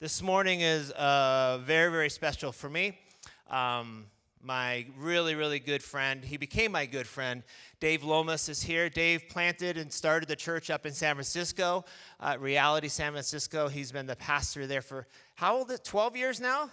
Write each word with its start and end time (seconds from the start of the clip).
This 0.00 0.22
morning 0.22 0.60
is 0.60 0.92
uh, 0.92 1.58
very, 1.64 1.90
very 1.90 2.08
special 2.08 2.52
for 2.52 2.70
me. 2.70 2.96
Um, 3.50 4.06
my 4.40 4.86
really, 4.96 5.34
really 5.34 5.58
good 5.58 5.82
friend, 5.82 6.24
he 6.24 6.36
became 6.36 6.70
my 6.70 6.86
good 6.86 7.08
friend. 7.08 7.42
Dave 7.80 8.04
Lomas 8.04 8.48
is 8.48 8.62
here. 8.62 8.88
Dave 8.88 9.28
planted 9.28 9.76
and 9.76 9.92
started 9.92 10.28
the 10.28 10.36
church 10.36 10.70
up 10.70 10.86
in 10.86 10.92
San 10.92 11.16
Francisco, 11.16 11.84
uh, 12.20 12.36
Reality 12.38 12.86
San 12.86 13.10
Francisco. 13.10 13.66
He's 13.66 13.90
been 13.90 14.06
the 14.06 14.14
pastor 14.14 14.68
there 14.68 14.82
for 14.82 15.08
how 15.34 15.56
old 15.56 15.72
is 15.72 15.80
it? 15.80 15.84
12 15.84 16.16
years 16.16 16.40
now? 16.40 16.70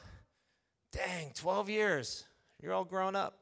Dang, 0.92 1.32
12 1.34 1.68
years. 1.68 2.26
You're 2.62 2.74
all 2.74 2.86
grown 2.86 3.16
up. 3.16 3.40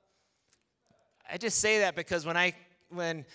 I 1.30 1.36
just 1.38 1.60
say 1.60 1.80
that 1.80 1.94
because 1.94 2.26
when 2.26 2.38
I 2.38 2.56
when 2.88 3.26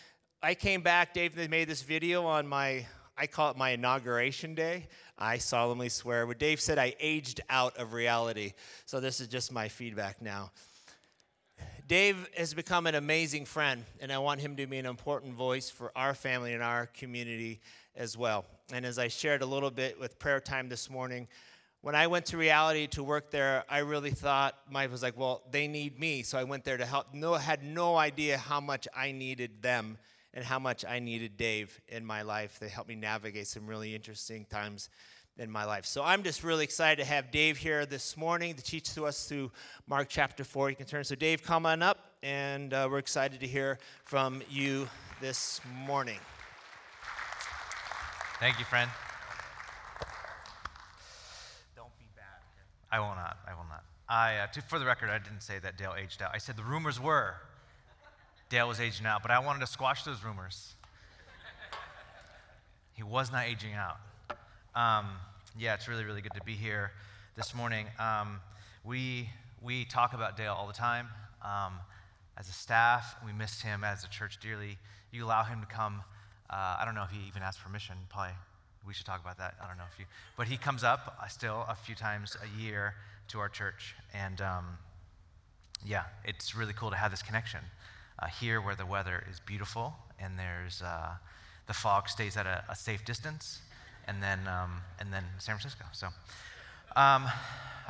I 0.43 0.55
came 0.55 0.81
back, 0.81 1.13
Dave 1.13 1.37
made 1.51 1.69
this 1.69 1.83
video 1.83 2.25
on 2.25 2.47
my 2.47 2.87
I 3.19 3.27
call 3.27 3.51
it 3.51 3.57
my 3.57 3.71
inauguration 3.71 4.55
day. 4.55 4.87
I 5.19 5.39
solemnly 5.39 5.89
swear. 5.89 6.27
What 6.27 6.39
Dave 6.39 6.61
said, 6.61 6.79
I 6.79 6.95
aged 7.01 7.41
out 7.51 7.77
of 7.77 7.93
reality. 7.93 8.53
So 8.87 9.01
this 9.01 9.21
is 9.21 9.27
just 9.27 9.51
my 9.51 9.69
feedback 9.69 10.23
now. 10.23 10.53
Dave 11.89 12.29
has 12.37 12.55
become 12.55 12.87
an 12.87 12.95
amazing 12.95 13.45
friend, 13.45 13.85
and 14.01 14.13
I 14.13 14.19
want 14.19 14.41
him 14.41 14.55
to 14.57 14.67
be 14.67 14.77
an 14.77 14.87
important 14.87 15.35
voice 15.35 15.69
for 15.69 15.91
our 15.97 16.15
family 16.15 16.55
and 16.55 16.63
our 16.63 16.87
community 16.87 17.61
as 17.97 18.17
well. 18.17 18.45
And 18.73 18.87
as 18.87 18.99
I 18.99 19.09
shared 19.09 19.43
a 19.43 19.47
little 19.47 19.71
bit 19.71 19.99
with 19.99 20.19
prayer 20.19 20.39
time 20.39 20.69
this 20.69 20.89
morning, 20.89 21.27
when 21.81 21.95
I 21.95 22.07
went 22.07 22.27
to 22.27 22.37
reality 22.37 22.87
to 22.89 23.03
work 23.03 23.31
there, 23.31 23.65
I 23.69 23.79
really 23.79 24.11
thought 24.11 24.55
Mike 24.71 24.91
was 24.93 25.03
like, 25.03 25.17
well, 25.17 25.43
they 25.51 25.67
need 25.67 25.99
me. 25.99 26.23
So 26.23 26.39
I 26.39 26.45
went 26.45 26.63
there 26.65 26.77
to 26.77 26.85
help. 26.85 27.15
No, 27.15 27.35
had 27.35 27.65
no 27.65 27.97
idea 27.97 28.37
how 28.37 28.61
much 28.61 28.87
I 28.95 29.11
needed 29.11 29.63
them 29.63 29.99
and 30.35 30.45
how 30.45 30.59
much 30.59 30.85
I 30.85 30.99
needed 30.99 31.37
Dave 31.37 31.81
in 31.89 32.05
my 32.05 32.23
life. 32.23 32.59
They 32.61 32.69
helped 32.69 32.89
me 32.89 32.95
navigate 32.95 33.47
some 33.47 33.67
really 33.67 33.95
interesting 33.95 34.45
times 34.47 34.91
in 35.39 35.51
my 35.51 35.65
life. 35.65 35.87
So 35.87 36.03
I'm 36.03 36.23
just 36.23 36.43
really 36.43 36.65
excited 36.65 37.03
to 37.03 37.09
have 37.09 37.31
Dave 37.31 37.57
here 37.57 37.87
this 37.87 38.17
morning 38.17 38.55
to 38.55 38.63
teach 38.63 38.93
to 38.95 39.07
us 39.07 39.29
through 39.29 39.51
Mark 39.87 40.09
chapter 40.09 40.45
4. 40.45 40.71
You 40.71 40.77
can 40.77 40.87
turn. 40.87 41.05
So, 41.05 41.15
Dave, 41.15 41.43
come 41.43 41.65
on 41.65 41.81
up, 41.81 41.99
and 42.23 42.75
uh, 42.75 42.89
we're 42.91 42.99
excited 42.99 43.41
to 43.41 43.47
hear 43.47 43.79
from 44.05 44.43
you 44.51 44.89
this 45.21 45.61
morning. 45.87 46.19
Thank 48.41 48.59
you, 48.59 48.65
friend. 48.65 48.91
Don't 51.77 51.97
be 51.99 52.07
bad. 52.17 52.25
I 52.91 52.99
will 52.99 53.15
not. 53.15 53.39
I 53.47 53.55
will 53.55 53.67
not. 53.69 53.85
I, 54.09 54.39
uh, 54.39 54.47
to, 54.49 54.63
for 54.63 54.79
the 54.79 54.87
record, 54.87 55.11
I 55.11 55.19
didn't 55.19 55.43
say 55.43 55.59
that 55.61 55.77
Dale 55.77 55.95
aged 55.97 56.23
out. 56.23 56.31
I 56.35 56.39
said 56.39 56.57
the 56.57 56.63
rumors 56.63 57.01
were 57.01 57.35
Dale 58.51 58.67
was 58.67 58.81
aging 58.81 59.05
out, 59.05 59.21
but 59.21 59.31
I 59.31 59.41
wanted 59.41 59.61
to 59.61 59.67
squash 59.67 60.05
those 60.05 60.25
rumors. 60.25 60.75
he 62.95 63.03
was 63.03 63.31
not 63.31 63.45
aging 63.45 63.75
out. 63.75 63.99
Um, 64.75 65.07
yeah, 65.59 65.75
it's 65.75 65.87
really, 65.87 66.05
really 66.05 66.23
good 66.23 66.33
to 66.35 66.43
be 66.45 66.55
here 66.55 66.93
this 67.37 67.55
morning. 67.55 67.87
Um, 67.99 68.41
we, 68.85 69.29
we 69.61 69.85
talk 69.85 70.15
about 70.15 70.39
Dale 70.39 70.55
all 70.55 70.67
the 70.67 70.73
time. 70.73 71.09
Um, 71.43 71.75
as 72.39 72.49
a 72.49 72.53
staff, 72.53 73.17
we 73.27 73.33
missed 73.33 73.63
him 73.63 73.85
as 73.85 74.03
a 74.03 74.09
church 74.09 74.39
dearly. 74.41 74.79
You 75.13 75.27
allow 75.27 75.45
him 75.45 75.61
to 75.61 75.67
come. 75.67 76.03
Uh, 76.49 76.77
I 76.81 76.85
don't 76.87 76.95
know 76.95 77.03
if 77.03 77.11
he 77.11 77.29
even 77.29 77.43
asked 77.43 77.61
permission. 77.63 77.97
Probably 78.09 78.33
we 78.87 78.95
should 78.95 79.05
talk 79.05 79.21
about 79.21 79.37
that. 79.37 79.57
I 79.63 79.69
don't 79.69 79.77
know 79.77 79.85
if 79.93 79.99
you, 79.99 80.07
but 80.39 80.47
he 80.47 80.57
comes 80.57 80.85
up 80.85 81.19
uh, 81.23 81.27
still 81.27 81.67
a 81.69 81.75
few 81.75 81.95
times 81.95 82.35
a 82.43 82.63
year 82.63 82.95
to 83.29 83.41
our 83.41 83.51
church, 83.51 83.95
and 84.15 84.41
um, 84.41 84.79
yeah, 85.85 86.05
it's 86.25 86.55
really 86.55 86.73
cool 86.73 86.89
to 86.89 86.97
have 86.97 87.11
this 87.11 87.23
connection 87.23 87.61
uh, 88.19 88.27
here 88.27 88.61
where 88.61 88.75
the 88.75 88.87
weather 88.87 89.25
is 89.31 89.41
beautiful 89.41 89.95
and 90.21 90.39
there's 90.39 90.83
uh, 90.83 91.11
the 91.67 91.75
fog 91.75 92.09
stays 92.09 92.37
at 92.37 92.47
a, 92.47 92.65
a, 92.69 92.75
safe 92.75 93.05
distance, 93.05 93.61
and 94.07 94.23
then 94.23 94.41
um, 94.49 94.81
and 94.99 95.13
then 95.13 95.25
San 95.39 95.57
Francisco. 95.57 95.85
So, 95.93 96.09
um, 96.97 97.27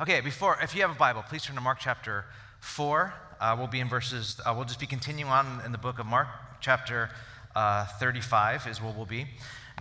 okay, 0.01 0.21
before 0.21 0.57
if 0.61 0.75
you 0.75 0.81
have 0.81 0.91
a 0.91 0.99
Bible, 0.99 1.23
please 1.27 1.43
turn 1.43 1.55
to 1.55 1.61
Mark 1.61 1.79
chapter 1.79 2.25
four. 2.59 3.13
Uh, 3.39 3.55
we'll 3.57 3.67
be 3.67 3.79
in 3.79 3.87
verses. 3.87 4.39
Uh, 4.45 4.53
we'll 4.55 4.65
just 4.65 4.79
be 4.79 4.85
continuing 4.85 5.31
on 5.31 5.61
in 5.65 5.71
the 5.71 5.77
book 5.77 5.97
of 5.97 6.05
Mark, 6.05 6.27
chapter 6.59 7.09
uh, 7.55 7.85
35 7.99 8.67
is 8.67 8.81
where 8.81 8.93
we'll 8.95 9.05
be. 9.05 9.25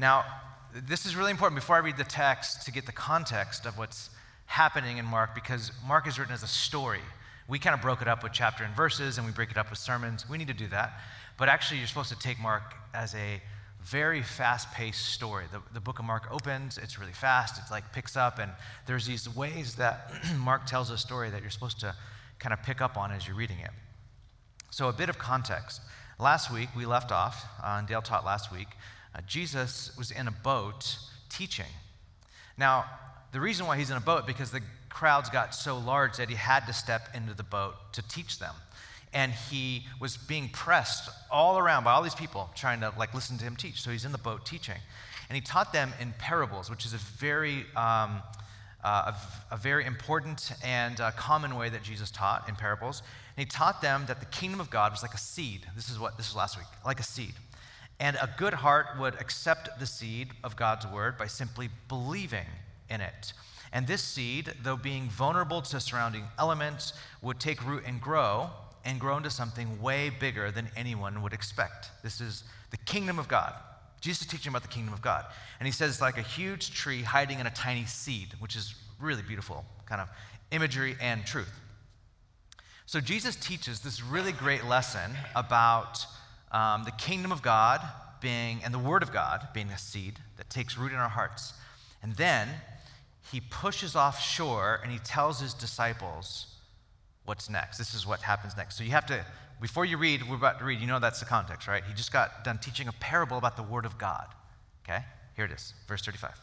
Now, 0.00 0.24
this 0.72 1.04
is 1.06 1.16
really 1.16 1.30
important 1.30 1.60
before 1.60 1.76
I 1.76 1.80
read 1.80 1.96
the 1.96 2.04
text 2.04 2.64
to 2.66 2.72
get 2.72 2.86
the 2.86 2.92
context 2.92 3.66
of 3.66 3.76
what's 3.76 4.10
happening 4.46 4.98
in 4.98 5.04
Mark, 5.04 5.34
because 5.34 5.72
Mark 5.86 6.06
is 6.06 6.18
written 6.18 6.34
as 6.34 6.42
a 6.42 6.48
story. 6.48 7.00
We 7.48 7.58
kind 7.58 7.74
of 7.74 7.80
broke 7.80 8.02
it 8.02 8.08
up 8.08 8.22
with 8.22 8.32
chapter 8.32 8.62
and 8.62 8.74
verses, 8.76 9.16
and 9.16 9.26
we 9.26 9.32
break 9.32 9.50
it 9.50 9.56
up 9.56 9.70
with 9.70 9.78
sermons. 9.78 10.28
We 10.28 10.36
need 10.36 10.48
to 10.48 10.54
do 10.54 10.68
that. 10.68 11.00
But 11.38 11.48
actually, 11.48 11.78
you're 11.78 11.86
supposed 11.86 12.10
to 12.10 12.18
take 12.18 12.38
Mark 12.38 12.74
as 12.92 13.14
a 13.14 13.40
very 13.82 14.22
fast 14.22 14.70
paced 14.72 15.06
story. 15.06 15.46
The, 15.50 15.62
the 15.72 15.80
book 15.80 15.98
of 15.98 16.04
Mark 16.04 16.28
opens, 16.30 16.76
it's 16.76 16.98
really 16.98 17.12
fast, 17.12 17.58
it's 17.58 17.70
like 17.70 17.90
picks 17.92 18.16
up, 18.16 18.38
and 18.38 18.52
there's 18.86 19.06
these 19.06 19.34
ways 19.34 19.76
that 19.76 20.12
Mark 20.36 20.66
tells 20.66 20.90
a 20.90 20.98
story 20.98 21.30
that 21.30 21.40
you're 21.40 21.50
supposed 21.50 21.80
to 21.80 21.94
kind 22.38 22.52
of 22.52 22.62
pick 22.62 22.82
up 22.82 22.96
on 22.98 23.10
as 23.12 23.26
you're 23.26 23.36
reading 23.36 23.58
it. 23.60 23.70
So, 24.70 24.88
a 24.88 24.92
bit 24.92 25.08
of 25.08 25.18
context. 25.18 25.80
Last 26.18 26.52
week, 26.52 26.68
we 26.76 26.84
left 26.84 27.10
off, 27.12 27.46
uh, 27.62 27.76
and 27.78 27.88
Dale 27.88 28.02
taught 28.02 28.24
last 28.26 28.52
week, 28.52 28.68
uh, 29.14 29.20
Jesus 29.26 29.96
was 29.96 30.10
in 30.10 30.28
a 30.28 30.32
boat 30.32 30.98
teaching. 31.30 31.72
Now, 32.58 32.84
the 33.32 33.40
reason 33.40 33.66
why 33.66 33.78
he's 33.78 33.90
in 33.90 33.96
a 33.96 34.00
boat 34.00 34.26
because 34.26 34.50
the 34.50 34.60
crowds 34.98 35.30
got 35.30 35.54
so 35.54 35.78
large 35.78 36.16
that 36.16 36.28
he 36.28 36.34
had 36.34 36.66
to 36.66 36.72
step 36.72 37.08
into 37.14 37.32
the 37.32 37.44
boat 37.44 37.74
to 37.92 38.02
teach 38.08 38.40
them. 38.40 38.54
And 39.12 39.30
he 39.30 39.84
was 40.00 40.16
being 40.16 40.48
pressed 40.48 41.08
all 41.30 41.56
around 41.56 41.84
by 41.84 41.92
all 41.92 42.02
these 42.02 42.16
people 42.16 42.50
trying 42.56 42.80
to 42.80 42.92
like 42.98 43.14
listen 43.14 43.38
to 43.38 43.44
him 43.44 43.54
teach. 43.54 43.80
So 43.80 43.92
he's 43.92 44.04
in 44.04 44.10
the 44.10 44.18
boat 44.18 44.44
teaching. 44.44 44.74
And 45.28 45.36
he 45.36 45.40
taught 45.40 45.72
them 45.72 45.92
in 46.00 46.14
parables, 46.18 46.68
which 46.68 46.84
is 46.84 46.94
a 46.94 46.96
very, 46.96 47.64
um, 47.76 48.22
uh, 48.82 49.12
a, 49.52 49.56
very 49.56 49.84
important 49.84 50.50
and 50.64 51.00
uh, 51.00 51.12
common 51.12 51.54
way 51.54 51.68
that 51.68 51.84
Jesus 51.84 52.10
taught 52.10 52.48
in 52.48 52.56
parables. 52.56 53.04
And 53.36 53.46
he 53.46 53.48
taught 53.48 53.80
them 53.80 54.02
that 54.08 54.18
the 54.18 54.26
kingdom 54.26 54.58
of 54.58 54.68
God 54.68 54.90
was 54.90 55.02
like 55.02 55.14
a 55.14 55.18
seed. 55.18 55.64
This 55.76 55.88
is 55.88 56.00
what 56.00 56.16
this 56.16 56.28
was 56.30 56.36
last 56.36 56.58
week, 56.58 56.66
like 56.84 56.98
a 56.98 57.04
seed. 57.04 57.34
And 58.00 58.16
a 58.16 58.28
good 58.36 58.54
heart 58.54 58.98
would 58.98 59.14
accept 59.20 59.78
the 59.78 59.86
seed 59.86 60.30
of 60.42 60.56
God's 60.56 60.88
word 60.88 61.16
by 61.16 61.28
simply 61.28 61.68
believing 61.88 62.46
in 62.90 63.00
it. 63.00 63.32
And 63.72 63.86
this 63.86 64.02
seed, 64.02 64.54
though 64.62 64.76
being 64.76 65.08
vulnerable 65.08 65.60
to 65.62 65.80
surrounding 65.80 66.24
elements, 66.38 66.92
would 67.22 67.38
take 67.38 67.64
root 67.66 67.84
and 67.86 68.00
grow 68.00 68.50
and 68.84 68.98
grow 68.98 69.16
into 69.16 69.30
something 69.30 69.82
way 69.82 70.10
bigger 70.10 70.50
than 70.50 70.70
anyone 70.76 71.22
would 71.22 71.32
expect. 71.32 71.90
This 72.02 72.20
is 72.20 72.44
the 72.70 72.76
kingdom 72.78 73.18
of 73.18 73.28
God. 73.28 73.52
Jesus 74.00 74.22
is 74.22 74.28
teaching 74.28 74.50
about 74.50 74.62
the 74.62 74.68
kingdom 74.68 74.94
of 74.94 75.02
God. 75.02 75.24
And 75.58 75.66
he 75.66 75.72
says, 75.72 75.90
it's 75.90 76.00
like 76.00 76.18
a 76.18 76.22
huge 76.22 76.72
tree 76.72 77.02
hiding 77.02 77.40
in 77.40 77.46
a 77.46 77.50
tiny 77.50 77.84
seed, 77.84 78.28
which 78.38 78.56
is 78.56 78.74
really 79.00 79.22
beautiful 79.22 79.64
kind 79.86 80.00
of 80.00 80.08
imagery 80.50 80.96
and 81.00 81.26
truth. 81.26 81.52
So 82.86 83.00
Jesus 83.00 83.36
teaches 83.36 83.80
this 83.80 84.02
really 84.02 84.32
great 84.32 84.64
lesson 84.64 85.10
about 85.36 86.06
um, 86.52 86.84
the 86.84 86.92
kingdom 86.92 87.32
of 87.32 87.42
God 87.42 87.80
being, 88.20 88.60
and 88.64 88.72
the 88.72 88.78
word 88.78 89.02
of 89.02 89.12
God 89.12 89.48
being 89.52 89.68
a 89.68 89.78
seed 89.78 90.18
that 90.36 90.48
takes 90.48 90.78
root 90.78 90.92
in 90.92 90.98
our 90.98 91.08
hearts. 91.08 91.52
And 92.02 92.14
then 92.16 92.48
he 93.30 93.40
pushes 93.40 93.94
offshore 93.94 94.80
and 94.82 94.90
he 94.90 94.98
tells 94.98 95.40
his 95.40 95.54
disciples 95.54 96.46
what's 97.24 97.50
next. 97.50 97.76
This 97.76 97.94
is 97.94 98.06
what 98.06 98.22
happens 98.22 98.56
next. 98.56 98.76
So 98.78 98.84
you 98.84 98.90
have 98.90 99.06
to, 99.06 99.24
before 99.60 99.84
you 99.84 99.98
read, 99.98 100.28
we're 100.28 100.36
about 100.36 100.58
to 100.60 100.64
read, 100.64 100.80
you 100.80 100.86
know 100.86 100.98
that's 100.98 101.20
the 101.20 101.26
context, 101.26 101.68
right? 101.68 101.84
He 101.84 101.92
just 101.92 102.12
got 102.12 102.42
done 102.42 102.58
teaching 102.58 102.88
a 102.88 102.92
parable 102.92 103.36
about 103.36 103.56
the 103.56 103.62
Word 103.62 103.84
of 103.84 103.98
God. 103.98 104.26
Okay? 104.84 105.04
Here 105.36 105.44
it 105.44 105.50
is, 105.50 105.74
verse 105.86 106.02
35. 106.02 106.40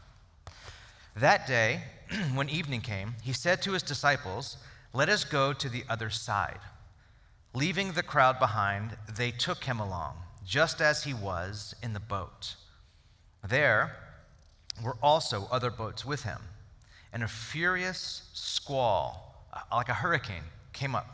That 1.16 1.48
day, 1.48 1.82
when 2.36 2.50
evening 2.50 2.82
came, 2.82 3.16
he 3.24 3.34
said 3.34 3.62
to 3.64 3.72
his 3.72 3.82
disciples, 3.82 4.58
Let 4.94 5.10
us 5.10 5.24
go 5.24 5.54
to 5.54 5.70
the 5.70 5.84
other 5.90 6.12
side. 6.12 6.60
Leaving 7.54 7.94
the 7.94 8.04
crowd 8.04 8.38
behind, 8.38 8.98
they 9.18 9.32
took 9.32 9.64
him 9.64 9.80
along, 9.80 10.18
just 10.46 10.82
as 10.82 11.06
he 11.06 11.14
was 11.14 11.74
in 11.82 11.94
the 11.94 12.00
boat. 12.00 12.56
There 13.48 13.96
were 14.84 14.98
also 15.02 15.48
other 15.52 15.72
boats 15.72 16.06
with 16.06 16.24
him 16.24 16.42
and 17.16 17.24
a 17.24 17.28
furious 17.30 18.24
squall, 18.34 19.48
uh, 19.54 19.62
like 19.74 19.88
a 19.88 19.94
hurricane, 19.94 20.44
came 20.74 20.94
up. 20.94 21.08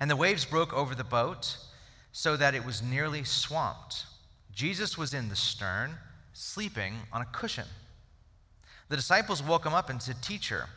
And 0.00 0.10
the 0.10 0.16
waves 0.16 0.46
broke 0.46 0.72
over 0.72 0.94
the 0.94 1.04
boat 1.04 1.58
so 2.12 2.34
that 2.38 2.54
it 2.54 2.64
was 2.64 2.82
nearly 2.82 3.24
swamped. 3.24 4.06
Jesus 4.54 4.96
was 4.96 5.12
in 5.12 5.28
the 5.28 5.36
stern, 5.36 5.96
sleeping 6.32 6.94
on 7.12 7.20
a 7.20 7.26
cushion. 7.26 7.66
The 8.88 8.96
disciples 8.96 9.42
woke 9.42 9.66
him 9.66 9.74
up 9.74 9.90
and 9.90 10.02
said, 10.02 10.22
Teacher, 10.22 10.70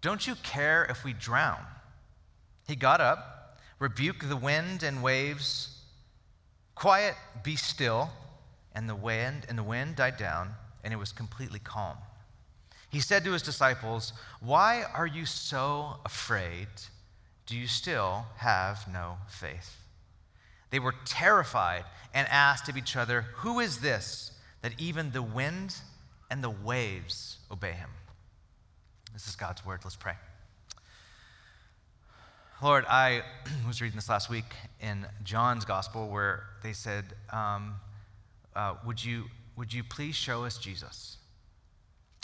don't 0.00 0.26
you 0.26 0.36
care 0.36 0.86
if 0.86 1.04
we 1.04 1.12
drown? 1.12 1.60
He 2.66 2.76
got 2.76 3.02
up, 3.02 3.60
rebuked 3.78 4.26
the 4.26 4.38
wind 4.38 4.82
and 4.84 5.02
waves. 5.02 5.82
Quiet, 6.74 7.14
be 7.44 7.56
still. 7.56 8.08
And 8.74 8.88
the 8.88 8.94
wind 8.94 9.44
and 9.50 9.58
the 9.58 9.62
wind 9.62 9.96
died 9.96 10.16
down, 10.16 10.54
and 10.82 10.94
it 10.94 10.96
was 10.96 11.12
completely 11.12 11.58
calm. 11.58 11.98
He 12.96 13.02
said 13.02 13.24
to 13.24 13.32
his 13.32 13.42
disciples, 13.42 14.14
Why 14.40 14.82
are 14.94 15.06
you 15.06 15.26
so 15.26 15.98
afraid? 16.06 16.68
Do 17.44 17.54
you 17.54 17.66
still 17.66 18.24
have 18.36 18.88
no 18.90 19.18
faith? 19.28 19.82
They 20.70 20.78
were 20.78 20.94
terrified 21.04 21.84
and 22.14 22.26
asked 22.28 22.70
of 22.70 22.76
each 22.78 22.96
other, 22.96 23.26
Who 23.40 23.60
is 23.60 23.80
this 23.80 24.32
that 24.62 24.72
even 24.78 25.10
the 25.10 25.20
wind 25.20 25.76
and 26.30 26.42
the 26.42 26.48
waves 26.48 27.36
obey 27.50 27.72
him? 27.72 27.90
This 29.12 29.28
is 29.28 29.36
God's 29.36 29.62
word. 29.62 29.80
Let's 29.84 29.94
pray. 29.94 30.14
Lord, 32.62 32.86
I 32.88 33.20
was 33.66 33.82
reading 33.82 33.96
this 33.96 34.08
last 34.08 34.30
week 34.30 34.54
in 34.80 35.04
John's 35.22 35.66
gospel 35.66 36.08
where 36.08 36.44
they 36.62 36.72
said, 36.72 37.04
um, 37.30 37.74
uh, 38.54 38.76
would, 38.86 39.04
you, 39.04 39.24
would 39.54 39.74
you 39.74 39.84
please 39.84 40.14
show 40.14 40.46
us 40.46 40.56
Jesus? 40.56 41.18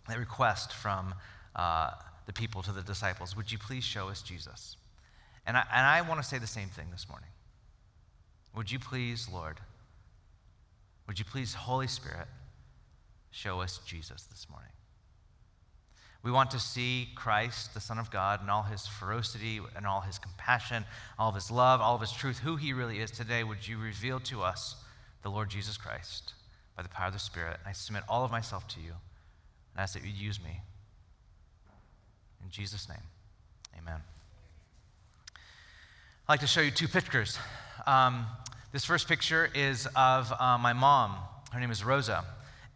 That 0.08 0.18
request 0.18 0.72
from 0.72 1.14
uh, 1.54 1.90
the 2.26 2.32
people 2.32 2.62
to 2.62 2.72
the 2.72 2.82
disciples, 2.82 3.36
would 3.36 3.52
you 3.52 3.58
please 3.58 3.84
show 3.84 4.08
us 4.08 4.22
Jesus? 4.22 4.76
And 5.46 5.56
I, 5.56 5.64
and 5.72 5.86
I 5.86 6.00
want 6.02 6.20
to 6.22 6.28
say 6.28 6.38
the 6.38 6.46
same 6.46 6.68
thing 6.68 6.88
this 6.90 7.08
morning. 7.08 7.28
Would 8.54 8.70
you 8.70 8.78
please, 8.78 9.28
Lord, 9.32 9.58
would 11.06 11.18
you 11.18 11.24
please, 11.24 11.54
Holy 11.54 11.88
Spirit, 11.88 12.28
show 13.30 13.60
us 13.60 13.80
Jesus 13.84 14.24
this 14.24 14.46
morning? 14.50 14.70
We 16.22 16.30
want 16.30 16.52
to 16.52 16.60
see 16.60 17.08
Christ, 17.16 17.74
the 17.74 17.80
Son 17.80 17.98
of 17.98 18.10
God, 18.10 18.40
and 18.40 18.50
all 18.50 18.62
his 18.62 18.86
ferocity 18.86 19.60
and 19.74 19.86
all 19.86 20.02
his 20.02 20.18
compassion, 20.18 20.84
all 21.18 21.30
of 21.30 21.34
his 21.34 21.50
love, 21.50 21.80
all 21.80 21.96
of 21.96 22.00
his 22.00 22.12
truth, 22.12 22.40
who 22.40 22.56
he 22.56 22.72
really 22.72 23.00
is 23.00 23.10
today. 23.10 23.42
Would 23.42 23.66
you 23.66 23.76
reveal 23.78 24.20
to 24.20 24.42
us 24.42 24.76
the 25.22 25.30
Lord 25.30 25.50
Jesus 25.50 25.76
Christ 25.76 26.34
by 26.76 26.82
the 26.84 26.88
power 26.88 27.08
of 27.08 27.12
the 27.12 27.18
Spirit? 27.18 27.58
I 27.66 27.72
submit 27.72 28.04
all 28.08 28.24
of 28.24 28.30
myself 28.30 28.68
to 28.68 28.80
you 28.80 28.92
and 29.74 29.82
ask 29.82 29.94
that 29.94 30.04
you'd 30.04 30.16
use 30.16 30.42
me. 30.42 30.60
In 32.42 32.50
Jesus' 32.50 32.88
name, 32.88 32.98
amen. 33.78 34.00
I'd 35.28 36.32
like 36.32 36.40
to 36.40 36.46
show 36.46 36.60
you 36.60 36.70
two 36.70 36.88
pictures. 36.88 37.38
Um, 37.86 38.26
this 38.72 38.84
first 38.84 39.08
picture 39.08 39.50
is 39.54 39.88
of 39.96 40.32
uh, 40.38 40.58
my 40.58 40.72
mom. 40.72 41.16
Her 41.52 41.60
name 41.60 41.70
is 41.70 41.84
Rosa 41.84 42.24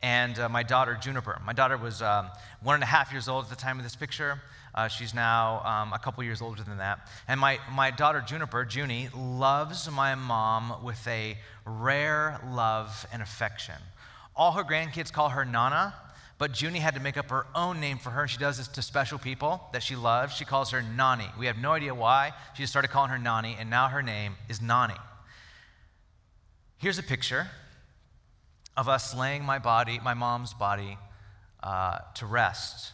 and 0.03 0.39
uh, 0.39 0.49
my 0.49 0.63
daughter, 0.63 0.97
Juniper. 1.01 1.41
My 1.45 1.53
daughter 1.53 1.77
was 1.77 2.03
um, 2.03 2.29
one 2.63 2.75
and 2.75 2.83
a 2.83 2.87
half 2.87 3.13
years 3.13 3.29
old 3.29 3.45
at 3.45 3.51
the 3.51 3.57
time 3.57 3.79
of 3.79 3.85
this 3.85 3.97
picture. 3.97 4.41
Uh, 4.75 4.89
she's 4.89 5.15
now 5.15 5.63
um, 5.65 5.93
a 5.93 5.99
couple 5.99 6.23
years 6.23 6.43
older 6.43 6.63
than 6.63 6.79
that. 6.79 7.09
And 7.27 7.41
my, 7.41 7.59
my 7.73 7.91
daughter, 7.91 8.23
Juniper, 8.25 8.67
Junie, 8.71 9.09
loves 9.17 9.91
my 9.91 10.15
mom 10.15 10.85
with 10.85 11.07
a 11.09 11.39
rare 11.65 12.39
love 12.51 13.07
and 13.13 13.23
affection. 13.23 13.77
All 14.35 14.53
her 14.53 14.65
grandkids 14.65 15.11
call 15.11 15.31
her 15.31 15.47
Nana, 15.47 15.95
but 16.39 16.61
Junie 16.61 16.81
had 16.81 16.95
to 16.95 17.01
make 17.01 17.17
up 17.17 17.31
her 17.31 17.47
own 17.55 17.81
name 17.81 17.99
for 17.99 18.11
her. 18.11 18.29
She 18.29 18.39
does 18.39 18.59
this 18.59 18.69
to 18.69 18.83
special 18.83 19.19
people 19.19 19.61
that 19.73 19.83
she 19.83 19.97
loves. 19.97 20.35
She 20.35 20.45
calls 20.45 20.71
her 20.71 20.83
Nani. 20.83 21.27
We 21.39 21.47
have 21.47 21.57
no 21.57 21.73
idea 21.73 21.95
why. 21.95 22.33
She 22.55 22.63
just 22.63 22.73
started 22.73 22.89
calling 22.89 23.11
her 23.11 23.19
Nani, 23.19 23.57
and 23.59 23.71
now 23.71 23.89
her 23.89 24.03
name 24.03 24.35
is 24.49 24.61
Nani. 24.61 24.95
Here's 26.79 26.99
a 26.99 27.03
picture 27.03 27.49
of 28.77 28.89
us 28.89 29.17
laying 29.17 29.45
my 29.45 29.59
body, 29.59 29.99
my 30.05 30.13
mom's 30.13 30.53
body, 30.53 30.99
uh, 31.63 31.99
to 32.17 32.27
rest 32.27 32.93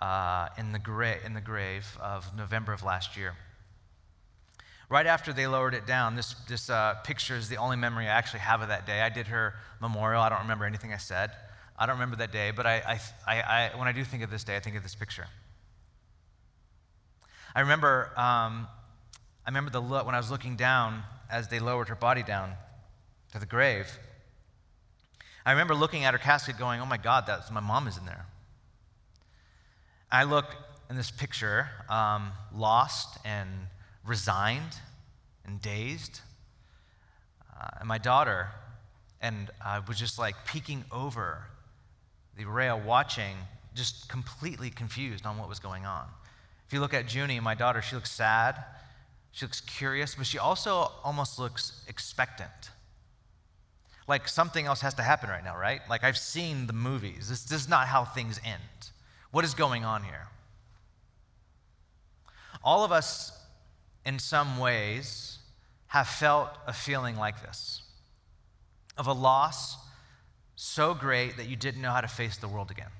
uh, 0.00 0.48
in, 0.56 0.70
the 0.70 0.78
gra- 0.78 1.18
in 1.24 1.34
the 1.34 1.40
grave 1.40 1.98
of 2.00 2.36
November 2.36 2.72
of 2.72 2.84
last 2.84 3.16
year. 3.16 3.34
Right 4.88 5.06
after 5.06 5.32
they 5.32 5.48
lowered 5.48 5.74
it 5.74 5.86
down, 5.86 6.14
this, 6.14 6.34
this 6.48 6.70
uh, 6.70 6.94
picture 7.02 7.34
is 7.34 7.48
the 7.48 7.56
only 7.56 7.76
memory 7.76 8.06
I 8.06 8.12
actually 8.12 8.40
have 8.40 8.60
of 8.60 8.68
that 8.68 8.86
day. 8.86 9.00
I 9.00 9.08
did 9.08 9.26
her 9.26 9.54
memorial. 9.80 10.22
I 10.22 10.28
don't 10.28 10.42
remember 10.42 10.66
anything 10.66 10.92
I 10.92 10.98
said. 10.98 11.32
I 11.76 11.86
don't 11.86 11.96
remember 11.96 12.16
that 12.16 12.32
day, 12.32 12.52
but 12.52 12.66
I, 12.66 13.00
I, 13.26 13.36
I, 13.36 13.42
I 13.42 13.76
when 13.76 13.88
I 13.88 13.92
do 13.92 14.04
think 14.04 14.22
of 14.22 14.30
this 14.30 14.44
day, 14.44 14.56
I 14.56 14.60
think 14.60 14.76
of 14.76 14.82
this 14.82 14.94
picture. 14.94 15.26
I 17.54 17.60
remember, 17.60 18.10
um, 18.16 18.68
I 19.44 19.48
remember 19.48 19.70
the 19.70 19.80
look 19.80 20.06
when 20.06 20.14
I 20.14 20.18
was 20.18 20.30
looking 20.30 20.56
down 20.56 21.02
as 21.30 21.48
they 21.48 21.58
lowered 21.58 21.88
her 21.88 21.94
body 21.94 22.22
down 22.22 22.54
to 23.32 23.38
the 23.38 23.46
grave. 23.46 23.98
I 25.46 25.52
remember 25.52 25.74
looking 25.74 26.04
at 26.04 26.14
her 26.14 26.18
casket 26.18 26.58
going, 26.58 26.80
oh 26.80 26.86
my 26.86 26.96
God, 26.96 27.26
that's 27.26 27.50
my 27.50 27.60
mom 27.60 27.86
is 27.86 27.98
in 27.98 28.06
there. 28.06 28.26
I 30.10 30.24
look 30.24 30.46
in 30.88 30.96
this 30.96 31.10
picture, 31.10 31.68
um, 31.88 32.32
lost 32.54 33.18
and 33.24 33.48
resigned 34.06 34.76
and 35.44 35.60
dazed. 35.60 36.20
Uh, 37.60 37.68
and 37.80 37.88
my 37.88 37.98
daughter, 37.98 38.48
and 39.20 39.50
I 39.64 39.80
was 39.80 39.98
just 39.98 40.18
like 40.18 40.34
peeking 40.46 40.84
over 40.92 41.46
the 42.36 42.44
rail, 42.44 42.80
watching, 42.84 43.36
just 43.74 44.08
completely 44.08 44.70
confused 44.70 45.26
on 45.26 45.38
what 45.38 45.48
was 45.48 45.58
going 45.58 45.86
on. 45.86 46.06
If 46.66 46.72
you 46.72 46.80
look 46.80 46.94
at 46.94 47.14
Junie, 47.14 47.40
my 47.40 47.54
daughter, 47.54 47.82
she 47.82 47.94
looks 47.94 48.10
sad, 48.10 48.62
she 49.32 49.44
looks 49.44 49.60
curious, 49.60 50.14
but 50.14 50.26
she 50.26 50.38
also 50.38 50.92
almost 51.02 51.38
looks 51.38 51.84
expectant 51.88 52.70
like 54.06 54.28
something 54.28 54.66
else 54.66 54.80
has 54.82 54.94
to 54.94 55.02
happen 55.02 55.30
right 55.30 55.44
now, 55.44 55.56
right? 55.56 55.80
Like 55.88 56.04
I've 56.04 56.18
seen 56.18 56.66
the 56.66 56.72
movies. 56.72 57.28
This, 57.28 57.44
this 57.44 57.62
is 57.62 57.68
not 57.68 57.86
how 57.88 58.04
things 58.04 58.40
end. 58.44 58.90
What 59.30 59.44
is 59.44 59.54
going 59.54 59.84
on 59.84 60.04
here? 60.04 60.28
All 62.62 62.84
of 62.84 62.92
us, 62.92 63.32
in 64.04 64.18
some 64.18 64.58
ways, 64.58 65.38
have 65.88 66.08
felt 66.08 66.50
a 66.66 66.72
feeling 66.72 67.16
like 67.16 67.42
this 67.42 67.82
of 68.96 69.06
a 69.06 69.12
loss 69.12 69.76
so 70.56 70.94
great 70.94 71.36
that 71.36 71.48
you 71.48 71.56
didn't 71.56 71.82
know 71.82 71.90
how 71.90 72.00
to 72.00 72.08
face 72.08 72.36
the 72.36 72.48
world 72.48 72.70
again. 72.70 72.90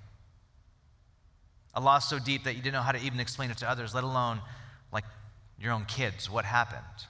A 1.74 1.80
loss 1.80 2.08
so 2.08 2.18
deep 2.18 2.44
that 2.44 2.54
you 2.54 2.62
didn't 2.62 2.74
know 2.74 2.82
how 2.82 2.92
to 2.92 3.00
even 3.00 3.20
explain 3.20 3.50
it 3.50 3.58
to 3.58 3.68
others, 3.68 3.94
let 3.94 4.04
alone 4.04 4.40
like 4.92 5.04
your 5.58 5.72
own 5.72 5.84
kids, 5.84 6.30
what 6.30 6.44
happened. 6.44 7.06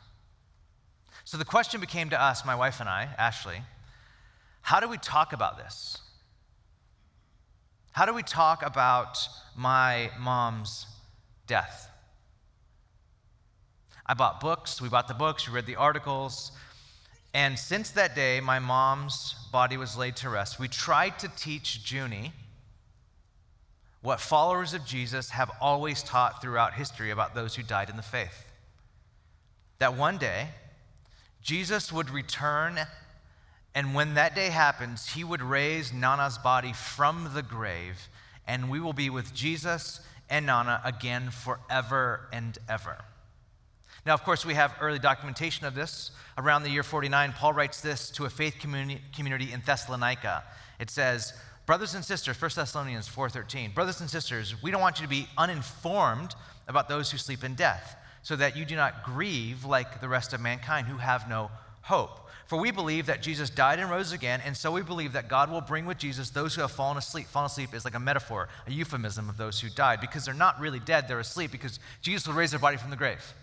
So 1.25 1.39
the 1.39 1.45
question 1.45 1.81
became 1.81 2.11
to 2.11 2.21
us, 2.21 2.45
my 2.45 2.55
wife 2.55 2.81
and 2.81 2.89
I, 2.89 3.09
Ashley, 3.19 3.63
how 4.63 4.81
do 4.81 4.89
we 4.89 4.99
talk 4.99 5.33
about 5.33 5.59
this? 5.59 5.99
How 7.93 8.07
do 8.07 8.13
we 8.13 8.23
talk 8.23 8.65
about 8.65 9.19
my 9.57 10.11
mom's 10.19 10.87
death? 11.47 11.91
I 14.07 14.15
bought 14.15 14.41
books. 14.41 14.83
We 14.83 14.89
bought 14.89 15.09
the 15.09 15.15
books. 15.15 15.49
We 15.49 15.55
read 15.55 15.67
the 15.67 15.77
articles. 15.77 16.53
And 17.35 17.59
since 17.59 17.91
that 17.91 18.15
day, 18.15 18.41
my 18.41 18.59
mom's 18.59 19.35
body 19.53 19.77
was 19.77 19.97
laid 19.97 20.17
to 20.17 20.31
rest. 20.31 20.59
We 20.59 20.69
tried 20.69 21.19
to 21.19 21.29
teach 21.29 21.93
Junie 21.93 22.33
what 24.01 24.21
followers 24.21 24.73
of 24.73 24.87
Jesus 24.87 25.31
have 25.31 25.51
always 25.61 26.03
taught 26.03 26.41
throughout 26.41 26.75
history 26.75 27.11
about 27.11 27.35
those 27.35 27.57
who 27.57 27.63
died 27.63 27.91
in 27.91 27.97
the 27.97 28.03
faith. 28.03 28.51
That 29.81 29.95
one 29.95 30.17
day, 30.17 30.49
Jesus 31.43 31.93
would 31.93 32.09
return 32.09 32.79
and 33.75 33.95
when 33.95 34.15
that 34.15 34.37
day 34.37 34.51
happens, 34.51 35.11
he 35.11 35.25
would 35.25 35.43
raise 35.43 35.93
Nana's 35.93 36.39
body 36.39 36.73
from 36.73 37.31
the 37.35 37.43
grave, 37.43 38.09
and 38.47 38.71
we 38.71 38.79
will 38.79 38.93
be 38.93 39.11
with 39.11 39.35
Jesus 39.35 40.01
and 40.31 40.47
Nana 40.47 40.81
again 40.85 41.31
forever 41.31 42.29
and 42.33 42.57
ever. 42.69 42.99
Now, 44.07 44.15
of 44.15 44.23
course, 44.23 44.45
we 44.45 44.55
have 44.55 44.75
early 44.81 44.99
documentation 44.99 45.67
of 45.67 45.75
this. 45.75 46.11
Around 46.37 46.65
the 46.65 46.71
year 46.71 46.83
49, 46.83 47.33
Paul 47.33 47.53
writes 47.53 47.81
this 47.81 48.11
to 48.11 48.25
a 48.25 48.31
faith 48.31 48.57
community, 48.59 49.53
in 49.53 49.63
Thessalonica. 49.65 50.45
It 50.79 50.91
says, 50.91 51.33
Brothers 51.67 51.95
and 51.95 52.05
sisters, 52.05 52.41
1 52.41 52.51
Thessalonians 52.57 53.09
4:13. 53.09 53.73
Brothers 53.73 54.01
and 54.01 54.11
sisters, 54.11 54.63
we 54.63 54.71
don't 54.71 54.83
want 54.83 55.01
you 55.01 55.07
to 55.07 55.11
be 55.11 55.29
uninformed 55.39 56.35
about 56.69 56.89
those 56.89 57.11
who 57.11 57.17
sleep 57.17 57.43
in 57.43 57.55
death, 57.55 57.97
so 58.23 58.37
that 58.37 58.57
you 58.57 58.67
do 58.67 58.77
not 58.77 59.03
grieve 59.03 59.65
like 59.65 60.01
the 60.01 60.09
rest 60.09 60.35
of 60.35 60.41
mankind 60.41 60.87
who 60.89 60.99
have 60.99 61.29
no 61.29 61.51
hope. 61.83 62.29
For 62.47 62.59
we 62.59 62.71
believe 62.71 63.07
that 63.07 63.23
Jesus 63.23 63.49
died 63.49 63.79
and 63.79 63.89
rose 63.89 64.13
again, 64.13 64.43
and 64.45 64.55
so 64.55 64.71
we 64.73 64.83
believe 64.83 65.15
that 65.15 65.29
God 65.29 65.51
will 65.51 65.63
bring 65.63 65.87
with 65.87 65.97
Jesus 65.97 66.29
those 66.29 66.55
who 66.55 66.61
have 66.61 66.73
fallen 66.73 66.99
asleep. 66.99 67.27
Fallen 67.27 67.47
asleep 67.47 67.73
is 67.73 67.87
like 67.87 67.95
a 67.95 68.01
metaphor, 68.01 68.51
a 68.67 68.71
euphemism 68.71 69.31
of 69.31 69.39
those 69.39 69.61
who 69.61 69.71
died, 69.71 70.03
because 70.03 70.27
they're 70.27 70.35
not 70.35 70.61
really 70.61 70.81
dead, 70.81 71.09
they're 71.09 71.21
asleep, 71.21 71.51
because 71.51 71.79
Jesus 72.03 72.27
will 72.27 72.35
raise 72.35 72.51
their 72.51 72.61
body 72.61 72.77
from 72.77 72.91
the 72.91 72.97
grave. 72.97 73.35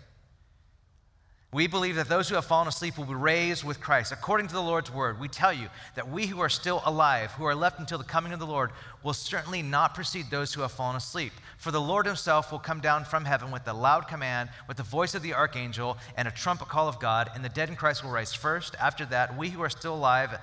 We 1.52 1.66
believe 1.66 1.96
that 1.96 2.08
those 2.08 2.30
who 2.30 2.36
have 2.36 2.46
fallen 2.46 2.66
asleep 2.66 2.96
will 2.96 3.04
be 3.04 3.12
raised 3.12 3.62
with 3.62 3.78
Christ. 3.78 4.10
According 4.10 4.46
to 4.46 4.54
the 4.54 4.62
Lord's 4.62 4.90
word, 4.90 5.20
we 5.20 5.28
tell 5.28 5.52
you 5.52 5.68
that 5.96 6.08
we 6.08 6.26
who 6.26 6.40
are 6.40 6.48
still 6.48 6.82
alive, 6.86 7.30
who 7.32 7.44
are 7.44 7.54
left 7.54 7.78
until 7.78 7.98
the 7.98 8.04
coming 8.04 8.32
of 8.32 8.38
the 8.38 8.46
Lord, 8.46 8.70
will 9.02 9.12
certainly 9.12 9.60
not 9.60 9.94
precede 9.94 10.30
those 10.30 10.54
who 10.54 10.62
have 10.62 10.72
fallen 10.72 10.96
asleep. 10.96 11.34
For 11.58 11.70
the 11.70 11.78
Lord 11.78 12.06
himself 12.06 12.50
will 12.50 12.58
come 12.58 12.80
down 12.80 13.04
from 13.04 13.26
heaven 13.26 13.50
with 13.50 13.68
a 13.68 13.74
loud 13.74 14.08
command, 14.08 14.48
with 14.66 14.78
the 14.78 14.82
voice 14.82 15.14
of 15.14 15.20
the 15.20 15.34
archangel, 15.34 15.98
and 16.16 16.26
a 16.26 16.30
trumpet 16.30 16.68
call 16.68 16.88
of 16.88 16.98
God, 16.98 17.30
and 17.34 17.44
the 17.44 17.50
dead 17.50 17.68
in 17.68 17.76
Christ 17.76 18.02
will 18.02 18.12
rise 18.12 18.32
first. 18.32 18.74
After 18.80 19.04
that, 19.06 19.36
we 19.36 19.50
who 19.50 19.62
are 19.62 19.68
still 19.68 19.94
alive 19.94 20.38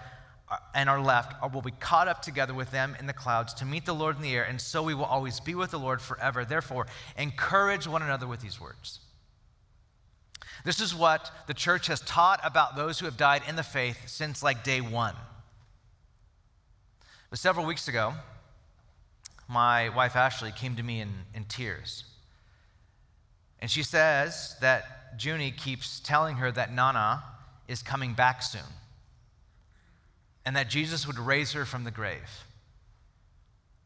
and 0.76 0.88
are 0.88 1.02
left 1.02 1.34
will 1.52 1.64
be 1.64 1.72
caught 1.72 2.08
up 2.08 2.22
together 2.22 2.54
with 2.54 2.70
them 2.70 2.96
in 3.00 3.08
the 3.08 3.14
clouds 3.14 3.56
to 3.56 3.66
meet 3.66 3.88
the 3.88 3.94
Lord 3.94 4.18
in 4.18 4.22
the 4.22 4.36
air, 4.36 4.44
and 4.44 4.62
so 4.62 4.84
we 4.84 4.94
will 4.94 5.06
always 5.06 5.40
be 5.40 5.56
with 5.56 5.72
the 5.72 5.80
Lord 5.80 6.04
forever. 6.04 6.46
Therefore, 6.46 6.86
encourage 7.18 7.88
one 7.88 8.04
another 8.04 8.28
with 8.28 8.42
these 8.42 8.62
words. 8.62 9.00
This 10.70 10.82
is 10.82 10.94
what 10.94 11.32
the 11.48 11.56
church 11.56 11.88
has 11.88 12.00
taught 12.02 12.40
about 12.44 12.76
those 12.76 13.00
who 13.00 13.08
have 13.08 13.18
died 13.18 13.42
in 13.48 13.56
the 13.56 13.64
faith 13.64 14.08
since 14.08 14.44
like 14.44 14.64
day 14.64 14.82
one. 14.82 15.16
But 17.32 17.40
several 17.40 17.66
weeks 17.66 17.88
ago, 17.88 18.14
my 19.48 19.90
wife 19.90 20.16
Ashley 20.16 20.52
came 20.52 20.76
to 20.76 20.84
me 20.84 21.02
in, 21.02 21.10
in 21.34 21.46
tears. 21.46 22.04
And 23.58 23.72
she 23.72 23.82
says 23.82 24.58
that 24.62 25.16
Junie 25.20 25.50
keeps 25.50 26.00
telling 26.02 26.36
her 26.36 26.52
that 26.52 26.72
Nana 26.72 27.24
is 27.68 27.82
coming 27.82 28.14
back 28.14 28.44
soon 28.44 28.62
and 30.46 30.56
that 30.56 30.70
Jesus 30.70 31.08
would 31.08 31.18
raise 31.18 31.54
her 31.54 31.66
from 31.66 31.84
the 31.84 31.90
grave. 31.90 32.44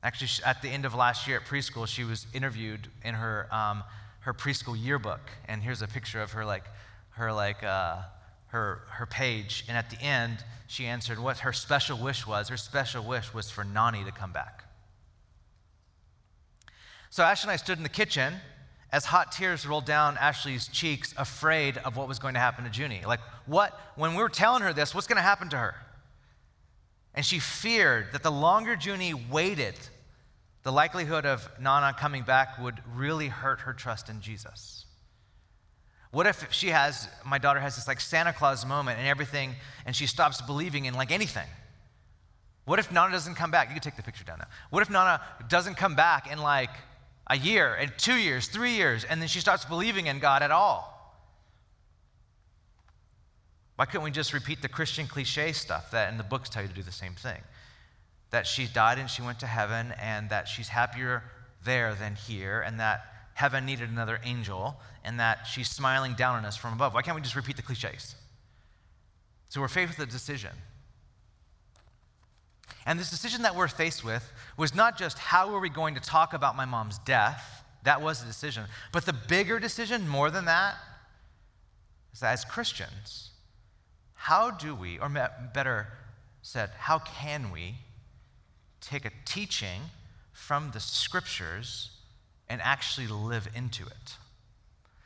Actually, 0.03 0.31
at 0.45 0.61
the 0.61 0.67
end 0.67 0.83
of 0.83 0.93
last 0.93 1.29
year 1.29 1.37
at 1.37 1.45
preschool, 1.45 1.87
she 1.87 2.03
was 2.03 2.27
interviewed 2.33 2.89
in 3.05 3.13
her, 3.13 3.47
um, 3.55 3.85
her 4.23 4.33
preschool 4.33 4.75
yearbook. 4.81 5.21
And 5.47 5.63
here's 5.63 5.81
a 5.81 5.87
picture 5.87 6.21
of 6.21 6.31
her, 6.31 6.45
like, 6.45 6.65
her, 7.11 7.31
like, 7.31 7.63
uh, 7.63 8.01
her, 8.47 8.81
her 8.89 9.05
page. 9.05 9.65
And 9.67 9.77
at 9.77 9.89
the 9.89 10.01
end, 10.01 10.43
she 10.67 10.85
answered 10.85 11.19
what 11.19 11.39
her 11.39 11.53
special 11.53 11.97
wish 11.97 12.25
was. 12.25 12.49
Her 12.49 12.57
special 12.57 13.03
wish 13.03 13.33
was 13.33 13.49
for 13.49 13.63
Nani 13.63 14.03
to 14.03 14.11
come 14.11 14.31
back. 14.31 14.63
So 17.09 17.23
Ashley 17.23 17.49
and 17.49 17.53
I 17.53 17.57
stood 17.57 17.77
in 17.77 17.83
the 17.83 17.89
kitchen 17.89 18.35
as 18.91 19.05
hot 19.05 19.31
tears 19.31 19.65
rolled 19.65 19.85
down 19.85 20.17
Ashley's 20.17 20.67
cheeks, 20.67 21.15
afraid 21.17 21.77
of 21.79 21.97
what 21.97 22.07
was 22.07 22.19
going 22.19 22.35
to 22.35 22.39
happen 22.39 22.63
to 22.63 22.71
Junie. 22.71 23.03
Like, 23.05 23.19
what, 23.47 23.79
when 23.95 24.11
we 24.11 24.21
were 24.21 24.29
telling 24.29 24.61
her 24.61 24.71
this, 24.71 24.93
what's 24.93 25.07
going 25.07 25.17
to 25.17 25.23
happen 25.23 25.49
to 25.49 25.57
her? 25.57 25.75
And 27.15 27.25
she 27.25 27.39
feared 27.39 28.07
that 28.13 28.23
the 28.23 28.31
longer 28.31 28.77
Junie 28.79 29.13
waited, 29.13 29.75
the 30.63 30.71
likelihood 30.71 31.25
of 31.25 31.49
Nana 31.59 31.95
coming 31.97 32.23
back 32.23 32.57
would 32.59 32.79
really 32.95 33.27
hurt 33.27 33.61
her 33.61 33.73
trust 33.73 34.09
in 34.09 34.21
Jesus. 34.21 34.85
What 36.11 36.27
if 36.27 36.47
she 36.51 36.69
has, 36.69 37.07
my 37.25 37.37
daughter 37.37 37.59
has 37.59 37.75
this 37.75 37.87
like 37.87 37.99
Santa 37.99 38.33
Claus 38.33 38.65
moment 38.65 38.99
and 38.99 39.07
everything, 39.07 39.55
and 39.85 39.95
she 39.95 40.07
stops 40.07 40.41
believing 40.41 40.85
in 40.85 40.93
like 40.93 41.11
anything? 41.11 41.47
What 42.65 42.79
if 42.79 42.91
Nana 42.91 43.11
doesn't 43.11 43.35
come 43.35 43.51
back? 43.51 43.67
You 43.67 43.73
can 43.73 43.81
take 43.81 43.97
the 43.97 44.03
picture 44.03 44.23
down 44.23 44.37
now. 44.39 44.47
What 44.69 44.81
if 44.81 44.89
Nana 44.89 45.21
doesn't 45.49 45.75
come 45.75 45.95
back 45.95 46.31
in 46.31 46.39
like 46.39 46.69
a 47.27 47.37
year, 47.37 47.73
and 47.73 47.91
two 47.97 48.15
years, 48.15 48.47
three 48.47 48.73
years, 48.73 49.03
and 49.03 49.21
then 49.21 49.27
she 49.27 49.39
starts 49.39 49.65
believing 49.65 50.07
in 50.07 50.19
God 50.19 50.43
at 50.43 50.51
all. 50.51 50.89
Why 53.75 53.85
couldn't 53.85 54.03
we 54.03 54.11
just 54.11 54.33
repeat 54.33 54.61
the 54.61 54.67
Christian 54.67 55.07
cliche 55.07 55.51
stuff 55.51 55.91
that 55.91 56.11
in 56.11 56.17
the 56.17 56.23
books 56.23 56.49
tell 56.49 56.61
you 56.61 56.67
to 56.67 56.75
do 56.75 56.83
the 56.83 56.91
same 56.91 57.15
thing? 57.15 57.41
That 58.33 58.45
she 58.45 58.65
died 58.65 58.99
and 58.99 59.09
she 59.09 59.21
went 59.21 59.39
to 59.39 59.47
heaven, 59.47 59.93
and 60.01 60.29
that 60.29 60.47
she's 60.49 60.67
happier 60.67 61.23
there 61.63 61.95
than 61.95 62.15
here, 62.15 62.59
and 62.59 62.79
that 62.79 63.05
heaven 63.35 63.65
needed 63.65 63.89
another 63.89 64.19
angel, 64.23 64.75
and 65.05 65.19
that 65.19 65.47
she's 65.47 65.69
smiling 65.69 66.15
down 66.15 66.35
on 66.35 66.43
us 66.43 66.57
from 66.57 66.73
above. 66.73 66.93
Why 66.93 67.01
can't 67.03 67.15
we 67.15 67.21
just 67.21 67.35
repeat 67.35 67.55
the 67.55 67.61
cliches? 67.61 68.15
So 69.49 69.61
we're 69.61 69.67
faced 69.67 69.97
with 69.97 70.07
a 70.07 70.11
decision. 70.11 70.51
And 72.85 72.99
this 72.99 73.09
decision 73.09 73.43
that 73.43 73.55
we're 73.55 73.67
faced 73.67 74.03
with 74.03 74.33
was 74.57 74.75
not 74.75 74.97
just 74.97 75.17
how 75.17 75.53
are 75.53 75.59
we 75.59 75.69
going 75.69 75.95
to 75.95 76.01
talk 76.01 76.33
about 76.33 76.57
my 76.57 76.65
mom's 76.65 76.97
death, 76.99 77.63
that 77.83 78.01
was 78.01 78.23
a 78.23 78.25
decision, 78.25 78.65
but 78.91 79.05
the 79.05 79.13
bigger 79.13 79.59
decision, 79.59 80.07
more 80.07 80.31
than 80.31 80.45
that, 80.45 80.75
is 82.13 82.19
that 82.21 82.33
as 82.33 82.45
Christians, 82.45 83.31
how 84.13 84.49
do 84.51 84.73
we, 84.73 84.97
or 84.99 85.09
better 85.53 85.87
said, 86.41 86.71
how 86.77 86.99
can 86.99 87.51
we 87.51 87.75
take 88.83 89.05
a 89.05 89.11
teaching 89.25 89.81
from 90.31 90.71
the 90.71 90.79
scriptures 90.79 91.91
and 92.49 92.61
actually 92.61 93.07
live 93.07 93.47
into 93.55 93.85
it? 93.85 94.17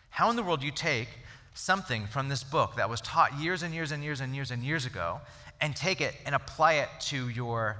How 0.10 0.29
in 0.29 0.36
the 0.36 0.43
world 0.43 0.62
do 0.62 0.65
you 0.65 0.72
take 0.72 1.10
something 1.53 2.07
from 2.07 2.29
this 2.29 2.43
book 2.43 2.75
that 2.75 2.89
was 2.89 3.01
taught 3.01 3.39
years 3.39 3.63
and 3.63 3.74
years 3.74 3.91
and 3.91 4.03
years 4.03 4.22
and 4.22 4.34
years 4.36 4.51
and 4.51 4.63
years 4.63 4.86
ago 4.86 5.22
and 5.62 5.75
take 5.75 6.01
it 6.01 6.15
and 6.25 6.34
apply 6.36 6.74
it 6.74 6.89
to 7.01 7.29
your 7.29 7.77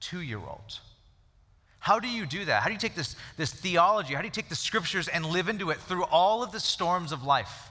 two 0.00 0.20
year 0.20 0.38
old? 0.38 0.80
How 1.78 1.98
do 1.98 2.08
you 2.08 2.26
do 2.26 2.44
that? 2.44 2.62
How 2.62 2.68
do 2.68 2.74
you 2.74 2.78
take 2.78 2.94
this, 2.94 3.16
this 3.36 3.52
theology? 3.52 4.14
How 4.14 4.20
do 4.20 4.26
you 4.26 4.32
take 4.32 4.48
the 4.48 4.54
scriptures 4.54 5.08
and 5.08 5.26
live 5.26 5.48
into 5.48 5.70
it 5.70 5.78
through 5.78 6.04
all 6.04 6.42
of 6.42 6.52
the 6.52 6.60
storms 6.60 7.10
of 7.10 7.24
life? 7.24 7.70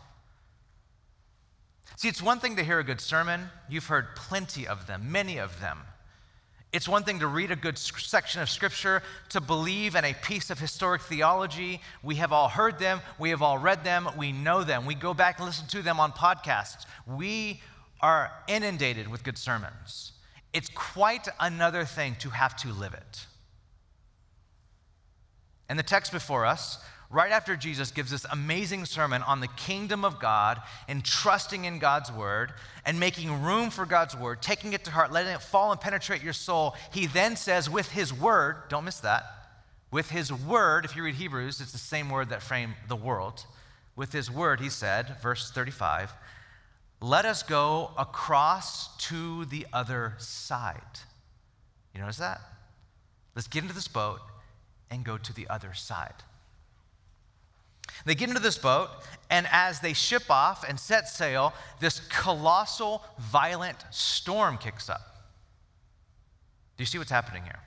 See, 1.96 2.08
it's 2.08 2.22
one 2.22 2.40
thing 2.40 2.56
to 2.56 2.64
hear 2.64 2.80
a 2.80 2.84
good 2.84 3.00
sermon. 3.00 3.50
You've 3.70 3.86
heard 3.86 4.16
plenty 4.16 4.68
of 4.68 4.88
them, 4.88 5.12
many 5.12 5.38
of 5.38 5.62
them. 5.62 5.78
It's 6.74 6.88
one 6.88 7.04
thing 7.04 7.20
to 7.20 7.28
read 7.28 7.52
a 7.52 7.56
good 7.58 7.78
section 7.78 8.42
of 8.42 8.50
scripture, 8.50 9.04
to 9.30 9.42
believe 9.42 9.96
in 9.96 10.06
a 10.06 10.14
piece 10.14 10.50
of 10.50 10.58
historic 10.58 11.02
theology. 11.02 11.82
We 12.02 12.16
have 12.16 12.32
all 12.32 12.48
heard 12.48 12.80
them, 12.80 13.02
we 13.20 13.32
have 13.32 13.42
all 13.42 13.58
read 13.58 13.84
them, 13.84 14.10
we 14.18 14.32
know 14.32 14.64
them. 14.64 14.86
We 14.86 14.96
go 14.96 15.14
back 15.14 15.38
and 15.38 15.48
listen 15.48 15.68
to 15.68 15.82
them 15.82 16.00
on 16.00 16.14
podcasts. 16.14 16.86
We 17.06 17.62
are 18.00 18.32
inundated 18.48 19.10
with 19.10 19.24
good 19.24 19.38
sermons. 19.38 20.14
It's 20.54 20.70
quite 20.70 21.28
another 21.40 21.84
thing 21.84 22.16
to 22.20 22.30
have 22.30 22.56
to 22.58 22.72
live 22.72 22.94
it. 22.94 23.26
And 25.68 25.78
the 25.78 25.84
text 25.84 26.12
before 26.12 26.46
us, 26.46 26.80
right 27.12 27.32
after 27.32 27.58
Jesus 27.58 27.92
gives 27.92 28.10
this 28.10 28.26
amazing 28.32 28.86
sermon 28.86 29.22
on 29.24 29.42
the 29.42 29.48
kingdom 29.50 30.06
of 30.06 30.20
God 30.20 30.62
and 30.88 31.04
trusting 31.04 31.66
in 31.66 31.78
God's 31.78 32.12
word 32.12 32.54
and 32.86 33.00
making 33.00 33.44
room 33.44 33.70
for 33.70 33.86
God's 33.86 34.16
word, 34.16 34.42
taking 34.42 34.74
it 34.74 34.86
to 34.86 34.92
heart, 34.92 35.12
letting 35.12 35.34
it 35.34 35.42
fall 35.42 35.72
and 35.72 35.82
penetrate 35.82 36.24
your 36.24 36.34
soul, 36.34 36.76
he 36.94 37.08
then 37.08 37.36
says, 37.36 37.70
with 37.70 37.92
his 37.92 38.14
word, 38.14 38.64
don't 38.70 38.86
miss 38.86 39.02
that, 39.02 39.26
with 39.92 40.10
his 40.10 40.32
word, 40.32 40.86
if 40.86 40.96
you 40.96 41.04
read 41.04 41.16
Hebrews, 41.16 41.60
it's 41.60 41.74
the 41.74 41.78
same 41.78 42.10
word 42.10 42.30
that 42.30 42.42
framed 42.42 42.76
the 42.88 42.96
world. 42.96 43.46
With 43.96 44.14
his 44.14 44.32
word, 44.32 44.62
he 44.62 44.70
said, 44.70 45.18
verse 45.22 45.52
35, 45.52 46.14
let 47.02 47.26
us 47.26 47.44
go 47.44 47.92
across 47.98 48.96
to 49.08 49.44
the 49.46 49.68
other 49.74 50.14
side. 50.18 51.02
You 51.94 52.00
notice 52.00 52.18
that? 52.18 52.40
Let's 53.36 53.50
get 53.50 53.64
into 53.64 53.76
this 53.76 53.90
boat 53.90 54.22
and 54.90 55.04
go 55.04 55.18
to 55.18 55.34
the 55.34 55.50
other 55.50 55.74
side. 55.74 56.14
They 58.06 58.16
get 58.16 58.30
into 58.30 58.42
this 58.42 58.58
boat, 58.58 58.90
and 59.30 59.48
as 59.52 59.80
they 59.80 59.94
ship 59.94 60.24
off 60.30 60.68
and 60.68 60.80
set 60.80 61.08
sail, 61.08 61.54
this 61.80 62.00
colossal, 62.10 63.04
violent 63.20 63.78
storm 63.92 64.58
kicks 64.58 64.90
up. 64.90 65.02
Do 66.78 66.82
you 66.82 66.88
see 66.88 66.98
what's 66.98 67.12
happening 67.12 67.44
here? 67.44 67.60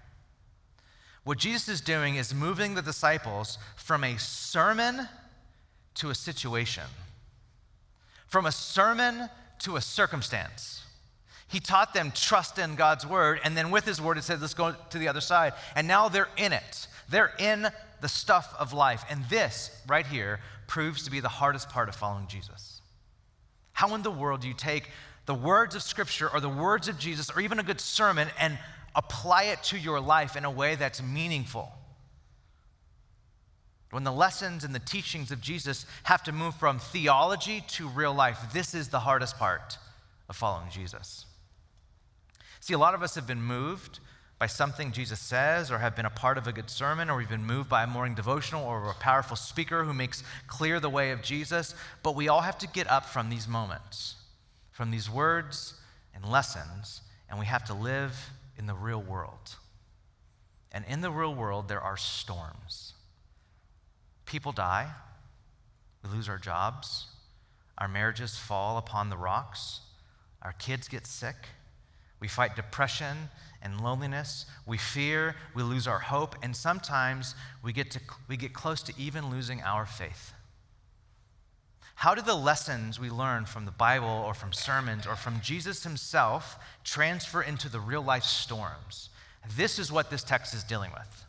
What 1.25 1.38
Jesus 1.38 1.69
is 1.69 1.81
doing 1.81 2.16
is 2.16 2.35
moving 2.35 2.75
the 2.75 2.83
disciples 2.83 3.59
from 3.76 4.04
a 4.04 4.19
sermon 4.19 5.09
to 5.95 6.11
a 6.11 6.14
situation 6.14 6.85
from 8.35 8.47
a 8.47 8.50
sermon 8.50 9.31
to 9.61 9.76
a 9.76 9.81
circumstance. 9.81 10.83
He 11.47 11.61
taught 11.61 11.95
them 11.95 12.11
trust 12.12 12.59
in 12.59 12.75
God's 12.75 13.07
word, 13.07 13.38
and 13.45 13.57
then 13.57 13.71
with 13.71 13.85
his 13.85 14.00
word, 14.00 14.19
it 14.19 14.25
said, 14.25 14.40
let's 14.40 14.54
go 14.54 14.75
to 14.90 14.99
the 14.99 15.07
other 15.07 15.21
side. 15.21 15.52
And 15.76 15.87
now 15.87 16.09
they're 16.09 16.28
in 16.37 16.52
it. 16.52 16.88
They're 17.09 17.33
in 17.38 17.69
the 18.00 18.08
stuff 18.08 18.54
of 18.58 18.72
life. 18.72 19.04
And 19.10 19.24
this, 19.26 19.70
right 19.86 20.06
here, 20.06 20.40
proves 20.66 21.04
to 21.04 21.10
be 21.10 21.20
the 21.20 21.28
hardest 21.28 21.68
part 21.68 21.88
of 21.88 21.94
following 21.94 22.26
Jesus. 22.26 22.80
How 23.72 23.94
in 23.94 24.02
the 24.02 24.10
world 24.10 24.40
do 24.40 24.48
you 24.48 24.54
take 24.54 24.90
the 25.26 25.34
words 25.34 25.74
of 25.74 25.82
Scripture 25.82 26.28
or 26.28 26.40
the 26.40 26.48
words 26.48 26.88
of 26.88 26.98
Jesus 26.98 27.30
or 27.30 27.40
even 27.40 27.58
a 27.58 27.62
good 27.62 27.80
sermon 27.80 28.28
and 28.38 28.58
apply 28.94 29.44
it 29.44 29.62
to 29.64 29.78
your 29.78 30.00
life 30.00 30.36
in 30.36 30.44
a 30.44 30.50
way 30.50 30.74
that's 30.74 31.02
meaningful? 31.02 31.72
When 33.90 34.04
the 34.04 34.12
lessons 34.12 34.64
and 34.64 34.74
the 34.74 34.80
teachings 34.80 35.30
of 35.30 35.40
Jesus 35.40 35.86
have 36.02 36.22
to 36.24 36.32
move 36.32 36.56
from 36.56 36.80
theology 36.80 37.62
to 37.68 37.88
real 37.88 38.12
life, 38.12 38.38
this 38.52 38.74
is 38.74 38.88
the 38.88 39.00
hardest 39.00 39.38
part 39.38 39.78
of 40.28 40.34
following 40.34 40.68
Jesus. 40.70 41.26
See, 42.60 42.74
a 42.74 42.78
lot 42.78 42.94
of 42.94 43.02
us 43.02 43.14
have 43.14 43.26
been 43.26 43.42
moved 43.42 44.00
by 44.38 44.46
something 44.46 44.92
Jesus 44.92 45.20
says, 45.20 45.70
or 45.70 45.78
have 45.78 45.94
been 45.94 46.06
a 46.06 46.10
part 46.10 46.36
of 46.38 46.46
a 46.46 46.52
good 46.52 46.68
sermon, 46.68 47.08
or 47.08 47.16
we've 47.16 47.28
been 47.28 47.46
moved 47.46 47.68
by 47.68 47.84
a 47.84 47.86
morning 47.86 48.14
devotional 48.14 48.64
or 48.64 48.90
a 48.90 48.94
powerful 48.94 49.36
speaker 49.36 49.84
who 49.84 49.94
makes 49.94 50.24
clear 50.46 50.80
the 50.80 50.90
way 50.90 51.12
of 51.12 51.22
Jesus. 51.22 51.74
But 52.02 52.16
we 52.16 52.28
all 52.28 52.40
have 52.40 52.58
to 52.58 52.66
get 52.66 52.90
up 52.90 53.06
from 53.06 53.30
these 53.30 53.46
moments, 53.46 54.16
from 54.72 54.90
these 54.90 55.08
words 55.08 55.74
and 56.14 56.24
lessons, 56.24 57.02
and 57.30 57.38
we 57.38 57.46
have 57.46 57.64
to 57.66 57.74
live 57.74 58.30
in 58.58 58.66
the 58.66 58.74
real 58.74 59.00
world. 59.00 59.56
And 60.72 60.84
in 60.88 61.00
the 61.00 61.10
real 61.10 61.34
world, 61.34 61.68
there 61.68 61.80
are 61.80 61.96
storms. 61.96 62.94
People 64.26 64.52
die, 64.52 64.90
we 66.02 66.10
lose 66.10 66.28
our 66.28 66.38
jobs, 66.38 67.06
our 67.78 67.88
marriages 67.88 68.36
fall 68.36 68.78
upon 68.78 69.10
the 69.10 69.16
rocks, 69.16 69.80
our 70.42 70.52
kids 70.52 70.88
get 70.88 71.06
sick, 71.06 71.36
we 72.20 72.28
fight 72.28 72.56
depression 72.56 73.30
and 73.64 73.80
loneliness, 73.80 74.47
we 74.66 74.76
fear, 74.78 75.35
we 75.54 75.62
lose 75.62 75.88
our 75.88 75.99
hope, 75.99 76.37
and 76.42 76.54
sometimes 76.54 77.35
we 77.62 77.73
get, 77.73 77.90
to, 77.92 78.00
we 78.28 78.37
get 78.37 78.52
close 78.52 78.83
to 78.83 78.92
even 78.99 79.30
losing 79.30 79.62
our 79.62 79.87
faith. 79.87 80.33
How 81.97 82.14
do 82.14 82.23
the 82.23 82.35
lessons 82.35 83.00
we 83.00 83.09
learn 83.09 83.47
from 83.47 83.64
the 83.64 83.71
Bible 83.71 84.06
or 84.06 84.35
from 84.35 84.52
sermons 84.52 85.06
or 85.06 85.16
from 85.16 85.40
Jesus 85.40 85.85
himself 85.85 86.59
transfer 86.83 87.40
into 87.40 87.68
the 87.68 87.80
real 87.80 88.02
life 88.02 88.25
storms? 88.25 89.11
This 89.56 89.78
is 89.78 89.92
what 89.92 90.11
this 90.11 90.25
text 90.25 90.54
is 90.54 90.64
dealing 90.64 90.90
with. 90.92 91.25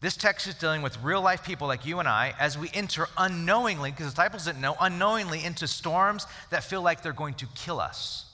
This 0.00 0.16
text 0.16 0.46
is 0.46 0.54
dealing 0.54 0.80
with 0.80 1.00
real 1.02 1.20
life 1.20 1.44
people 1.44 1.68
like 1.68 1.84
you 1.84 1.98
and 1.98 2.08
I 2.08 2.34
as 2.38 2.56
we 2.56 2.70
enter 2.72 3.06
unknowingly, 3.18 3.90
because 3.90 4.06
the 4.06 4.10
disciples 4.12 4.46
didn't 4.46 4.62
know, 4.62 4.74
unknowingly 4.80 5.44
into 5.44 5.68
storms 5.68 6.26
that 6.48 6.64
feel 6.64 6.80
like 6.80 7.02
they're 7.02 7.12
going 7.12 7.34
to 7.34 7.46
kill 7.54 7.78
us. 7.78 8.29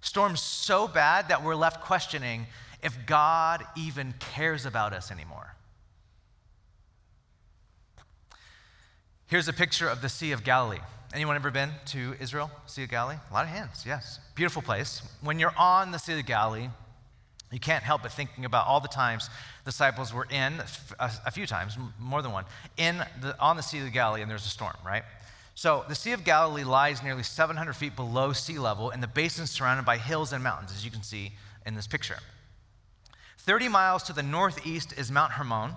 Storms 0.00 0.40
so 0.40 0.88
bad 0.88 1.28
that 1.28 1.42
we're 1.42 1.54
left 1.54 1.82
questioning 1.82 2.46
if 2.82 3.06
God 3.06 3.64
even 3.76 4.14
cares 4.18 4.64
about 4.64 4.92
us 4.92 5.10
anymore. 5.10 5.54
Here's 9.26 9.46
a 9.46 9.52
picture 9.52 9.88
of 9.88 10.02
the 10.02 10.08
Sea 10.08 10.32
of 10.32 10.42
Galilee. 10.42 10.80
Anyone 11.12 11.36
ever 11.36 11.50
been 11.50 11.70
to 11.86 12.14
Israel, 12.20 12.50
Sea 12.66 12.84
of 12.84 12.88
Galilee? 12.88 13.16
A 13.30 13.34
lot 13.34 13.44
of 13.44 13.50
hands, 13.50 13.84
yes. 13.86 14.18
Beautiful 14.34 14.62
place. 14.62 15.02
When 15.20 15.38
you're 15.38 15.54
on 15.56 15.92
the 15.92 15.98
Sea 15.98 16.18
of 16.18 16.26
Galilee, 16.26 16.68
You 17.52 17.58
can't 17.58 17.82
help 17.82 18.02
but 18.02 18.12
thinking 18.12 18.44
about 18.44 18.66
all 18.66 18.80
the 18.80 18.88
times 18.88 19.28
disciples 19.64 20.14
were 20.14 20.26
in, 20.30 20.62
a, 21.00 21.30
few 21.30 21.46
times, 21.46 21.76
more 21.98 22.22
than 22.22 22.32
one, 22.32 22.44
in 22.76 23.04
the, 23.20 23.38
on 23.40 23.56
the 23.56 23.62
Sea 23.62 23.80
of 23.80 23.92
Galilee 23.92 24.22
and 24.22 24.30
there's 24.30 24.46
a 24.46 24.50
storm, 24.50 24.76
right? 24.84 25.02
So 25.60 25.84
the 25.86 25.94
Sea 25.94 26.12
of 26.12 26.24
Galilee 26.24 26.64
lies 26.64 27.02
nearly 27.02 27.22
700 27.22 27.74
feet 27.74 27.94
below 27.94 28.32
sea 28.32 28.58
level, 28.58 28.88
and 28.88 29.02
the 29.02 29.06
basin 29.06 29.44
is 29.44 29.50
surrounded 29.50 29.84
by 29.84 29.98
hills 29.98 30.32
and 30.32 30.42
mountains, 30.42 30.72
as 30.74 30.86
you 30.86 30.90
can 30.90 31.02
see 31.02 31.32
in 31.66 31.74
this 31.74 31.86
picture. 31.86 32.16
30 33.40 33.68
miles 33.68 34.02
to 34.04 34.14
the 34.14 34.22
northeast 34.22 34.94
is 34.96 35.12
Mount 35.12 35.32
Hermon, 35.32 35.72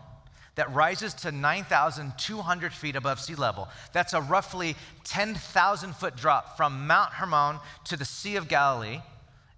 that 0.55 0.73
rises 0.73 1.13
to 1.15 1.33
9,200 1.33 2.71
feet 2.71 2.95
above 2.95 3.19
sea 3.19 3.35
level. 3.35 3.67
That's 3.91 4.13
a 4.13 4.21
roughly 4.21 4.77
10,000 5.03 5.93
foot 5.97 6.15
drop 6.15 6.55
from 6.55 6.87
Mount 6.87 7.11
Hermon 7.11 7.59
to 7.83 7.97
the 7.97 8.05
Sea 8.05 8.37
of 8.37 8.47
Galilee 8.47 9.01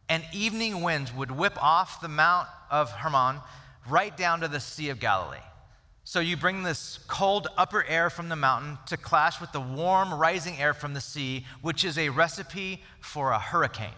and 0.10 0.24
evening 0.34 0.82
winds 0.82 1.13
would 1.13 1.29
whip 1.29 1.63
off 1.63 2.01
the 2.01 2.08
Mount 2.08 2.48
of 2.72 2.89
Hermon 2.89 3.41
right 3.88 4.17
down 4.17 4.39
to 4.39 4.48
the 4.48 4.60
Sea 4.60 4.89
of 4.89 5.00
Galilee. 5.00 5.38
So 6.05 6.19
you 6.19 6.38
bring 6.38 6.63
this 6.63 7.00
cold 7.07 7.47
upper 7.57 7.83
air 7.83 8.09
from 8.09 8.29
the 8.29 8.35
mountain 8.38 8.77
to 8.85 8.95
clash 8.95 9.41
with 9.41 9.51
the 9.51 9.59
warm 9.59 10.13
rising 10.13 10.57
air 10.57 10.74
from 10.74 10.93
the 10.93 11.01
sea, 11.01 11.45
which 11.62 11.83
is 11.83 11.97
a 11.97 12.09
recipe 12.09 12.81
for 13.01 13.31
a 13.31 13.39
hurricane. 13.39 13.89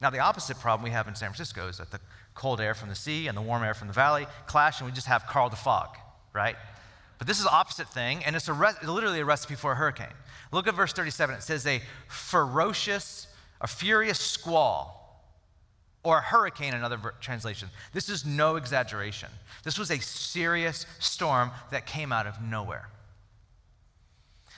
Now, 0.00 0.10
the 0.10 0.20
opposite 0.20 0.58
problem 0.60 0.84
we 0.84 0.90
have 0.90 1.08
in 1.08 1.14
San 1.14 1.30
Francisco 1.30 1.68
is 1.68 1.78
that 1.78 1.90
the 1.90 2.00
cold 2.34 2.60
air 2.60 2.74
from 2.74 2.90
the 2.90 2.94
sea 2.94 3.26
and 3.26 3.36
the 3.36 3.42
warm 3.42 3.64
air 3.64 3.74
from 3.74 3.88
the 3.88 3.94
valley 3.94 4.26
clash, 4.46 4.80
and 4.80 4.88
we 4.88 4.94
just 4.94 5.08
have 5.08 5.26
Karl 5.26 5.50
the 5.50 5.56
Fog, 5.56 5.96
right? 6.32 6.56
But 7.18 7.26
this 7.26 7.38
is 7.38 7.44
the 7.44 7.50
opposite 7.50 7.88
thing, 7.88 8.24
and 8.24 8.36
it's 8.36 8.48
a 8.48 8.52
re- 8.52 8.72
literally 8.86 9.20
a 9.20 9.24
recipe 9.24 9.56
for 9.56 9.72
a 9.72 9.74
hurricane. 9.74 10.14
Look 10.52 10.68
at 10.68 10.74
verse 10.74 10.92
37. 10.92 11.34
It 11.34 11.42
says, 11.42 11.66
A 11.66 11.82
ferocious 12.08 13.26
a 13.60 13.66
furious 13.66 14.18
squall, 14.18 14.99
or 16.02 16.18
a 16.18 16.22
hurricane 16.22 16.74
in 16.74 16.82
other 16.82 16.98
translations. 17.20 17.70
This 17.92 18.08
is 18.08 18.24
no 18.24 18.56
exaggeration. 18.56 19.28
This 19.64 19.78
was 19.78 19.90
a 19.90 20.00
serious 20.00 20.86
storm 20.98 21.50
that 21.70 21.86
came 21.86 22.12
out 22.12 22.26
of 22.26 22.40
nowhere. 22.40 22.88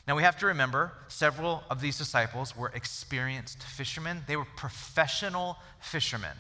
Now 0.07 0.17
we 0.17 0.23
have 0.23 0.39
to 0.39 0.47
remember 0.47 0.93
several 1.09 1.63
of 1.71 1.81
these 1.81 1.99
disciples 1.99 2.57
were 2.57 2.73
experienced 2.75 3.63
fishermen, 3.63 4.23
they 4.27 4.37
were 4.37 4.47
professional 4.57 5.57
fishermen. 5.81 6.37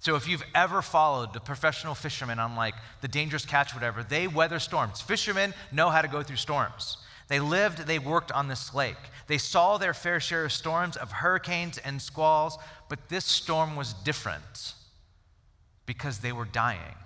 So 0.00 0.14
if 0.14 0.28
you've 0.28 0.44
ever 0.54 0.80
followed 0.80 1.32
the 1.32 1.40
professional 1.40 1.94
fishermen 1.94 2.38
on 2.38 2.54
like 2.54 2.74
the 3.00 3.08
dangerous 3.08 3.44
catch, 3.44 3.74
whatever, 3.74 4.04
they 4.04 4.28
weather 4.28 4.60
storms. 4.60 5.00
Fishermen 5.00 5.54
know 5.72 5.90
how 5.90 6.02
to 6.02 6.08
go 6.08 6.22
through 6.22 6.36
storms. 6.36 6.98
They 7.28 7.40
lived, 7.40 7.86
they 7.86 7.98
worked 7.98 8.32
on 8.32 8.48
this 8.48 8.74
lake. 8.74 8.96
They 9.26 9.38
saw 9.38 9.76
their 9.76 9.94
fair 9.94 10.18
share 10.18 10.46
of 10.46 10.52
storms, 10.52 10.96
of 10.96 11.12
hurricanes 11.12 11.78
and 11.78 12.00
squalls, 12.00 12.58
but 12.88 13.10
this 13.10 13.26
storm 13.26 13.76
was 13.76 13.92
different 13.92 14.74
because 15.84 16.18
they 16.18 16.32
were 16.32 16.46
dying. 16.46 16.96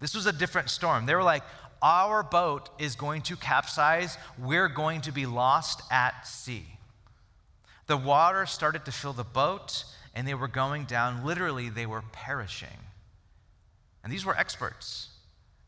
This 0.00 0.14
was 0.14 0.26
a 0.26 0.32
different 0.32 0.68
storm. 0.68 1.06
They 1.06 1.14
were 1.14 1.22
like, 1.22 1.42
Our 1.80 2.22
boat 2.22 2.68
is 2.78 2.94
going 2.94 3.22
to 3.22 3.36
capsize. 3.36 4.18
We're 4.38 4.68
going 4.68 5.00
to 5.02 5.12
be 5.12 5.26
lost 5.26 5.82
at 5.90 6.26
sea. 6.26 6.66
The 7.86 7.96
water 7.96 8.46
started 8.46 8.84
to 8.84 8.92
fill 8.92 9.12
the 9.12 9.24
boat, 9.24 9.84
and 10.14 10.28
they 10.28 10.34
were 10.34 10.48
going 10.48 10.84
down. 10.84 11.24
Literally, 11.24 11.68
they 11.68 11.86
were 11.86 12.02
perishing. 12.12 12.68
And 14.04 14.12
these 14.12 14.24
were 14.24 14.36
experts, 14.36 15.08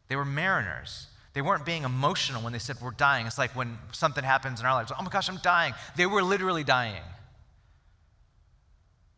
they 0.08 0.16
were 0.16 0.24
mariners. 0.24 1.06
They 1.34 1.42
weren't 1.42 1.66
being 1.66 1.82
emotional 1.82 2.42
when 2.42 2.52
they 2.52 2.60
said, 2.60 2.76
We're 2.80 2.92
dying. 2.92 3.26
It's 3.26 3.38
like 3.38 3.54
when 3.56 3.76
something 3.92 4.24
happens 4.24 4.60
in 4.60 4.66
our 4.66 4.74
lives, 4.74 4.92
oh 4.96 5.02
my 5.02 5.10
gosh, 5.10 5.28
I'm 5.28 5.38
dying. 5.38 5.74
They 5.96 6.06
were 6.06 6.22
literally 6.22 6.64
dying. 6.64 7.02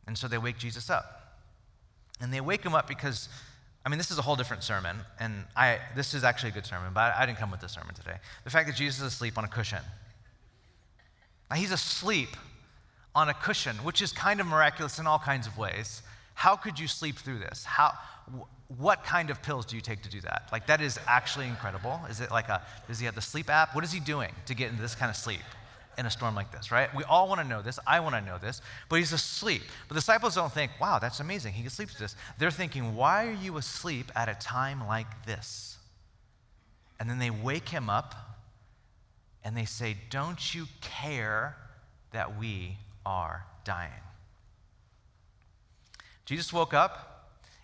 And 0.06 0.16
so 0.16 0.26
they 0.26 0.38
wake 0.38 0.58
Jesus 0.58 0.88
up. 0.88 1.36
And 2.20 2.32
they 2.32 2.40
wake 2.40 2.64
him 2.64 2.74
up 2.74 2.88
because, 2.88 3.28
I 3.84 3.90
mean, 3.90 3.98
this 3.98 4.10
is 4.10 4.18
a 4.18 4.22
whole 4.22 4.36
different 4.36 4.62
sermon. 4.62 4.96
And 5.20 5.44
I, 5.54 5.78
this 5.94 6.14
is 6.14 6.24
actually 6.24 6.50
a 6.50 6.52
good 6.52 6.64
sermon, 6.64 6.92
but 6.94 7.00
I, 7.00 7.22
I 7.22 7.26
didn't 7.26 7.38
come 7.38 7.50
with 7.50 7.60
this 7.60 7.72
sermon 7.72 7.94
today. 7.94 8.16
The 8.44 8.50
fact 8.50 8.66
that 8.68 8.76
Jesus 8.76 9.00
is 9.00 9.12
asleep 9.12 9.36
on 9.36 9.44
a 9.44 9.48
cushion. 9.48 9.82
Now, 11.50 11.56
he's 11.56 11.72
asleep 11.72 12.30
on 13.14 13.28
a 13.28 13.34
cushion, 13.34 13.76
which 13.76 14.00
is 14.00 14.12
kind 14.12 14.40
of 14.40 14.46
miraculous 14.46 14.98
in 14.98 15.06
all 15.06 15.18
kinds 15.18 15.46
of 15.46 15.58
ways. 15.58 16.02
How 16.34 16.56
could 16.56 16.78
you 16.78 16.88
sleep 16.88 17.16
through 17.16 17.38
this? 17.38 17.64
How, 17.64 17.92
what 18.68 19.04
kind 19.04 19.30
of 19.30 19.42
pills 19.42 19.64
do 19.64 19.76
you 19.76 19.82
take 19.82 20.02
to 20.02 20.08
do 20.08 20.20
that? 20.22 20.48
Like, 20.50 20.66
that 20.66 20.80
is 20.80 20.98
actually 21.06 21.46
incredible. 21.46 22.00
Is 22.10 22.20
it 22.20 22.30
like 22.30 22.48
a, 22.48 22.62
does 22.88 22.98
he 22.98 23.06
have 23.06 23.14
the 23.14 23.20
sleep 23.20 23.48
app? 23.48 23.74
What 23.74 23.84
is 23.84 23.92
he 23.92 24.00
doing 24.00 24.32
to 24.46 24.54
get 24.54 24.70
into 24.70 24.82
this 24.82 24.94
kind 24.94 25.10
of 25.10 25.16
sleep 25.16 25.40
in 25.98 26.04
a 26.04 26.10
storm 26.10 26.34
like 26.34 26.52
this, 26.52 26.70
right? 26.70 26.94
We 26.94 27.04
all 27.04 27.28
want 27.28 27.40
to 27.40 27.46
know 27.46 27.62
this. 27.62 27.78
I 27.86 28.00
want 28.00 28.16
to 28.16 28.20
know 28.20 28.38
this. 28.38 28.60
But 28.88 28.96
he's 28.96 29.12
asleep. 29.12 29.62
But 29.88 29.94
the 29.94 30.00
disciples 30.00 30.34
don't 30.34 30.52
think, 30.52 30.72
wow, 30.80 30.98
that's 30.98 31.20
amazing. 31.20 31.54
He 31.54 31.62
can 31.62 31.70
sleep 31.70 31.90
through 31.90 32.04
this. 32.04 32.16
They're 32.38 32.50
thinking, 32.50 32.96
why 32.96 33.26
are 33.26 33.32
you 33.32 33.56
asleep 33.56 34.10
at 34.14 34.28
a 34.28 34.34
time 34.34 34.86
like 34.86 35.26
this? 35.26 35.78
And 36.98 37.08
then 37.08 37.18
they 37.18 37.30
wake 37.30 37.68
him 37.68 37.88
up 37.88 38.14
and 39.44 39.56
they 39.56 39.64
say, 39.64 39.96
don't 40.10 40.54
you 40.54 40.66
care 40.80 41.56
that 42.12 42.38
we 42.38 42.76
are 43.06 43.46
dying? 43.64 43.92
Jesus 46.24 46.52
woke 46.52 46.74
up 46.74 47.15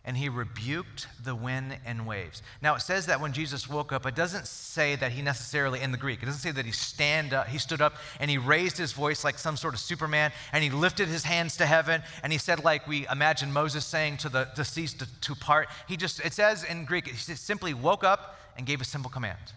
and 0.04 0.16
he 0.16 0.28
rebuked 0.28 1.06
the 1.22 1.34
wind 1.34 1.78
and 1.86 2.06
waves. 2.06 2.42
Now 2.60 2.74
it 2.74 2.80
says 2.80 3.06
that 3.06 3.20
when 3.20 3.32
Jesus 3.32 3.68
woke 3.68 3.92
up, 3.92 4.04
it 4.04 4.16
doesn't 4.16 4.48
say 4.48 4.96
that 4.96 5.12
he 5.12 5.22
necessarily 5.22 5.80
in 5.80 5.92
the 5.92 5.98
Greek. 5.98 6.22
It 6.22 6.26
doesn't 6.26 6.40
say 6.40 6.50
that 6.50 6.66
he 6.66 6.72
stand 6.72 7.32
up, 7.32 7.46
he 7.46 7.58
stood 7.58 7.80
up 7.80 7.94
and 8.18 8.30
he 8.30 8.38
raised 8.38 8.76
his 8.76 8.92
voice 8.92 9.22
like 9.22 9.38
some 9.38 9.56
sort 9.56 9.74
of 9.74 9.80
Superman 9.80 10.32
and 10.52 10.64
he 10.64 10.70
lifted 10.70 11.08
his 11.08 11.24
hands 11.24 11.56
to 11.58 11.66
heaven 11.66 12.02
and 12.22 12.32
he 12.32 12.38
said 12.38 12.64
like 12.64 12.88
we 12.88 13.06
imagine 13.08 13.52
Moses 13.52 13.84
saying 13.84 14.16
to 14.18 14.28
the, 14.28 14.48
deceased 14.56 14.98
to, 14.98 15.20
to 15.20 15.34
part. 15.36 15.68
He 15.86 15.96
just 15.96 16.24
it 16.24 16.32
says 16.32 16.64
in 16.64 16.84
Greek, 16.84 17.06
he 17.06 17.16
simply 17.16 17.72
woke 17.72 18.02
up 18.02 18.38
and 18.56 18.66
gave 18.66 18.80
a 18.80 18.84
simple 18.84 19.10
command. 19.10 19.52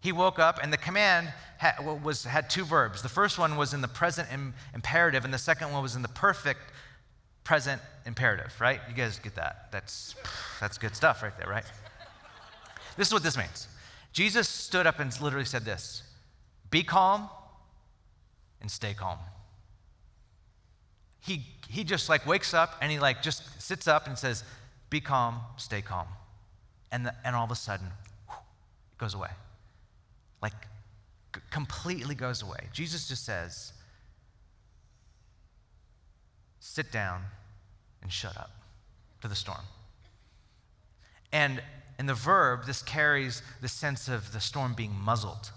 He 0.00 0.12
woke 0.12 0.38
up 0.38 0.58
and 0.62 0.72
the 0.72 0.78
command 0.78 1.32
had, 1.58 2.02
was, 2.02 2.24
had 2.24 2.48
two 2.48 2.64
verbs. 2.64 3.02
The 3.02 3.08
first 3.08 3.38
one 3.38 3.56
was 3.56 3.74
in 3.74 3.80
the 3.80 3.88
present 3.88 4.28
imperative 4.74 5.24
and 5.24 5.32
the 5.32 5.38
second 5.38 5.72
one 5.72 5.82
was 5.82 5.94
in 5.94 6.02
the 6.02 6.08
perfect 6.08 6.60
present 7.44 7.80
imperative, 8.06 8.54
right? 8.60 8.80
You 8.88 8.94
guys 8.94 9.18
get 9.18 9.34
that. 9.36 9.68
That's, 9.70 10.14
that's 10.60 10.78
good 10.78 10.94
stuff 10.94 11.22
right 11.22 11.36
there, 11.36 11.48
right? 11.48 11.64
this 12.96 13.08
is 13.08 13.14
what 13.14 13.22
this 13.22 13.36
means. 13.36 13.68
Jesus 14.12 14.48
stood 14.48 14.86
up 14.86 14.98
and 14.98 15.18
literally 15.20 15.44
said 15.44 15.64
this 15.64 16.02
Be 16.70 16.82
calm 16.82 17.28
and 18.60 18.70
stay 18.70 18.94
calm. 18.94 19.18
He, 21.20 21.44
he 21.68 21.84
just 21.84 22.08
like 22.08 22.26
wakes 22.26 22.54
up 22.54 22.76
and 22.80 22.90
he 22.90 22.98
like 22.98 23.22
just 23.22 23.60
sits 23.60 23.86
up 23.86 24.06
and 24.06 24.18
says, 24.18 24.44
Be 24.88 25.00
calm, 25.00 25.40
stay 25.56 25.82
calm. 25.82 26.06
And, 26.92 27.06
the, 27.06 27.14
and 27.24 27.36
all 27.36 27.44
of 27.44 27.50
a 27.50 27.56
sudden, 27.56 27.86
whew, 28.26 28.36
it 28.92 28.98
goes 28.98 29.14
away. 29.14 29.30
Like, 30.42 30.54
completely 31.50 32.14
goes 32.14 32.42
away. 32.42 32.68
Jesus 32.72 33.06
just 33.06 33.24
says, 33.24 33.72
sit 36.60 36.92
down 36.92 37.24
and 38.02 38.12
shut 38.12 38.36
up 38.36 38.50
to 39.22 39.28
the 39.28 39.34
storm. 39.34 39.64
And 41.32 41.62
in 41.98 42.06
the 42.06 42.14
verb, 42.14 42.66
this 42.66 42.82
carries 42.82 43.42
the 43.60 43.68
sense 43.68 44.08
of 44.08 44.32
the 44.32 44.40
storm 44.40 44.74
being 44.74 44.94
muzzled. 44.94 45.50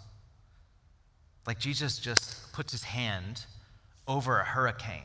Like 1.46 1.60
Jesus 1.60 2.00
just 2.00 2.52
puts 2.54 2.72
his 2.72 2.84
hand 2.84 3.46
over 4.08 4.40
a 4.40 4.44
hurricane. 4.44 5.04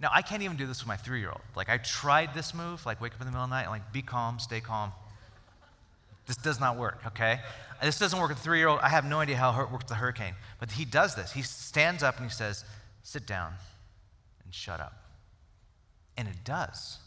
Now, 0.00 0.10
I 0.12 0.22
can't 0.22 0.42
even 0.42 0.56
do 0.56 0.66
this 0.66 0.80
with 0.80 0.88
my 0.88 0.96
three 0.96 1.20
year 1.20 1.30
old. 1.30 1.40
Like, 1.56 1.68
I 1.68 1.78
tried 1.78 2.32
this 2.32 2.54
move, 2.54 2.86
like, 2.86 3.00
wake 3.00 3.14
up 3.14 3.20
in 3.20 3.26
the 3.26 3.32
middle 3.32 3.44
of 3.44 3.50
the 3.50 3.56
night 3.56 3.62
and, 3.62 3.72
like, 3.72 3.92
be 3.92 4.00
calm, 4.02 4.38
stay 4.38 4.60
calm. 4.60 4.92
This 6.26 6.36
does 6.36 6.60
not 6.60 6.76
work, 6.76 7.00
okay? 7.06 7.40
This 7.82 7.98
doesn't 7.98 8.18
work 8.18 8.28
with 8.28 8.38
a 8.38 8.42
three 8.42 8.58
year 8.58 8.68
old. 8.68 8.80
I 8.80 8.90
have 8.90 9.04
no 9.04 9.18
idea 9.18 9.36
how 9.36 9.50
it 9.60 9.70
works 9.72 9.84
with 9.84 9.90
a 9.90 9.96
hurricane. 9.96 10.34
But 10.60 10.72
he 10.72 10.84
does 10.84 11.14
this. 11.14 11.32
He 11.32 11.42
stands 11.42 12.02
up 12.02 12.18
and 12.18 12.26
he 12.26 12.32
says, 12.32 12.64
sit 13.02 13.26
down 13.26 13.54
and 14.44 14.54
shut 14.54 14.78
up. 14.78 15.07
And 16.18 16.28
it 16.28 16.44
does. 16.44 16.98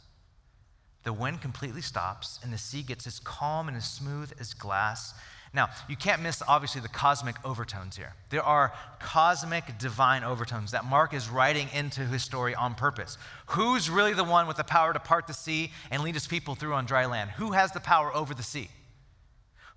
The 1.04 1.14
wind 1.14 1.42
completely 1.42 1.82
stops, 1.82 2.40
and 2.42 2.52
the 2.54 2.58
sea 2.58 2.82
gets 2.82 3.06
as 3.06 3.20
calm 3.20 3.68
and 3.68 3.76
as 3.76 3.88
smooth 3.88 4.32
as 4.40 4.54
glass. 4.54 5.14
Now, 5.54 5.70
you 5.90 5.98
can't 5.98 6.22
miss, 6.22 6.42
obviously, 6.48 6.80
the 6.80 6.88
cosmic 6.88 7.36
overtones 7.44 7.98
here. 7.98 8.14
There 8.30 8.44
are 8.44 8.72
cosmic 9.00 9.78
divine 9.78 10.24
overtones 10.24 10.72
that 10.72 10.86
Mark 10.86 11.14
is 11.14 11.30
writing 11.30 11.68
into 11.74 12.02
his 12.02 12.24
story 12.24 12.56
on 12.56 12.74
purpose. 12.74 13.18
Who's 13.48 13.90
really 13.90 14.14
the 14.14 14.24
one 14.24 14.48
with 14.48 14.58
the 14.58 14.64
power 14.64 14.94
to 14.94 15.00
part 15.00 15.28
the 15.28 15.34
sea 15.34 15.72
and 15.90 16.04
lead 16.04 16.14
his 16.14 16.28
people 16.28 16.56
through 16.56 16.74
on 16.74 16.86
dry 16.86 17.06
land? 17.06 17.32
Who 17.32 17.52
has 17.52 17.74
the 17.74 17.82
power 17.82 18.16
over 18.16 18.34
the 18.34 18.44
sea? 18.44 18.70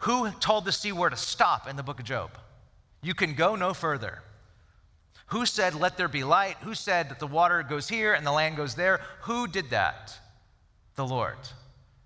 Who 0.01 0.31
told 0.33 0.65
the 0.65 0.73
sea 0.73 0.93
where 0.93 1.11
to 1.11 1.17
stop 1.17 1.69
in 1.69 1.77
the 1.77 1.83
book 1.83 1.99
of 1.99 2.05
Job? 2.05 2.31
You 3.03 3.15
can 3.15 3.35
go 3.35 3.57
no 3.57 3.75
further. 3.75 4.23
Who 5.35 5.47
said, 5.47 5.75
Let 5.75 5.97
there 5.97 6.07
be 6.07 6.23
light? 6.23 6.59
Who 6.61 6.75
said 6.75 7.09
that 7.09 7.19
the 7.19 7.27
water 7.27 7.65
goes 7.65 7.89
here 7.89 8.15
and 8.15 8.25
the 8.25 8.31
land 8.31 8.57
goes 8.57 8.77
there? 8.77 9.01
Who 9.23 9.49
did 9.49 9.71
that? 9.71 10.17
The 10.95 11.05
Lord. 11.05 11.39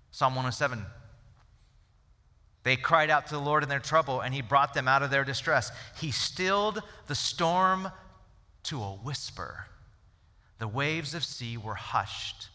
Psalm 0.09 0.33
107. 0.33 0.83
They 2.63 2.75
cried 2.75 3.11
out 3.11 3.27
to 3.27 3.35
the 3.35 3.39
Lord 3.39 3.61
in 3.61 3.69
their 3.69 3.77
trouble, 3.77 4.21
and 4.21 4.33
he 4.33 4.41
brought 4.41 4.73
them 4.73 4.87
out 4.87 5.03
of 5.03 5.11
their 5.11 5.23
distress. 5.23 5.71
He 6.01 6.09
stilled 6.09 6.81
the 7.05 7.13
storm 7.13 7.91
to 8.63 8.81
a 8.81 8.93
whisper. 8.93 9.67
The 10.57 10.67
waves 10.67 11.13
of 11.13 11.23
sea 11.23 11.55
were 11.55 11.75
hushed. 11.75 12.49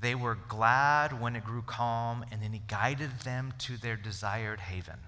They 0.00 0.14
were 0.14 0.38
glad 0.46 1.20
when 1.20 1.34
it 1.34 1.44
grew 1.44 1.62
calm, 1.62 2.24
and 2.30 2.40
then 2.40 2.52
he 2.52 2.62
guided 2.68 3.22
them 3.24 3.52
to 3.58 3.76
their 3.76 3.96
desired 3.96 4.60
haven. 4.60 5.00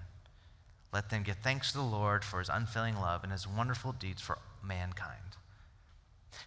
Let 0.91 1.09
them 1.09 1.23
give 1.23 1.37
thanks 1.37 1.71
to 1.71 1.77
the 1.77 1.83
Lord 1.85 2.25
for 2.25 2.39
his 2.39 2.49
unfailing 2.49 2.97
love 2.97 3.23
and 3.23 3.31
his 3.31 3.47
wonderful 3.47 3.93
deeds 3.93 4.21
for 4.21 4.37
mankind. 4.63 5.37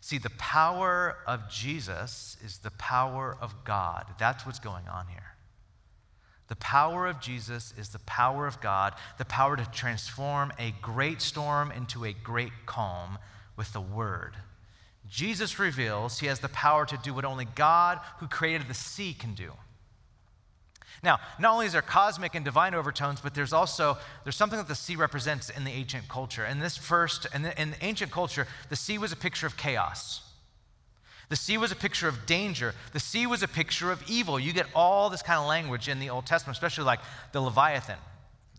See, 0.00 0.18
the 0.18 0.30
power 0.30 1.16
of 1.26 1.48
Jesus 1.50 2.36
is 2.44 2.58
the 2.58 2.70
power 2.72 3.36
of 3.40 3.64
God. 3.64 4.06
That's 4.18 4.46
what's 4.46 4.58
going 4.58 4.88
on 4.88 5.08
here. 5.08 5.34
The 6.48 6.56
power 6.56 7.06
of 7.06 7.20
Jesus 7.20 7.72
is 7.78 7.90
the 7.90 8.00
power 8.00 8.46
of 8.46 8.60
God, 8.60 8.94
the 9.18 9.24
power 9.24 9.56
to 9.56 9.64
transform 9.66 10.52
a 10.58 10.74
great 10.82 11.22
storm 11.22 11.70
into 11.70 12.04
a 12.04 12.12
great 12.12 12.52
calm 12.66 13.18
with 13.56 13.72
the 13.72 13.80
word. 13.80 14.34
Jesus 15.08 15.58
reveals 15.58 16.18
he 16.18 16.26
has 16.26 16.40
the 16.40 16.48
power 16.48 16.86
to 16.86 16.96
do 16.96 17.14
what 17.14 17.24
only 17.24 17.44
God, 17.44 18.00
who 18.18 18.26
created 18.26 18.68
the 18.68 18.74
sea, 18.74 19.14
can 19.14 19.34
do. 19.34 19.52
Now, 21.02 21.18
not 21.38 21.52
only 21.52 21.66
is 21.66 21.72
there 21.72 21.82
cosmic 21.82 22.34
and 22.34 22.44
divine 22.44 22.74
overtones, 22.74 23.20
but 23.20 23.34
there's 23.34 23.52
also 23.52 23.96
there's 24.24 24.36
something 24.36 24.58
that 24.58 24.68
the 24.68 24.74
sea 24.74 24.96
represents 24.96 25.48
in 25.48 25.64
the 25.64 25.70
ancient 25.70 26.08
culture. 26.08 26.44
And 26.44 26.60
this 26.60 26.76
first, 26.76 27.26
the, 27.32 27.60
in 27.60 27.74
ancient 27.80 28.12
culture, 28.12 28.46
the 28.68 28.76
sea 28.76 28.98
was 28.98 29.10
a 29.10 29.16
picture 29.16 29.46
of 29.46 29.56
chaos. 29.56 30.22
The 31.30 31.36
sea 31.36 31.56
was 31.56 31.72
a 31.72 31.76
picture 31.76 32.08
of 32.08 32.26
danger. 32.26 32.74
The 32.92 33.00
sea 33.00 33.26
was 33.26 33.42
a 33.42 33.48
picture 33.48 33.90
of 33.92 34.02
evil. 34.10 34.38
You 34.38 34.52
get 34.52 34.66
all 34.74 35.08
this 35.08 35.22
kind 35.22 35.38
of 35.38 35.46
language 35.46 35.88
in 35.88 36.00
the 36.00 36.10
Old 36.10 36.26
Testament, 36.26 36.56
especially 36.56 36.84
like 36.84 37.00
the 37.32 37.40
Leviathan, 37.40 37.98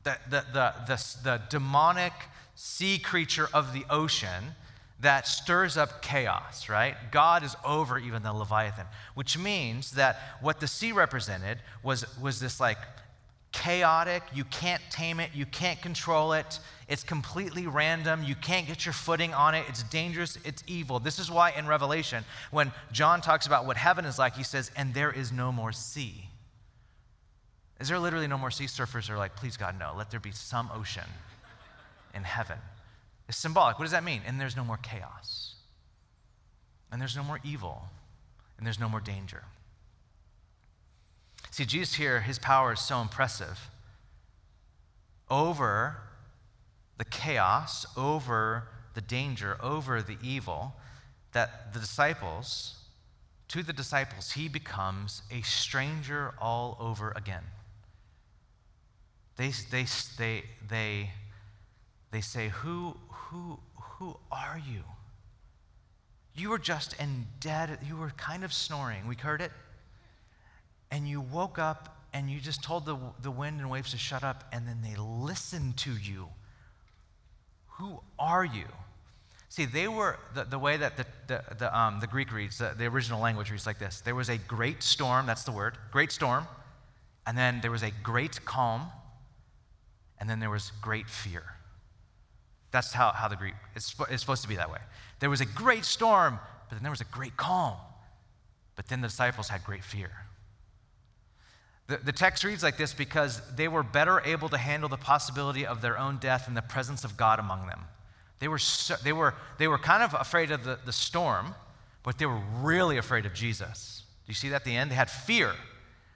the, 0.04 0.18
the, 0.30 0.46
the, 0.54 0.74
the, 0.88 1.18
the 1.24 1.42
demonic 1.50 2.14
sea 2.56 2.98
creature 2.98 3.50
of 3.54 3.74
the 3.74 3.84
ocean 3.90 4.56
that 5.02 5.28
stirs 5.28 5.78
up 5.78 6.02
chaos, 6.02 6.70
right? 6.70 6.96
God 7.12 7.44
is 7.44 7.56
over 7.66 7.98
even 7.98 8.24
the 8.24 8.32
Leviathan, 8.32 8.86
which 9.16 9.38
means 9.38 9.92
that 9.92 10.20
what 10.42 10.60
the 10.60 10.68
sea 10.68 10.92
represented 10.92 11.58
was, 11.84 12.06
was 12.20 12.40
this 12.40 12.60
like 12.60 12.78
chaotic, 13.52 14.24
you 14.34 14.44
can't 14.46 14.82
tame 14.90 15.20
it, 15.20 15.32
you 15.34 15.46
can't 15.46 15.82
control 15.82 16.34
it, 16.34 16.60
it's 16.88 17.04
completely 17.04 17.68
random, 17.68 18.24
you 18.24 18.36
can't 18.36 18.68
get 18.68 18.86
your 18.86 18.94
footing 18.94 19.34
on 19.34 19.56
it, 19.56 19.66
it's 19.68 19.84
dangerous, 19.84 20.38
it's 20.46 20.64
evil. 20.68 21.00
This 21.00 21.20
is 21.20 21.30
why 21.30 21.52
in 21.52 21.68
Revelation, 21.68 22.24
when 22.52 22.72
John 22.92 23.22
talks 23.22 23.48
about 23.48 23.66
what 23.66 23.78
heaven 23.78 24.06
is 24.06 24.18
like, 24.18 24.36
he 24.36 24.44
says, 24.44 24.72
and 24.78 24.94
there 24.94 25.12
is 25.12 25.32
no 25.32 25.52
more 25.52 25.72
sea. 25.72 26.30
Is 27.80 27.90
there 27.90 28.00
literally 28.00 28.28
no 28.28 28.38
more 28.38 28.52
sea? 28.52 28.66
Surfers 28.66 29.10
are 29.10 29.18
like, 29.18 29.36
please 29.36 29.58
God, 29.58 29.78
no, 29.78 29.94
let 29.98 30.12
there 30.12 30.20
be 30.20 30.32
some 30.32 30.70
ocean 30.74 31.08
in 32.14 32.24
heaven. 32.24 32.58
It's 33.32 33.38
symbolic. 33.38 33.80
What 33.80 33.86
does 33.86 33.94
that 33.94 34.04
mean? 34.04 34.24
And 34.28 34.42
there's 34.42 34.58
no 34.58 34.66
more 34.66 34.76
chaos, 34.76 35.56
and 36.92 37.00
there's 37.00 37.16
no 37.16 37.24
more 37.24 37.40
evil, 37.46 37.84
and 38.58 38.68
there's 38.68 38.78
no 38.78 38.90
more 38.90 39.00
danger. 39.00 39.46
See, 41.50 41.64
Jesus 41.64 41.96
here, 41.96 42.20
his 42.20 42.38
power 42.38 42.74
is 42.74 42.82
so 42.82 43.00
impressive 43.00 43.70
over 45.30 45.96
the 46.98 47.06
chaos, 47.06 47.86
over 47.96 48.68
the 48.96 49.02
danger, 49.02 49.58
over 49.64 50.02
the 50.02 50.18
evil, 50.22 50.74
that 51.32 51.72
the 51.72 51.80
disciples, 51.80 52.80
to 53.48 53.64
the 53.64 53.72
disciples, 53.72 54.34
he 54.34 54.50
becomes 54.50 55.22
a 55.32 55.42
stranger 55.42 56.34
all 56.38 56.76
over 56.82 57.14
again. 57.16 57.44
They, 59.38 59.52
they, 59.72 59.86
they, 60.18 60.44
they, 60.68 61.12
they 62.12 62.20
say, 62.20 62.50
who, 62.50 62.98
who, 63.32 63.60
who 63.76 64.18
are 64.32 64.62
you? 64.70 64.84
You 66.36 66.50
were 66.50 66.60
just 66.60 67.00
in 67.00 67.28
dead, 67.40 67.80
you 67.86 67.98
were 67.98 68.12
kind 68.12 68.44
of 68.44 68.54
snoring. 68.54 69.08
We 69.08 69.16
heard 69.16 69.42
it 69.42 69.52
and 70.92 71.08
you 71.08 71.22
woke 71.22 71.58
up 71.58 71.98
and 72.14 72.30
you 72.30 72.40
just 72.40 72.62
told 72.62 72.86
the, 72.86 72.98
the 73.22 73.32
wind 73.32 73.60
and 73.62 73.70
waves 73.70 73.92
to 73.92 73.98
shut 73.98 74.22
up, 74.22 74.44
and 74.52 74.68
then 74.68 74.80
they 74.84 74.96
listened 75.00 75.78
to 75.78 75.92
you. 75.92 76.28
Who 77.78 78.02
are 78.20 78.44
you? 78.44 78.66
See, 79.48 79.66
they 79.66 79.88
were, 79.88 80.20
the, 80.36 80.44
the 80.44 80.60
way 80.60 80.76
that 80.76 80.98
the, 80.98 81.06
the, 81.28 81.42
the, 81.58 81.78
um, 81.78 82.02
the 82.02 82.08
Greek 82.08 82.34
reads, 82.34 82.58
the, 82.58 82.74
the 82.78 82.86
original 82.86 83.22
language 83.22 83.50
reads 83.50 83.66
like 83.66 83.80
this 83.80 84.02
there 84.02 84.16
was 84.16 84.30
a 84.30 84.38
great 84.38 84.84
storm, 84.84 85.26
that's 85.26 85.44
the 85.44 85.54
word, 85.54 85.78
great 85.90 86.12
storm, 86.12 86.48
and 87.26 87.38
then 87.38 87.62
there 87.62 87.72
was 87.72 87.84
a 87.84 87.92
great 88.04 88.44
calm, 88.44 88.88
and 90.20 90.30
then 90.30 90.42
there 90.42 90.50
was 90.50 90.74
great 90.82 91.10
fear. 91.10 91.44
That's 92.72 92.94
how, 92.94 93.12
how 93.12 93.28
the 93.28 93.36
Greek, 93.36 93.54
it's, 93.76 93.94
it's 94.10 94.22
supposed 94.22 94.42
to 94.44 94.48
be 94.48 94.56
that 94.56 94.72
way. 94.72 94.80
There 95.20 95.30
was 95.30 95.42
a 95.42 95.46
great 95.46 95.86
storm, 95.86 96.40
but 96.70 96.76
then 96.76 96.84
there 96.84 96.92
was 96.92 97.02
a 97.02 97.06
great 97.06 97.38
calm. 97.38 97.76
But 98.76 98.88
then 98.88 99.02
the 99.02 99.08
disciples 99.08 99.50
had 99.50 99.64
great 99.64 99.84
fear. 99.84 100.12
The, 101.88 101.98
the 101.98 102.12
text 102.14 102.44
reads 102.44 102.64
like 102.64 102.78
this 102.78 102.94
because 102.94 103.42
they 103.56 103.68
were 103.68 103.84
better 103.84 104.22
able 104.22 104.48
to 104.50 104.58
handle 104.58 104.88
the 104.88 104.98
possibility 104.98 105.66
of 105.66 105.82
their 105.82 105.98
own 105.98 106.18
death 106.18 106.48
in 106.48 106.54
the 106.54 106.62
presence 106.62 107.04
of 107.04 107.18
God 107.18 107.38
among 107.40 107.68
them. 107.68 107.82
They 108.40 108.48
were, 108.48 108.58
so, 108.58 108.96
they 109.04 109.14
were, 109.14 109.36
they 109.60 109.68
were 109.68 109.78
kind 109.78 110.02
of 110.02 110.14
afraid 110.20 110.52
of 110.52 110.64
the, 110.64 110.80
the 110.86 110.94
storm, 110.94 111.54
but 112.04 112.18
they 112.18 112.26
were 112.26 112.42
really 112.62 112.98
afraid 112.98 113.26
of 113.26 113.34
Jesus. 113.34 114.04
Do 114.26 114.32
you 114.32 114.34
see 114.34 114.50
that 114.50 114.58
at 114.58 114.66
the 114.66 114.76
end? 114.76 114.90
They 114.90 114.96
had 114.96 115.10
fear. 115.10 115.52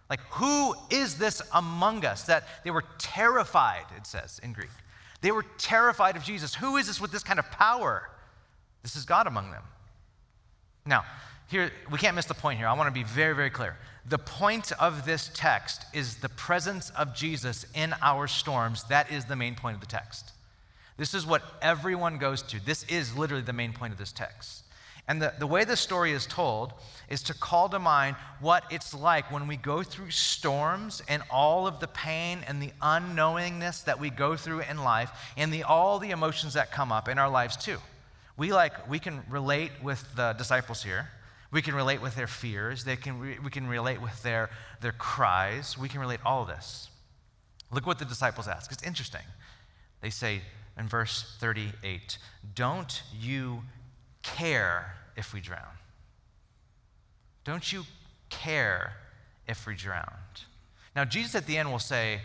Like, 0.10 0.22
who 0.32 0.74
is 0.90 1.18
this 1.18 1.42
among 1.54 2.06
us? 2.06 2.24
That 2.24 2.48
they 2.64 2.72
were 2.72 2.84
terrified, 2.98 3.86
it 3.98 4.08
says 4.08 4.40
in 4.42 4.54
Greek. 4.54 4.70
They 5.26 5.32
were 5.32 5.46
terrified 5.58 6.16
of 6.16 6.24
Jesus. 6.24 6.54
Who 6.54 6.78
is 6.78 6.86
this 6.86 7.02
with 7.02 7.12
this 7.12 7.24
kind 7.24 7.40
of 7.40 7.50
power? 7.50 8.12
This 8.84 8.96
is 8.96 9.06
God 9.06 9.26
among 9.26 9.50
them. 9.50 9.64
Now, 10.86 11.04
here, 11.50 11.72
we 11.92 11.98
can't 11.98 12.16
miss 12.16 12.28
the 12.28 12.36
point 12.36 12.60
here. 12.60 12.68
I 12.68 12.74
want 12.74 12.90
to 12.90 12.94
be 12.94 13.04
very, 13.04 13.34
very 13.34 13.50
clear. 13.50 13.76
The 14.08 14.20
point 14.20 14.72
of 14.74 15.04
this 15.04 15.32
text 15.34 15.84
is 15.96 16.18
the 16.18 16.30
presence 16.30 16.92
of 16.92 17.16
Jesus 17.16 17.66
in 17.74 17.96
our 18.04 18.28
storms. 18.28 18.84
That 18.84 19.12
is 19.12 19.26
the 19.26 19.36
main 19.36 19.56
point 19.56 19.74
of 19.74 19.82
the 19.82 19.88
text. 19.88 20.32
This 20.96 21.16
is 21.16 21.26
what 21.26 21.42
everyone 21.60 22.20
goes 22.20 22.44
to. 22.44 22.64
This 22.64 22.84
is 22.84 23.18
literally 23.18 23.42
the 23.42 23.52
main 23.52 23.74
point 23.74 23.94
of 23.94 23.98
this 23.98 24.12
text. 24.12 24.62
And 25.08 25.22
the, 25.22 25.34
the 25.38 25.46
way 25.46 25.66
the 25.66 25.78
story 25.78 26.14
is 26.14 26.26
told 26.26 26.74
is 27.10 27.22
to 27.24 27.34
call 27.36 27.70
to 27.70 27.78
mind 27.78 28.16
what 28.40 28.64
it's 28.72 28.94
like 28.94 29.32
when 29.32 29.48
we 29.48 29.56
go 29.56 29.84
through 29.84 30.10
storms 30.10 31.04
and 31.08 31.22
all 31.30 31.68
of 31.68 31.80
the 31.80 31.88
pain 31.88 32.40
and 32.48 32.60
the 32.60 32.72
unknowingness 32.82 33.84
that 33.86 34.00
we 34.00 34.10
go 34.10 34.36
through 34.36 34.62
in 34.62 34.80
life 34.80 35.12
and 35.38 35.54
the, 35.54 35.64
all 35.64 36.00
the 36.00 36.10
emotions 36.10 36.56
that 36.56 36.72
come 36.72 36.92
up 36.92 37.08
in 37.08 37.20
our 37.20 37.30
lives 37.30 37.56
too. 37.56 37.78
We 38.36 38.52
like 38.52 38.90
we 38.90 39.00
can 39.00 39.22
relate 39.30 39.72
with 39.84 40.04
the 40.16 40.34
disciples 40.34 40.84
here 40.84 41.10
we 41.56 41.62
can 41.62 41.74
relate 41.74 42.02
with 42.02 42.16
their 42.16 42.28
fears. 42.28 42.84
They 42.84 42.98
can 42.98 43.18
re- 43.18 43.40
we 43.42 43.50
can 43.50 43.66
relate 43.68 44.02
with 44.02 44.22
their, 44.24 44.50
their 44.82 44.92
cries. 44.92 45.78
We 45.78 45.88
can 45.88 46.02
relate 46.02 46.20
all 46.26 46.42
of 46.42 46.50
this. 46.50 46.90
Look 47.72 47.88
what 47.88 47.98
the 47.98 48.04
disciples 48.04 48.50
ask. 48.50 48.74
It's 48.74 48.84
interesting. 48.84 49.22
They 50.02 50.10
say 50.10 50.42
in 50.78 50.90
verse 50.90 51.38
38 51.40 52.18
Don't 52.54 53.04
you 53.18 53.64
care 54.26 54.96
if 55.16 55.34
we 55.34 55.40
drown? 55.40 55.78
Don't 57.44 57.72
you 57.72 57.84
care 58.30 58.94
if 59.48 59.68
we 59.68 59.76
drowned? 59.76 60.44
Now, 60.96 61.06
Jesus 61.06 61.36
at 61.36 61.46
the 61.46 61.58
end 61.58 61.72
will 61.72 61.80
say, 61.80 62.22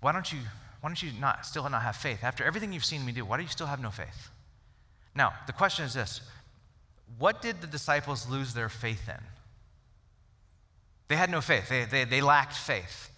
Why 0.00 0.12
don't 0.12 0.30
you, 0.32 0.38
why 0.80 0.88
don't 0.88 1.02
you 1.02 1.10
not, 1.18 1.46
still 1.46 1.68
not 1.68 1.82
have 1.82 1.96
faith? 1.96 2.22
After 2.22 2.44
everything 2.44 2.72
you've 2.72 2.84
seen 2.84 3.04
me 3.04 3.12
do, 3.12 3.24
why 3.24 3.36
do 3.38 3.42
you 3.42 3.48
still 3.48 3.66
have 3.66 3.80
no 3.80 3.90
faith? 3.90 4.30
Now, 5.14 5.32
the 5.46 5.52
question 5.52 5.84
is 5.84 5.94
this 5.94 6.20
what 7.18 7.42
did 7.42 7.60
the 7.60 7.66
disciples 7.66 8.28
lose 8.28 8.54
their 8.54 8.68
faith 8.68 9.08
in? 9.08 9.22
They 11.08 11.16
had 11.16 11.30
no 11.30 11.40
faith, 11.40 11.68
they, 11.68 11.84
they, 11.84 12.04
they 12.04 12.20
lacked 12.20 12.54
faith. 12.54 13.10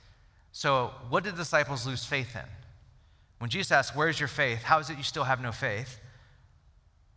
So, 0.52 0.92
what 1.08 1.24
did 1.24 1.34
the 1.34 1.38
disciples 1.38 1.86
lose 1.86 2.04
faith 2.04 2.36
in? 2.36 2.48
When 3.38 3.50
Jesus 3.50 3.72
asked, 3.72 3.96
Where's 3.96 4.20
your 4.20 4.28
faith? 4.28 4.62
How 4.62 4.78
is 4.78 4.90
it 4.90 4.96
you 4.96 5.02
still 5.02 5.24
have 5.24 5.40
no 5.40 5.52
faith? 5.52 5.98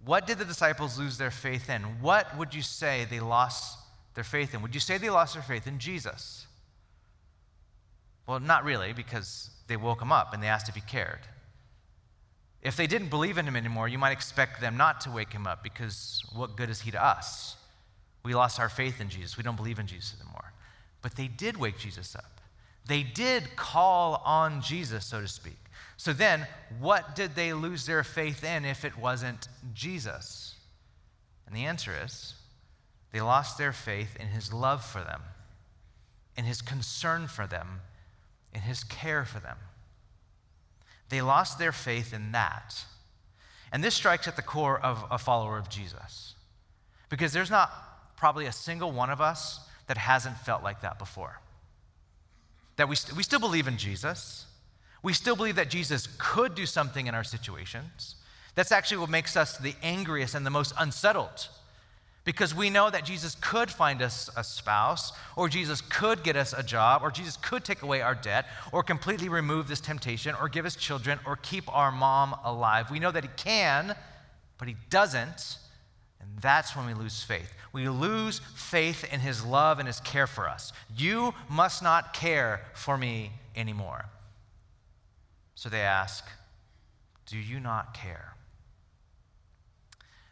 What 0.08 0.26
did 0.26 0.38
the 0.38 0.46
disciples 0.46 0.98
lose 0.98 1.18
their 1.18 1.32
faith 1.32 1.70
in? 1.70 1.82
What 2.00 2.38
would 2.38 2.56
you 2.56 2.62
say 2.62 3.06
they 3.10 3.20
lost 3.20 3.78
their 4.16 4.24
faith 4.24 4.54
in? 4.54 4.62
Would 4.62 4.74
you 4.74 4.80
say 4.80 4.98
they 4.98 5.10
lost 5.10 5.34
their 5.34 5.44
faith 5.44 5.68
in 5.68 5.80
Jesus? 5.80 6.48
Well, 8.26 8.40
not 8.40 8.64
really, 8.64 8.94
because 8.94 9.50
they 9.68 9.76
woke 9.76 10.02
him 10.02 10.14
up 10.14 10.34
and 10.34 10.42
they 10.42 10.48
asked 10.48 10.70
if 10.70 10.76
he 10.76 10.82
cared. 10.82 11.20
If 12.62 12.78
they 12.78 12.88
didn't 12.88 13.10
believe 13.10 13.38
in 13.38 13.46
him 13.46 13.58
anymore, 13.58 13.90
you 13.90 13.98
might 13.98 14.14
expect 14.14 14.62
them 14.62 14.78
not 14.78 15.02
to 15.02 15.12
wake 15.12 15.34
him 15.34 15.46
up 15.46 15.62
because 15.62 16.24
what 16.34 16.56
good 16.56 16.70
is 16.70 16.82
he 16.82 16.92
to 16.92 17.06
us? 17.06 17.58
We 18.24 18.34
lost 18.34 18.62
our 18.62 18.70
faith 18.70 19.02
in 19.02 19.10
Jesus. 19.10 19.36
We 19.36 19.44
don't 19.44 19.58
believe 19.58 19.78
in 19.78 19.88
Jesus 19.88 20.16
anymore. 20.22 20.54
But 21.02 21.18
they 21.18 21.28
did 21.28 21.58
wake 21.58 21.78
Jesus 21.78 22.16
up. 22.16 22.37
They 22.88 23.04
did 23.04 23.56
call 23.56 24.22
on 24.26 24.62
Jesus, 24.62 25.06
so 25.06 25.22
to 25.22 25.28
speak. 25.28 25.58
So 25.98 26.14
then, 26.14 26.48
what 26.80 27.16
did 27.16 27.36
they 27.36 27.54
lose 27.54 27.86
their 27.86 28.04
faith 28.04 28.44
in 28.44 28.66
if 28.66 28.86
it 28.86 28.98
wasn't 28.98 29.48
Jesus? 29.74 30.56
And 31.46 31.56
the 31.56 31.66
answer 31.66 31.92
is 32.04 32.36
they 33.12 33.22
lost 33.22 33.58
their 33.58 33.74
faith 33.74 34.16
in 34.20 34.28
his 34.28 34.54
love 34.54 34.86
for 34.86 35.00
them, 35.00 35.22
in 36.38 36.46
his 36.46 36.62
concern 36.62 37.28
for 37.28 37.48
them, 37.48 37.82
in 38.54 38.62
his 38.62 38.84
care 38.84 39.26
for 39.26 39.40
them. 39.40 39.58
They 41.10 41.22
lost 41.22 41.58
their 41.58 41.72
faith 41.72 42.14
in 42.14 42.32
that. 42.34 42.86
And 43.72 43.84
this 43.84 43.96
strikes 43.96 44.28
at 44.28 44.36
the 44.36 44.42
core 44.42 44.80
of 44.80 45.04
a 45.10 45.18
follower 45.18 45.58
of 45.58 45.70
Jesus. 45.70 46.36
Because 47.10 47.34
there's 47.34 47.52
not 47.52 48.18
probably 48.18 48.46
a 48.46 48.52
single 48.52 48.92
one 48.92 49.10
of 49.10 49.22
us 49.22 49.60
that 49.88 49.98
hasn't 49.98 50.38
felt 50.38 50.64
like 50.64 50.82
that 50.82 51.00
before. 51.00 51.40
That 52.78 52.90
we, 52.90 52.96
st- 52.96 53.18
we 53.18 53.24
still 53.24 53.40
believe 53.40 53.68
in 53.68 53.78
Jesus. 53.78 54.46
We 55.04 55.14
still 55.14 55.36
believe 55.36 55.56
that 55.56 55.70
Jesus 55.70 56.08
could 56.18 56.56
do 56.56 56.66
something 56.66 57.08
in 57.08 57.14
our 57.14 57.24
situations. 57.24 58.16
That's 58.56 58.72
actually 58.72 58.98
what 58.98 59.10
makes 59.10 59.38
us 59.38 59.58
the 59.58 59.76
angriest 59.84 60.34
and 60.34 60.46
the 60.46 60.50
most 60.50 60.74
unsettled. 60.80 61.50
Because 62.24 62.54
we 62.54 62.70
know 62.70 62.90
that 62.90 63.06
Jesus 63.06 63.36
could 63.40 63.72
find 63.72 64.02
us 64.02 64.30
a 64.36 64.44
spouse, 64.44 65.14
or 65.36 65.48
Jesus 65.48 65.80
could 65.80 66.24
get 66.24 66.36
us 66.36 66.54
a 66.54 66.62
job, 66.62 67.02
or 67.04 67.10
Jesus 67.10 67.38
could 67.38 67.64
take 67.64 67.84
away 67.84 68.02
our 68.02 68.16
debt, 68.16 68.48
or 68.74 68.84
completely 68.84 69.30
remove 69.30 69.68
this 69.68 69.80
temptation, 69.80 70.36
or 70.42 70.50
give 70.50 70.66
us 70.66 70.76
children, 70.76 71.20
or 71.26 71.38
keep 71.38 71.74
our 71.74 71.92
mom 71.92 72.36
alive. 72.44 72.92
We 72.92 73.00
know 73.00 73.12
that 73.12 73.24
He 73.24 73.30
can, 73.38 73.96
but 74.58 74.68
He 74.68 74.76
doesn't. 74.90 75.58
And 76.20 76.30
that's 76.40 76.76
when 76.76 76.86
we 76.86 76.94
lose 76.94 77.24
faith. 77.24 77.54
We 77.74 77.90
lose 77.90 78.40
faith 78.56 79.12
in 79.14 79.20
His 79.20 79.46
love 79.46 79.80
and 79.80 79.88
His 79.88 80.00
care 80.00 80.28
for 80.28 80.48
us. 80.48 80.74
You 80.96 81.34
must 81.50 81.84
not 81.84 82.14
care 82.14 82.62
for 82.74 82.98
me 82.98 83.32
anymore. 83.56 84.06
So 85.56 85.70
they 85.70 85.82
ask, 85.82 86.26
Do 87.26 87.38
you 87.38 87.60
not 87.60 87.94
care? 87.94 88.34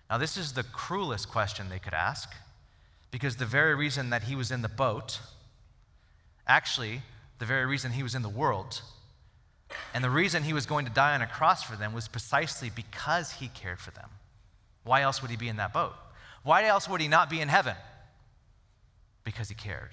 Now, 0.10 0.18
this 0.18 0.38
is 0.38 0.54
the 0.54 0.64
cruelest 0.64 1.30
question 1.30 1.70
they 1.70 1.80
could 1.80 1.94
ask 1.94 2.32
because 3.12 3.38
the 3.38 3.46
very 3.46 3.76
reason 3.76 4.10
that 4.12 4.24
he 4.24 4.36
was 4.36 4.52
in 4.52 4.62
the 4.62 4.70
boat, 4.70 5.20
actually, 6.48 7.02
the 7.40 7.46
very 7.46 7.66
reason 7.66 7.92
he 7.94 8.04
was 8.04 8.14
in 8.14 8.22
the 8.22 8.30
world, 8.30 8.82
and 9.94 10.04
the 10.04 10.10
reason 10.10 10.44
he 10.44 10.54
was 10.54 10.66
going 10.66 10.86
to 10.86 10.92
die 10.92 11.16
on 11.16 11.22
a 11.22 11.28
cross 11.28 11.64
for 11.64 11.76
them 11.76 11.94
was 11.94 12.08
precisely 12.08 12.70
because 12.70 13.34
he 13.34 13.48
cared 13.48 13.80
for 13.80 13.92
them. 13.92 14.10
Why 14.86 15.02
else 15.02 15.22
would 15.22 15.32
he 15.32 15.38
be 15.38 15.50
in 15.50 15.58
that 15.58 15.74
boat? 15.74 15.94
Why 16.44 16.64
else 16.64 16.88
would 16.88 17.02
he 17.02 17.10
not 17.10 17.30
be 17.30 17.42
in 17.42 17.50
heaven? 17.50 17.76
Because 19.26 19.50
he 19.50 19.56
cared. 19.56 19.92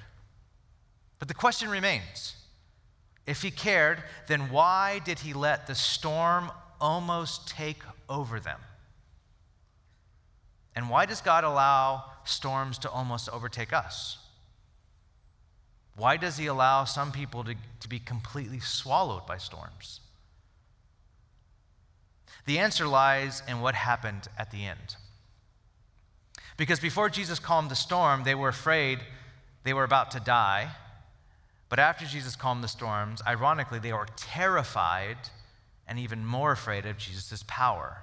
But 1.18 1.26
the 1.26 1.34
question 1.34 1.68
remains 1.68 2.36
if 3.26 3.42
he 3.42 3.50
cared, 3.50 4.02
then 4.26 4.50
why 4.50 5.00
did 5.04 5.20
he 5.20 5.32
let 5.32 5.66
the 5.66 5.74
storm 5.74 6.50
almost 6.80 7.48
take 7.48 7.82
over 8.08 8.38
them? 8.38 8.60
And 10.74 10.88
why 10.88 11.06
does 11.06 11.20
God 11.20 11.44
allow 11.44 12.04
storms 12.24 12.78
to 12.78 12.90
almost 12.90 13.28
overtake 13.28 13.72
us? 13.72 14.18
Why 15.96 16.16
does 16.16 16.38
He 16.38 16.46
allow 16.46 16.84
some 16.84 17.12
people 17.12 17.44
to, 17.44 17.54
to 17.80 17.88
be 17.88 17.98
completely 17.98 18.60
swallowed 18.60 19.26
by 19.26 19.38
storms? 19.38 20.00
The 22.44 22.58
answer 22.58 22.86
lies 22.86 23.42
in 23.48 23.60
what 23.60 23.74
happened 23.74 24.28
at 24.36 24.50
the 24.50 24.64
end. 24.64 24.96
Because 26.56 26.80
before 26.80 27.08
Jesus 27.08 27.38
calmed 27.38 27.70
the 27.70 27.76
storm, 27.76 28.24
they 28.24 28.34
were 28.34 28.48
afraid 28.48 29.00
they 29.64 29.72
were 29.72 29.84
about 29.84 30.10
to 30.12 30.20
die. 30.20 30.70
But 31.68 31.78
after 31.78 32.04
Jesus 32.04 32.36
calmed 32.36 32.62
the 32.62 32.68
storms, 32.68 33.22
ironically, 33.26 33.78
they 33.78 33.92
were 33.92 34.06
terrified 34.16 35.16
and 35.86 35.98
even 35.98 36.24
more 36.24 36.52
afraid 36.52 36.84
of 36.84 36.98
Jesus' 36.98 37.44
power. 37.46 38.02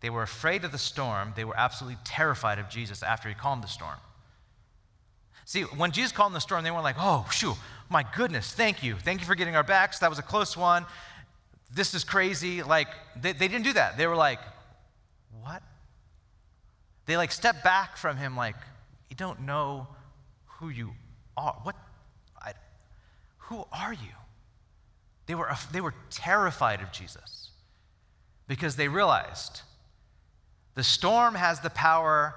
They 0.00 0.10
were 0.10 0.22
afraid 0.22 0.64
of 0.64 0.72
the 0.72 0.78
storm. 0.78 1.32
They 1.36 1.44
were 1.44 1.56
absolutely 1.56 1.98
terrified 2.04 2.58
of 2.58 2.68
Jesus 2.68 3.02
after 3.02 3.28
he 3.28 3.34
calmed 3.34 3.62
the 3.62 3.68
storm. 3.68 3.98
See, 5.44 5.62
when 5.62 5.92
Jesus 5.92 6.12
calmed 6.12 6.34
the 6.34 6.40
storm, 6.40 6.62
they 6.62 6.70
weren't 6.70 6.84
like, 6.84 6.96
oh, 6.98 7.26
shoo, 7.32 7.54
my 7.88 8.04
goodness, 8.14 8.52
thank 8.52 8.82
you. 8.82 8.96
Thank 8.96 9.20
you 9.20 9.26
for 9.26 9.34
getting 9.34 9.56
our 9.56 9.62
backs. 9.62 9.98
That 9.98 10.10
was 10.10 10.18
a 10.18 10.22
close 10.22 10.56
one. 10.56 10.84
This 11.72 11.94
is 11.94 12.04
crazy. 12.04 12.62
Like, 12.62 12.88
they, 13.20 13.32
they 13.32 13.48
didn't 13.48 13.64
do 13.64 13.74
that. 13.74 13.96
They 13.96 14.06
were 14.06 14.16
like, 14.16 14.40
what? 15.42 15.62
They 17.06 17.16
like 17.16 17.32
stepped 17.32 17.64
back 17.64 17.96
from 17.96 18.16
him, 18.16 18.36
like, 18.36 18.56
you 19.08 19.16
don't 19.16 19.40
know 19.40 19.88
who 20.44 20.68
you 20.68 20.92
are. 21.36 21.56
What? 21.62 21.76
I, 22.40 22.52
who 23.38 23.64
are 23.72 23.92
you? 23.92 24.16
They 25.26 25.34
were, 25.34 25.50
they 25.72 25.80
were 25.80 25.94
terrified 26.10 26.80
of 26.80 26.92
Jesus 26.92 27.50
because 28.46 28.76
they 28.76 28.88
realized 28.88 29.62
the 30.74 30.82
storm 30.82 31.34
has 31.34 31.60
the 31.60 31.70
power, 31.70 32.34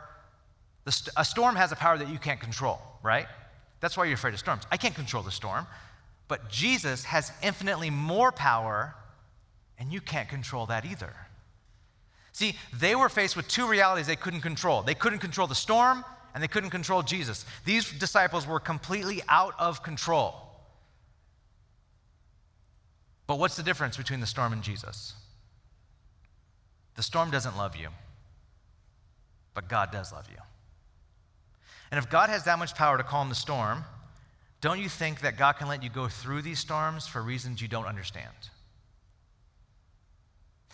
the 0.84 0.91
st- 0.91 1.13
a 1.15 1.24
storm 1.24 1.56
has 1.56 1.72
a 1.72 1.76
power 1.76 1.98
that 1.98 2.10
you 2.10 2.20
can't 2.20 2.39
control, 2.39 2.80
right? 3.02 3.28
That's 3.80 3.98
why 3.98 4.06
you're 4.06 4.15
afraid 4.15 4.34
of 4.34 4.39
storms. 4.39 4.63
I 4.72 4.78
can't 4.78 4.96
control 4.96 5.24
the 5.24 5.32
storm, 5.32 5.67
but 6.28 6.50
Jesus 6.50 7.04
has 7.06 7.32
infinitely 7.41 7.89
more 7.89 8.32
power, 8.32 8.96
and 9.82 9.91
you 9.91 10.00
can't 10.00 10.30
control 10.30 10.65
that 10.67 10.86
either. 10.86 11.13
See, 12.32 12.56
they 12.74 12.96
were 12.96 13.10
faced 13.10 13.36
with 13.36 13.50
two 13.50 13.67
realities 13.67 14.08
they 14.08 14.15
couldn't 14.15 14.39
control. 14.39 14.82
They 14.82 14.96
couldn't 14.96 15.20
control 15.20 15.48
the 15.48 15.56
storm, 15.56 16.06
and 16.34 16.41
they 16.41 16.48
couldn't 16.48 16.70
control 16.70 17.04
Jesus. 17.04 17.46
These 17.65 17.91
disciples 18.00 18.48
were 18.48 18.62
completely 18.62 19.22
out 19.28 19.54
of 19.60 19.84
control. 19.84 20.36
But 23.28 23.38
what's 23.38 23.58
the 23.58 23.63
difference 23.63 23.98
between 23.98 24.22
the 24.22 24.26
storm 24.26 24.54
and 24.54 24.63
Jesus? 24.63 25.15
The 26.96 27.04
storm 27.04 27.32
doesn't 27.32 27.58
love 27.58 27.76
you 27.76 27.89
but 29.54 29.67
God 29.67 29.91
does 29.91 30.12
love 30.12 30.28
you. 30.30 30.38
And 31.91 31.98
if 31.98 32.10
God 32.10 32.30
has 32.30 32.46
that 32.46 32.58
much 32.58 32.76
power 32.76 32.98
to 32.98 33.04
calm 33.04 33.30
the 33.30 33.36
storm, 33.36 33.84
don't 34.62 34.80
you 34.80 34.88
think 34.88 35.22
that 35.22 35.38
God 35.38 35.54
can 35.54 35.67
let 35.67 35.84
you 35.84 35.89
go 35.89 36.08
through 36.08 36.41
these 36.41 36.60
storms 36.60 37.08
for 37.08 37.22
reasons 37.22 37.62
you 37.62 37.67
don't 37.67 37.86
understand? 37.86 38.34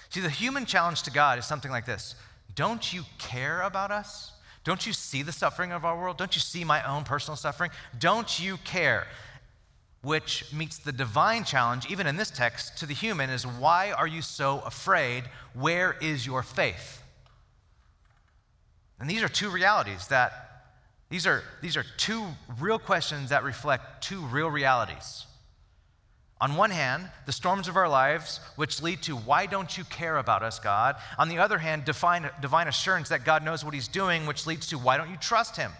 See, 0.09 0.21
the 0.21 0.29
human 0.29 0.65
challenge 0.65 1.03
to 1.03 1.11
God 1.11 1.37
is 1.39 1.45
something 1.45 1.71
like 1.71 1.85
this 1.85 2.15
Don't 2.55 2.93
you 2.93 3.03
care 3.17 3.61
about 3.61 3.91
us? 3.91 4.31
Don't 4.63 4.85
you 4.85 4.91
see 4.91 5.21
the 5.21 5.31
suffering 5.31 5.71
of 5.71 5.85
our 5.85 5.97
world? 5.97 6.17
Don't 6.17 6.35
you 6.35 6.41
see 6.41 6.65
my 6.65 6.83
own 6.83 7.05
personal 7.05 7.37
suffering? 7.37 7.71
Don't 7.97 8.37
you 8.37 8.57
care? 8.65 9.07
Which 10.01 10.51
meets 10.53 10.77
the 10.77 10.91
divine 10.91 11.45
challenge, 11.45 11.89
even 11.89 12.05
in 12.05 12.17
this 12.17 12.29
text, 12.29 12.77
to 12.79 12.85
the 12.85 12.93
human 12.93 13.29
is 13.29 13.47
why 13.47 13.91
are 13.91 14.07
you 14.07 14.21
so 14.21 14.61
afraid? 14.65 15.23
Where 15.53 15.95
is 16.01 16.25
your 16.25 16.43
faith? 16.43 17.01
And 18.99 19.09
these 19.09 19.23
are 19.23 19.29
two 19.29 19.49
realities 19.49 20.07
that, 20.07 20.33
these 21.09 21.25
are, 21.25 21.43
these 21.61 21.77
are 21.77 21.85
two 21.95 22.25
real 22.59 22.79
questions 22.79 23.29
that 23.29 23.43
reflect 23.43 24.03
two 24.03 24.19
real 24.19 24.49
realities. 24.49 25.27
On 26.39 26.55
one 26.55 26.69
hand, 26.69 27.09
the 27.25 27.31
storms 27.31 27.67
of 27.67 27.75
our 27.75 27.89
lives, 27.89 28.39
which 28.55 28.81
lead 28.81 29.01
to, 29.03 29.15
why 29.15 29.47
don't 29.47 29.75
you 29.77 29.83
care 29.85 30.17
about 30.17 30.43
us, 30.43 30.59
God? 30.59 30.95
On 31.17 31.29
the 31.29 31.39
other 31.39 31.57
hand, 31.57 31.83
divine, 31.83 32.29
divine 32.41 32.67
assurance 32.67 33.09
that 33.09 33.25
God 33.25 33.43
knows 33.43 33.65
what 33.65 33.73
He's 33.73 33.87
doing, 33.87 34.27
which 34.27 34.45
leads 34.45 34.67
to, 34.67 34.77
why 34.77 34.97
don't 34.97 35.09
you 35.09 35.17
trust 35.17 35.57
Him? 35.57 35.71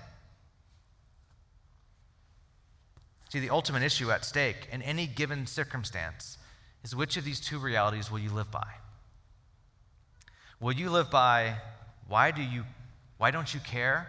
See, 3.29 3.39
the 3.39 3.51
ultimate 3.51 3.83
issue 3.83 4.09
at 4.09 4.25
stake 4.25 4.67
in 4.71 4.81
any 4.81 5.05
given 5.05 5.45
circumstance 5.45 6.37
is 6.83 6.95
which 6.95 7.17
of 7.17 7.25
these 7.25 7.39
two 7.39 7.59
realities 7.59 8.09
will 8.09 8.19
you 8.19 8.31
live 8.31 8.49
by? 8.49 8.67
Will 10.59 10.73
you 10.73 10.89
live 10.89 11.11
by, 11.11 11.57
why 12.07 12.31
do 12.31 12.41
you 12.41 12.63
why 13.17 13.31
don't 13.31 13.53
you 13.53 13.59
care? 13.59 14.07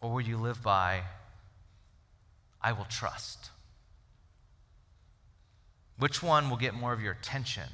Or 0.00 0.12
will 0.12 0.20
you 0.20 0.36
live 0.36 0.62
by, 0.62 1.02
I 2.60 2.72
will 2.72 2.86
trust? 2.88 3.50
Which 6.02 6.20
one 6.20 6.50
will 6.50 6.56
get 6.56 6.74
more 6.74 6.92
of 6.92 7.00
your 7.00 7.12
attention 7.12 7.68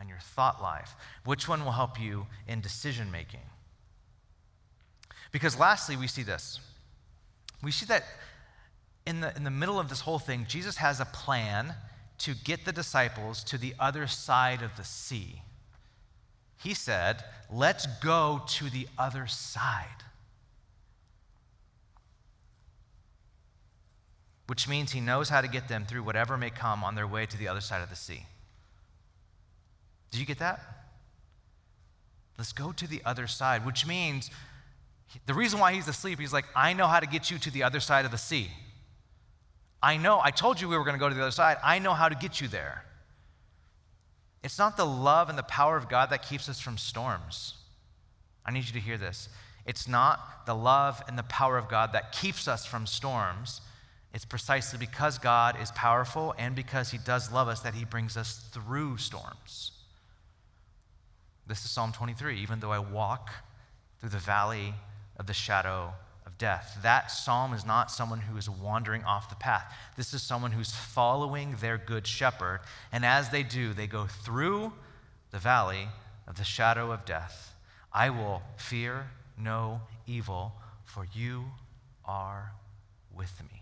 and 0.00 0.08
your 0.08 0.18
thought 0.18 0.60
life? 0.60 0.96
Which 1.24 1.46
one 1.46 1.64
will 1.64 1.70
help 1.70 2.00
you 2.00 2.26
in 2.48 2.60
decision 2.60 3.08
making? 3.08 3.46
Because 5.30 5.56
lastly, 5.56 5.96
we 5.96 6.08
see 6.08 6.24
this. 6.24 6.58
We 7.62 7.70
see 7.70 7.86
that 7.86 8.02
in 9.06 9.20
the, 9.20 9.32
in 9.36 9.44
the 9.44 9.52
middle 9.52 9.78
of 9.78 9.90
this 9.90 10.00
whole 10.00 10.18
thing, 10.18 10.44
Jesus 10.48 10.78
has 10.78 10.98
a 10.98 11.04
plan 11.04 11.76
to 12.18 12.34
get 12.34 12.64
the 12.64 12.72
disciples 12.72 13.44
to 13.44 13.56
the 13.56 13.76
other 13.78 14.08
side 14.08 14.60
of 14.60 14.76
the 14.76 14.82
sea. 14.82 15.42
He 16.60 16.74
said, 16.74 17.22
Let's 17.48 17.86
go 18.02 18.42
to 18.44 18.70
the 18.70 18.88
other 18.98 19.28
side. 19.28 20.02
Which 24.48 24.66
means 24.66 24.90
he 24.90 25.00
knows 25.00 25.28
how 25.28 25.40
to 25.40 25.48
get 25.48 25.68
them 25.68 25.84
through 25.84 26.02
whatever 26.02 26.36
may 26.36 26.50
come 26.50 26.82
on 26.82 26.96
their 26.96 27.06
way 27.06 27.26
to 27.26 27.38
the 27.38 27.46
other 27.46 27.60
side 27.60 27.82
of 27.82 27.90
the 27.90 27.96
sea. 27.96 28.26
Did 30.10 30.18
you 30.18 30.26
get 30.26 30.40
that? 30.40 30.60
Let's 32.36 32.52
go 32.52 32.72
to 32.72 32.86
the 32.86 33.02
other 33.04 33.26
side, 33.26 33.64
which 33.64 33.86
means 33.86 34.30
the 35.26 35.34
reason 35.34 35.60
why 35.60 35.74
he's 35.74 35.86
asleep, 35.86 36.18
he's 36.18 36.32
like, 36.32 36.46
I 36.56 36.72
know 36.72 36.86
how 36.86 36.98
to 36.98 37.06
get 37.06 37.30
you 37.30 37.38
to 37.38 37.50
the 37.50 37.62
other 37.62 37.80
side 37.80 38.04
of 38.04 38.10
the 38.10 38.18
sea. 38.18 38.48
I 39.82 39.96
know, 39.96 40.20
I 40.22 40.30
told 40.30 40.60
you 40.60 40.68
we 40.68 40.76
were 40.76 40.84
going 40.84 40.96
to 40.96 41.00
go 41.00 41.08
to 41.08 41.14
the 41.14 41.22
other 41.22 41.30
side. 41.30 41.58
I 41.62 41.78
know 41.78 41.94
how 41.94 42.08
to 42.08 42.14
get 42.14 42.40
you 42.40 42.48
there. 42.48 42.84
It's 44.42 44.58
not 44.58 44.76
the 44.76 44.86
love 44.86 45.28
and 45.28 45.36
the 45.36 45.42
power 45.42 45.76
of 45.76 45.88
God 45.88 46.10
that 46.10 46.26
keeps 46.26 46.48
us 46.48 46.60
from 46.60 46.78
storms. 46.78 47.54
I 48.46 48.50
need 48.50 48.64
you 48.64 48.72
to 48.72 48.80
hear 48.80 48.96
this. 48.96 49.28
It's 49.66 49.86
not 49.86 50.46
the 50.46 50.54
love 50.54 51.02
and 51.06 51.18
the 51.18 51.24
power 51.24 51.58
of 51.58 51.68
God 51.68 51.92
that 51.92 52.12
keeps 52.12 52.48
us 52.48 52.64
from 52.64 52.86
storms. 52.86 53.60
It's 54.14 54.24
precisely 54.24 54.78
because 54.78 55.18
God 55.18 55.56
is 55.60 55.70
powerful 55.72 56.34
and 56.38 56.54
because 56.54 56.90
He 56.90 56.98
does 56.98 57.30
love 57.30 57.48
us 57.48 57.60
that 57.60 57.74
He 57.74 57.84
brings 57.84 58.16
us 58.16 58.48
through 58.52 58.96
storms. 58.96 59.72
This 61.46 61.64
is 61.64 61.70
Psalm 61.70 61.92
23. 61.92 62.40
Even 62.40 62.60
though 62.60 62.72
I 62.72 62.78
walk 62.78 63.30
through 64.00 64.10
the 64.10 64.18
valley 64.18 64.74
of 65.16 65.26
the 65.26 65.34
shadow 65.34 65.92
of 66.26 66.38
death. 66.38 66.78
That 66.82 67.10
psalm 67.10 67.52
is 67.52 67.66
not 67.66 67.90
someone 67.90 68.20
who 68.20 68.36
is 68.36 68.48
wandering 68.48 69.02
off 69.04 69.28
the 69.28 69.36
path. 69.36 69.72
This 69.96 70.14
is 70.14 70.22
someone 70.22 70.52
who's 70.52 70.72
following 70.72 71.56
their 71.60 71.78
good 71.78 72.06
shepherd. 72.06 72.60
And 72.92 73.04
as 73.04 73.30
they 73.30 73.42
do, 73.42 73.72
they 73.72 73.86
go 73.86 74.06
through 74.06 74.72
the 75.30 75.38
valley 75.38 75.88
of 76.26 76.36
the 76.36 76.44
shadow 76.44 76.92
of 76.92 77.04
death. 77.04 77.54
I 77.92 78.10
will 78.10 78.42
fear 78.56 79.08
no 79.36 79.80
evil, 80.06 80.52
for 80.84 81.06
you 81.12 81.46
are 82.04 82.52
with 83.16 83.42
me. 83.50 83.57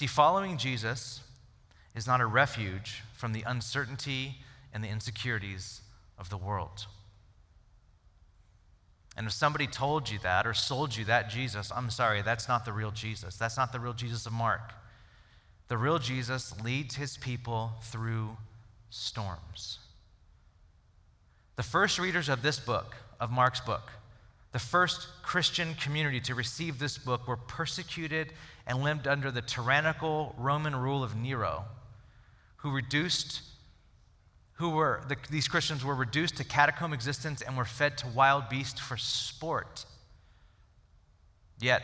See, 0.00 0.06
following 0.06 0.56
Jesus 0.56 1.20
is 1.94 2.06
not 2.06 2.22
a 2.22 2.24
refuge 2.24 3.02
from 3.12 3.34
the 3.34 3.42
uncertainty 3.46 4.36
and 4.72 4.82
the 4.82 4.88
insecurities 4.88 5.82
of 6.16 6.30
the 6.30 6.38
world. 6.38 6.86
And 9.14 9.26
if 9.26 9.34
somebody 9.34 9.66
told 9.66 10.08
you 10.08 10.18
that 10.20 10.46
or 10.46 10.54
sold 10.54 10.96
you 10.96 11.04
that 11.04 11.28
Jesus, 11.28 11.70
I'm 11.70 11.90
sorry, 11.90 12.22
that's 12.22 12.48
not 12.48 12.64
the 12.64 12.72
real 12.72 12.92
Jesus. 12.92 13.36
That's 13.36 13.58
not 13.58 13.72
the 13.72 13.78
real 13.78 13.92
Jesus 13.92 14.24
of 14.24 14.32
Mark. 14.32 14.72
The 15.68 15.76
real 15.76 15.98
Jesus 15.98 16.58
leads 16.64 16.94
his 16.94 17.18
people 17.18 17.72
through 17.82 18.38
storms. 18.88 19.80
The 21.56 21.62
first 21.62 21.98
readers 21.98 22.30
of 22.30 22.40
this 22.40 22.58
book, 22.58 22.96
of 23.20 23.30
Mark's 23.30 23.60
book, 23.60 23.90
the 24.52 24.58
first 24.58 25.08
Christian 25.22 25.74
community 25.74 26.20
to 26.20 26.34
receive 26.34 26.78
this 26.78 26.98
book 26.98 27.28
were 27.28 27.36
persecuted 27.36 28.32
and 28.66 28.82
lived 28.82 29.06
under 29.06 29.30
the 29.30 29.42
tyrannical 29.42 30.34
Roman 30.36 30.74
rule 30.74 31.04
of 31.04 31.16
Nero, 31.16 31.64
who 32.56 32.70
reduced 32.70 33.42
who 34.60 34.68
were, 34.68 35.02
the, 35.08 35.16
these 35.30 35.48
Christians 35.48 35.82
were 35.82 35.94
reduced 35.94 36.36
to 36.36 36.44
catacomb 36.44 36.92
existence 36.92 37.40
and 37.40 37.56
were 37.56 37.64
fed 37.64 37.96
to 37.96 38.06
wild 38.08 38.50
beasts 38.50 38.78
for 38.78 38.98
sport. 38.98 39.86
Yet, 41.58 41.82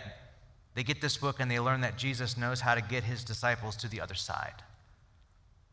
they 0.74 0.83
get 0.83 1.00
this 1.00 1.16
book 1.16 1.40
and 1.40 1.50
they 1.50 1.59
learn 1.59 1.81
that 1.81 1.96
Jesus 1.96 2.37
knows 2.37 2.61
how 2.61 2.74
to 2.74 2.83
get 2.83 3.02
his 3.02 3.24
disciples 3.24 3.76
to 3.76 3.88
the 3.88 4.02
other 4.02 4.14
side. 4.14 4.62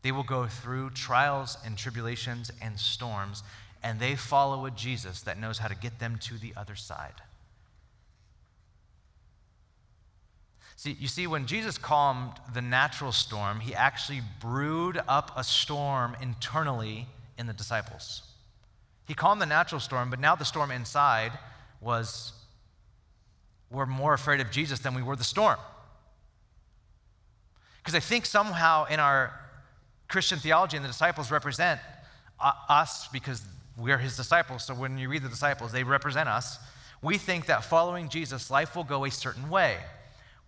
They 0.00 0.12
will 0.12 0.22
go 0.22 0.46
through 0.46 0.90
trials 0.90 1.58
and 1.62 1.76
tribulations 1.76 2.50
and 2.62 2.80
storms, 2.80 3.42
and 3.84 4.00
they 4.00 4.16
follow 4.16 4.64
a 4.64 4.70
Jesus 4.70 5.20
that 5.20 5.38
knows 5.38 5.58
how 5.58 5.68
to 5.68 5.76
get 5.76 5.98
them 5.98 6.16
to 6.22 6.38
the 6.38 6.54
other 6.56 6.74
side. 6.74 7.20
See, 10.74 10.96
you 10.98 11.06
see, 11.06 11.26
when 11.26 11.46
Jesus 11.46 11.76
calmed 11.76 12.32
the 12.52 12.62
natural 12.62 13.12
storm, 13.12 13.60
he 13.60 13.74
actually 13.74 14.22
brewed 14.40 15.00
up 15.06 15.30
a 15.36 15.44
storm 15.44 16.16
internally 16.20 17.06
in 17.38 17.46
the 17.46 17.52
disciples. 17.52 18.22
He 19.06 19.12
calmed 19.12 19.40
the 19.40 19.46
natural 19.46 19.80
storm, 19.80 20.08
but 20.08 20.18
now 20.18 20.34
the 20.34 20.46
storm 20.46 20.70
inside 20.70 21.32
was 21.80 22.32
we're 23.70 23.86
more 23.86 24.14
afraid 24.14 24.40
of 24.40 24.50
Jesus 24.50 24.78
than 24.80 24.94
we 24.94 25.02
were 25.02 25.14
the 25.14 25.24
storm. 25.24 25.58
Because 27.78 27.94
I 27.94 28.00
think 28.00 28.24
somehow 28.24 28.86
in 28.86 28.98
our 28.98 29.38
Christian 30.08 30.38
theology 30.38 30.78
and 30.78 30.84
the 30.84 30.88
disciples 30.88 31.30
represent 31.30 31.80
uh, 32.40 32.52
us 32.68 33.08
because 33.08 33.42
we're 33.76 33.98
his 33.98 34.16
disciples. 34.16 34.64
So 34.64 34.74
when 34.74 34.98
you 34.98 35.08
read 35.08 35.22
the 35.22 35.28
disciples, 35.28 35.72
they 35.72 35.82
represent 35.82 36.28
us. 36.28 36.58
We 37.02 37.18
think 37.18 37.46
that 37.46 37.64
following 37.64 38.08
Jesus, 38.08 38.50
life 38.50 38.76
will 38.76 38.84
go 38.84 39.04
a 39.04 39.10
certain 39.10 39.50
way 39.50 39.78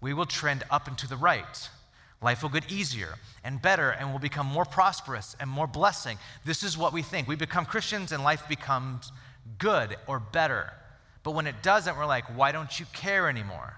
we 0.00 0.12
will 0.12 0.26
trend 0.26 0.64
up 0.70 0.88
and 0.88 0.96
to 0.98 1.08
the 1.08 1.16
right. 1.16 1.68
Life 2.22 2.42
will 2.42 2.50
get 2.50 2.70
easier 2.70 3.14
and 3.44 3.60
better, 3.60 3.90
and 3.90 4.10
we'll 4.10 4.18
become 4.18 4.46
more 4.46 4.64
prosperous 4.64 5.36
and 5.40 5.48
more 5.48 5.66
blessing. 5.66 6.18
This 6.44 6.62
is 6.62 6.76
what 6.76 6.92
we 6.92 7.02
think. 7.02 7.28
We 7.28 7.36
become 7.36 7.64
Christians, 7.64 8.12
and 8.12 8.22
life 8.22 8.48
becomes 8.48 9.12
good 9.58 9.96
or 10.06 10.18
better. 10.20 10.72
But 11.22 11.32
when 11.32 11.46
it 11.46 11.62
doesn't, 11.62 11.96
we're 11.96 12.06
like, 12.06 12.24
why 12.36 12.52
don't 12.52 12.78
you 12.78 12.86
care 12.92 13.28
anymore? 13.28 13.76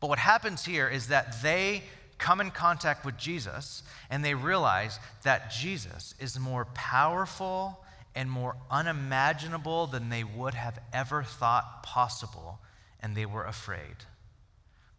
But 0.00 0.08
what 0.08 0.18
happens 0.18 0.64
here 0.64 0.88
is 0.88 1.08
that 1.08 1.42
they 1.42 1.82
come 2.18 2.40
in 2.40 2.50
contact 2.50 3.04
with 3.04 3.16
Jesus 3.16 3.82
and 4.10 4.24
they 4.24 4.34
realize 4.34 4.98
that 5.22 5.50
Jesus 5.50 6.14
is 6.18 6.38
more 6.38 6.66
powerful 6.74 7.82
and 8.16 8.28
more 8.30 8.56
unimaginable 8.70 9.86
than 9.86 10.08
they 10.08 10.24
would 10.24 10.54
have 10.54 10.80
ever 10.92 11.22
thought 11.22 11.84
possible, 11.84 12.58
and 12.98 13.14
they 13.14 13.26
were 13.26 13.44
afraid. 13.44 13.96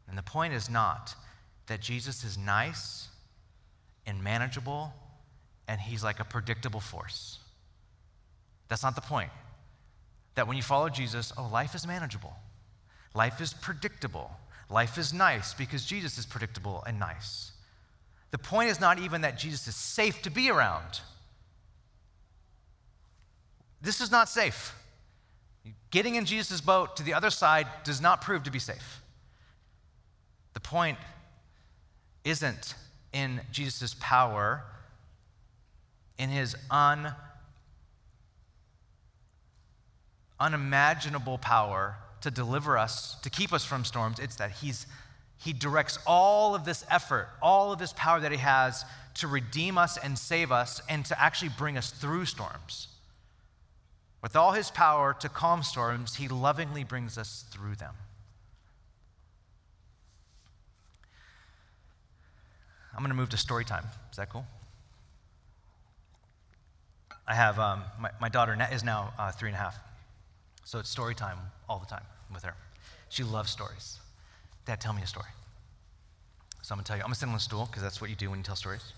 And 0.08 0.18
the 0.18 0.24
point 0.24 0.54
is 0.54 0.70
not 0.70 1.16
that 1.66 1.82
Jesus 1.82 2.24
is 2.24 2.38
nice 2.38 3.10
and 4.06 4.24
manageable 4.24 4.94
and 5.68 5.82
he's 5.82 6.04
like 6.04 6.20
a 6.20 6.24
predictable 6.24 6.80
force. 6.80 7.40
That's 8.70 8.84
not 8.84 8.96
the 8.96 9.02
point. 9.02 9.32
That 10.36 10.48
when 10.48 10.56
you 10.58 10.64
follow 10.64 10.90
Jesus, 10.90 11.34
oh, 11.38 11.50
life 11.52 11.76
is 11.76 11.86
manageable, 11.86 12.34
life 13.14 13.42
is 13.42 13.54
predictable, 13.54 14.32
life 14.70 14.98
is 14.98 15.14
nice 15.14 15.54
because 15.54 15.86
Jesus 15.86 16.18
is 16.18 16.26
predictable 16.26 16.84
and 16.88 17.00
nice. 17.00 17.52
The 18.32 18.38
point 18.38 18.70
is 18.70 18.80
not 18.80 19.00
even 19.00 19.22
that 19.22 19.38
Jesus 19.38 19.68
is 19.68 19.76
safe 19.76 20.22
to 20.22 20.30
be 20.30 20.50
around. 20.50 21.02
This 23.82 24.02
is 24.02 24.12
not 24.12 24.30
safe. 24.30 24.74
Getting 25.92 26.16
in 26.16 26.26
Jesus' 26.26 26.62
boat 26.62 26.96
to 26.98 27.04
the 27.04 27.14
other 27.14 27.30
side 27.30 27.68
does 27.84 28.02
not 28.02 28.22
prove 28.22 28.44
to 28.44 28.52
be 28.52 28.60
safe. 28.60 29.02
The 30.54 30.60
point 30.60 30.98
isn't 32.24 32.76
in 33.14 33.42
Jesus' 33.52 33.96
power, 34.00 34.64
in 36.18 36.30
his 36.30 36.56
un, 36.70 37.14
unimaginable 40.40 41.38
power 41.38 41.98
to 42.22 42.32
deliver 42.32 42.78
us, 42.78 43.16
to 43.22 43.30
keep 43.30 43.54
us 43.54 43.64
from 43.64 43.86
storms. 43.86 44.20
It's 44.20 44.36
that 44.38 44.52
he's, 44.52 44.88
he 45.38 45.54
directs 45.54 46.00
all 46.06 46.56
of 46.56 46.66
this 46.66 46.86
effort, 46.90 47.30
all 47.42 47.72
of 47.72 47.80
this 47.80 47.94
power 47.94 48.20
that 48.20 48.32
he 48.32 48.40
has 48.40 48.84
to 49.16 49.28
redeem 49.28 49.78
us 49.78 49.98
and 49.98 50.18
save 50.18 50.52
us 50.52 50.82
and 50.90 51.06
to 51.06 51.20
actually 51.22 51.52
bring 51.58 51.78
us 51.78 51.92
through 51.92 52.26
storms. 52.26 52.88
With 54.28 54.36
all 54.36 54.52
his 54.52 54.70
power 54.70 55.16
to 55.22 55.30
calm 55.30 55.64
storms, 55.64 56.16
he 56.16 56.28
lovingly 56.28 56.84
brings 56.84 57.18
us 57.18 57.46
through 57.50 57.76
them. 57.76 57.94
I'm 62.92 63.00
going 63.00 63.08
to 63.08 63.16
move 63.16 63.30
to 63.30 63.38
story 63.38 63.64
time. 63.64 63.86
Is 64.12 64.18
that 64.18 64.30
cool? 64.30 64.46
I 67.26 67.36
have 67.36 67.58
um, 67.58 67.84
my, 68.02 68.10
my 68.20 68.28
daughter 68.28 68.54
is 68.70 68.84
now 68.84 69.14
uh, 69.18 69.32
three 69.32 69.48
and 69.48 69.56
a 69.56 69.60
half, 69.60 69.78
so 70.66 70.78
it's 70.80 70.90
story 70.90 71.16
time 71.16 71.38
all 71.70 71.80
the 71.80 71.86
time 71.86 72.04
with 72.34 72.44
her. 72.44 72.56
She 73.08 73.24
loves 73.24 73.50
stories. 73.50 73.98
Dad, 74.66 74.82
tell 74.82 74.92
me 74.92 75.04
a 75.04 75.08
story. 75.08 75.30
So 76.64 76.74
I'm 76.74 76.80
going 76.80 76.84
to 76.84 76.88
tell 76.90 76.98
you. 76.98 77.04
I'm 77.04 77.08
going 77.08 77.14
to 77.14 77.20
sit 77.22 77.30
on 77.30 77.36
a 77.36 77.40
stool 77.40 77.66
because 77.68 77.82
that's 77.82 78.02
what 78.02 78.10
you 78.10 78.18
do 78.18 78.30
when 78.30 78.40
you 78.40 78.44
tell 78.44 78.58
stories. 78.58 78.92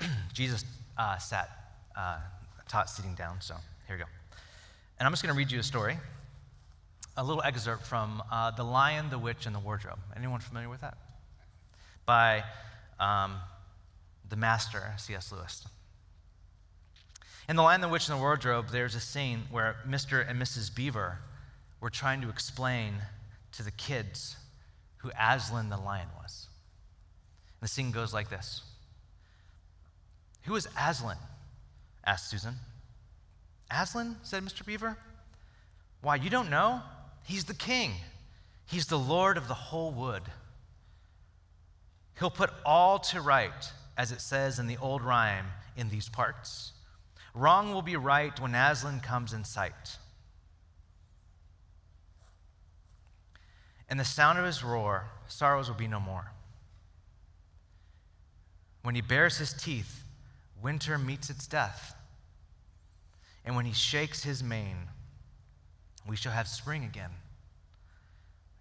Jesus 0.32 0.64
uh, 0.98 1.18
sat, 1.18 1.48
uh, 1.96 2.18
taught 2.66 2.90
sitting 2.90 3.14
down. 3.14 3.40
So 3.40 3.54
here 3.92 3.98
we 3.98 4.04
go. 4.04 4.10
And 4.98 5.06
I'm 5.06 5.12
just 5.12 5.22
going 5.22 5.34
to 5.34 5.36
read 5.36 5.52
you 5.52 5.60
a 5.60 5.62
story, 5.62 5.98
a 7.14 7.22
little 7.22 7.42
excerpt 7.42 7.84
from 7.84 8.22
uh, 8.32 8.50
The 8.52 8.62
Lion, 8.62 9.10
the 9.10 9.18
Witch, 9.18 9.44
and 9.44 9.54
the 9.54 9.60
Wardrobe. 9.60 9.98
Anyone 10.16 10.40
familiar 10.40 10.70
with 10.70 10.80
that? 10.80 10.96
by 12.06 12.42
um, 12.98 13.36
the 14.28 14.36
master, 14.36 14.94
C.S. 14.96 15.30
Lewis. 15.30 15.66
In 17.48 17.56
The 17.56 17.62
Lion, 17.62 17.82
the 17.82 17.88
Witch, 17.88 18.08
and 18.08 18.18
the 18.18 18.22
Wardrobe, 18.22 18.70
there's 18.72 18.94
a 18.94 19.00
scene 19.00 19.42
where 19.50 19.76
Mr. 19.86 20.26
and 20.26 20.40
Mrs. 20.40 20.74
Beaver 20.74 21.18
were 21.80 21.90
trying 21.90 22.22
to 22.22 22.30
explain 22.30 22.94
to 23.52 23.62
the 23.62 23.70
kids 23.70 24.36
who 24.98 25.10
Aslan 25.20 25.68
the 25.68 25.76
lion 25.76 26.08
was. 26.20 26.46
And 27.60 27.68
the 27.68 27.70
scene 27.70 27.90
goes 27.90 28.14
like 28.14 28.30
this 28.30 28.62
Who 30.44 30.56
is 30.56 30.66
Aslan? 30.78 31.18
asked 32.06 32.30
Susan. 32.30 32.54
Aslan, 33.74 34.16
said 34.22 34.44
Mr. 34.44 34.64
Beaver. 34.64 34.96
Why, 36.00 36.16
you 36.16 36.30
don't 36.30 36.50
know? 36.50 36.82
He's 37.24 37.44
the 37.44 37.54
king, 37.54 37.92
he's 38.66 38.86
the 38.86 38.98
lord 38.98 39.36
of 39.36 39.48
the 39.48 39.54
whole 39.54 39.92
wood. 39.92 40.22
He'll 42.18 42.30
put 42.30 42.50
all 42.64 42.98
to 42.98 43.20
right, 43.20 43.72
as 43.96 44.12
it 44.12 44.20
says 44.20 44.58
in 44.58 44.66
the 44.66 44.76
old 44.76 45.02
rhyme, 45.02 45.46
in 45.76 45.88
these 45.88 46.08
parts. 46.08 46.72
Wrong 47.34 47.72
will 47.72 47.82
be 47.82 47.96
right 47.96 48.38
when 48.38 48.54
Aslan 48.54 49.00
comes 49.00 49.32
in 49.32 49.44
sight. 49.44 49.98
And 53.88 53.98
the 53.98 54.04
sound 54.04 54.38
of 54.38 54.44
his 54.44 54.62
roar, 54.62 55.06
sorrows 55.28 55.68
will 55.68 55.76
be 55.76 55.88
no 55.88 56.00
more. 56.00 56.32
When 58.82 58.94
he 58.94 59.00
bares 59.00 59.38
his 59.38 59.52
teeth, 59.52 60.04
winter 60.60 60.98
meets 60.98 61.30
its 61.30 61.46
death. 61.46 61.94
And 63.44 63.56
when 63.56 63.64
he 63.64 63.72
shakes 63.72 64.22
his 64.22 64.42
mane, 64.42 64.88
we 66.08 66.16
shall 66.16 66.32
have 66.32 66.48
spring 66.48 66.84
again. 66.84 67.10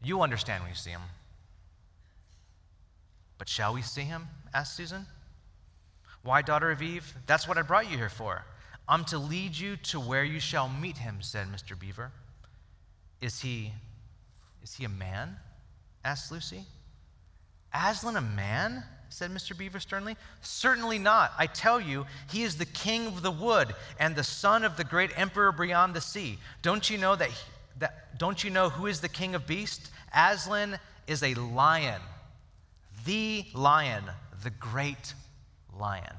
You 0.04 0.22
understand 0.22 0.64
when 0.64 0.72
you 0.72 0.76
see 0.76 0.90
him. 0.90 1.02
But 3.38 3.48
shall 3.48 3.74
we 3.74 3.82
see 3.82 4.02
him? 4.02 4.28
asked 4.54 4.76
Susan. 4.76 5.06
Why, 6.24 6.42
daughter 6.42 6.72
of 6.72 6.82
Eve? 6.82 7.16
That's 7.26 7.48
what 7.48 7.58
I 7.58 7.62
brought 7.62 7.90
you 7.90 7.98
here 7.98 8.10
for. 8.10 8.46
I'm 8.88 9.06
to 9.06 9.18
lead 9.18 9.56
you 9.58 9.78
to 9.78 10.00
where 10.00 10.24
you 10.24 10.40
shall 10.40 10.68
meet 10.68 10.98
him, 10.98 11.18
said 11.22 11.48
Mr. 11.48 11.78
Beaver. 11.80 12.12
Is 13.22 13.42
he 13.42 13.74
is 14.64 14.76
he 14.76 14.86
a 14.86 14.90
man? 14.90 15.38
asked 16.04 16.32
Lucy. 16.32 16.66
Aslan 17.74 18.16
a 18.16 18.22
man? 18.22 18.84
Said 19.12 19.30
Mr. 19.30 19.56
Beaver 19.56 19.80
sternly. 19.80 20.16
Certainly 20.42 20.98
not. 20.98 21.34
I 21.38 21.46
tell 21.46 21.82
you, 21.82 22.06
he 22.32 22.44
is 22.44 22.56
the 22.56 22.66
king 22.66 23.08
of 23.08 23.22
the 23.22 23.32
wood 23.32 23.76
and 24.00 24.16
the 24.16 24.24
son 24.24 24.64
of 24.64 24.78
the 24.78 24.86
great 24.86 25.12
emperor 25.18 25.52
beyond 25.52 25.94
the 25.94 26.02
sea. 26.02 26.40
Don't 26.62 26.90
you 26.90 26.98
know 26.98 27.16
that, 27.18 27.30
that 27.80 28.18
don't 28.18 28.44
you 28.44 28.50
know 28.50 28.70
who 28.70 28.88
is 28.88 29.02
the 29.02 29.10
king 29.10 29.36
of 29.36 29.46
beasts? 29.46 29.92
Aslan 30.16 30.80
is 31.08 31.24
a 31.24 31.34
lion. 31.34 32.02
The 33.06 33.46
lion, 33.54 34.06
the 34.44 34.50
great 34.50 35.14
lion. 35.78 36.16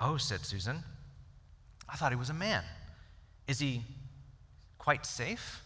Oh, 0.00 0.16
said 0.16 0.40
Susan. 0.40 0.82
I 1.88 1.94
thought 1.96 2.10
he 2.10 2.18
was 2.18 2.30
a 2.30 2.34
man. 2.34 2.64
Is 3.46 3.60
he 3.60 3.82
quite 4.78 5.06
safe? 5.06 5.62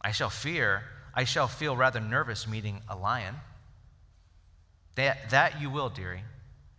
I 0.00 0.12
shall 0.12 0.30
fear, 0.30 0.84
I 1.14 1.24
shall 1.24 1.46
feel 1.46 1.76
rather 1.76 2.00
nervous 2.00 2.48
meeting 2.48 2.80
a 2.88 2.96
lion. 2.96 3.36
That, 4.96 5.30
that 5.30 5.60
you 5.60 5.70
will, 5.70 5.88
dearie, 5.88 6.22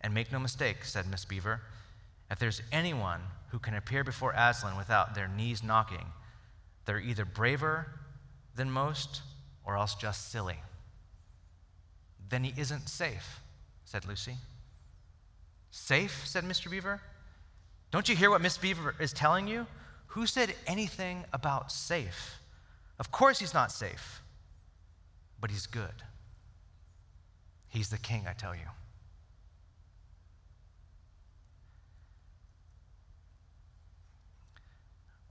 and 0.00 0.12
make 0.12 0.30
no 0.32 0.38
mistake, 0.38 0.84
said 0.84 1.10
Miss 1.10 1.24
Beaver. 1.24 1.62
If 2.30 2.38
there's 2.38 2.62
anyone 2.70 3.20
who 3.50 3.58
can 3.58 3.74
appear 3.74 4.04
before 4.04 4.32
Aslan 4.32 4.76
without 4.76 5.14
their 5.14 5.28
knees 5.28 5.62
knocking, 5.62 6.06
they're 6.84 7.00
either 7.00 7.24
braver 7.24 7.86
than 8.56 8.70
most 8.70 9.22
or 9.64 9.76
else 9.76 9.94
just 9.94 10.30
silly. 10.30 10.58
Then 12.28 12.44
he 12.44 12.54
isn't 12.56 12.88
safe, 12.88 13.40
said 13.84 14.06
Lucy. 14.06 14.36
Safe, 15.70 16.26
said 16.26 16.44
Mr. 16.44 16.70
Beaver. 16.70 17.00
Don't 17.90 18.08
you 18.08 18.16
hear 18.16 18.30
what 18.30 18.40
Miss 18.40 18.56
Beaver 18.56 18.94
is 18.98 19.12
telling 19.12 19.46
you? 19.46 19.66
Who 20.08 20.26
said 20.26 20.54
anything 20.66 21.24
about 21.32 21.70
safe? 21.70 22.40
Of 22.98 23.10
course 23.10 23.38
he's 23.38 23.54
not 23.54 23.72
safe, 23.72 24.22
but 25.40 25.50
he's 25.50 25.66
good. 25.66 26.02
He's 27.72 27.88
the 27.88 27.96
king, 27.96 28.26
I 28.28 28.34
tell 28.34 28.54
you. 28.54 28.68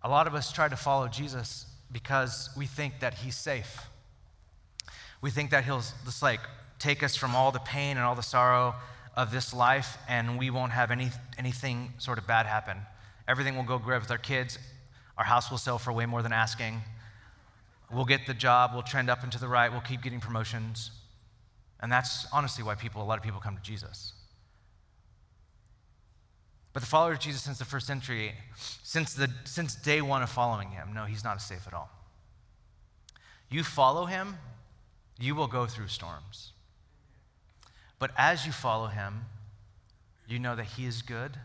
A 0.02 0.10
lot 0.10 0.26
of 0.26 0.34
us 0.34 0.52
try 0.52 0.68
to 0.68 0.76
follow 0.76 1.08
Jesus 1.08 1.68
because 1.92 2.50
we 2.58 2.66
think 2.66 3.00
that 3.02 3.14
he's 3.14 3.36
safe. 3.36 3.86
We 5.22 5.30
think 5.30 5.52
that 5.52 5.66
he'll 5.66 5.84
just 6.04 6.24
like 6.24 6.40
take 6.80 7.04
us 7.04 7.16
from 7.16 7.36
all 7.36 7.52
the 7.52 7.60
pain 7.60 7.98
and 7.98 8.00
all 8.08 8.16
the 8.16 8.24
sorrow 8.24 8.74
of 9.16 9.32
this 9.32 9.54
life 9.54 10.00
and 10.10 10.40
we 10.40 10.50
won't 10.50 10.72
have 10.72 10.90
any, 10.90 11.12
anything 11.38 11.94
sort 12.00 12.18
of 12.18 12.26
bad 12.26 12.48
happen. 12.48 12.78
Everything 13.28 13.56
will 13.56 13.64
go 13.64 13.78
great 13.78 14.02
with 14.02 14.10
our 14.10 14.18
kids. 14.18 14.58
Our 15.16 15.26
house 15.26 15.52
will 15.52 15.60
sell 15.60 15.78
for 15.78 15.94
way 15.94 16.08
more 16.08 16.24
than 16.24 16.34
asking. 16.34 16.82
We'll 17.94 18.06
get 18.06 18.26
the 18.26 18.34
job. 18.34 18.72
We'll 18.74 18.82
trend 18.82 19.12
up 19.12 19.22
and 19.22 19.32
to 19.32 19.40
the 19.40 19.48
right. 19.48 19.72
We'll 19.72 19.82
keep 19.82 20.02
getting 20.02 20.22
promotions. 20.22 20.90
And 21.82 21.92
that's 21.92 22.28
honestly 22.32 22.64
why 22.64 22.76
people, 22.76 23.02
a 23.02 23.06
lot 23.06 23.18
of 23.18 23.24
people 23.24 23.40
come 23.40 23.56
to 23.56 23.62
Jesus. 23.62 24.14
But 26.74 26.82
the 26.82 26.88
followers 26.88 27.18
of 27.18 27.24
Jesus 27.24 27.42
since 27.42 27.60
the 27.60 27.66
first 27.66 27.88
century, 27.88 28.34
since, 28.84 29.14
the, 29.14 29.30
since 29.44 29.76
day 29.76 30.02
one 30.02 30.24
of 30.24 30.30
following 30.30 30.70
him, 30.72 30.94
no, 30.94 31.06
he's 31.06 31.24
not 31.24 31.42
safe 31.42 31.68
at 31.68 31.74
all. 31.74 31.90
You 33.50 33.64
follow 33.64 34.06
him, 34.06 34.36
you 35.20 35.36
will 35.36 35.48
go 35.48 35.66
through 35.66 35.88
storms. 35.88 36.54
But 38.00 38.12
as 38.18 38.46
you 38.46 38.52
follow 38.52 38.88
him, 38.88 39.26
you 40.28 40.40
know 40.40 40.56
that 40.56 40.66
he 40.66 40.86
is 40.86 41.02
good 41.02 41.38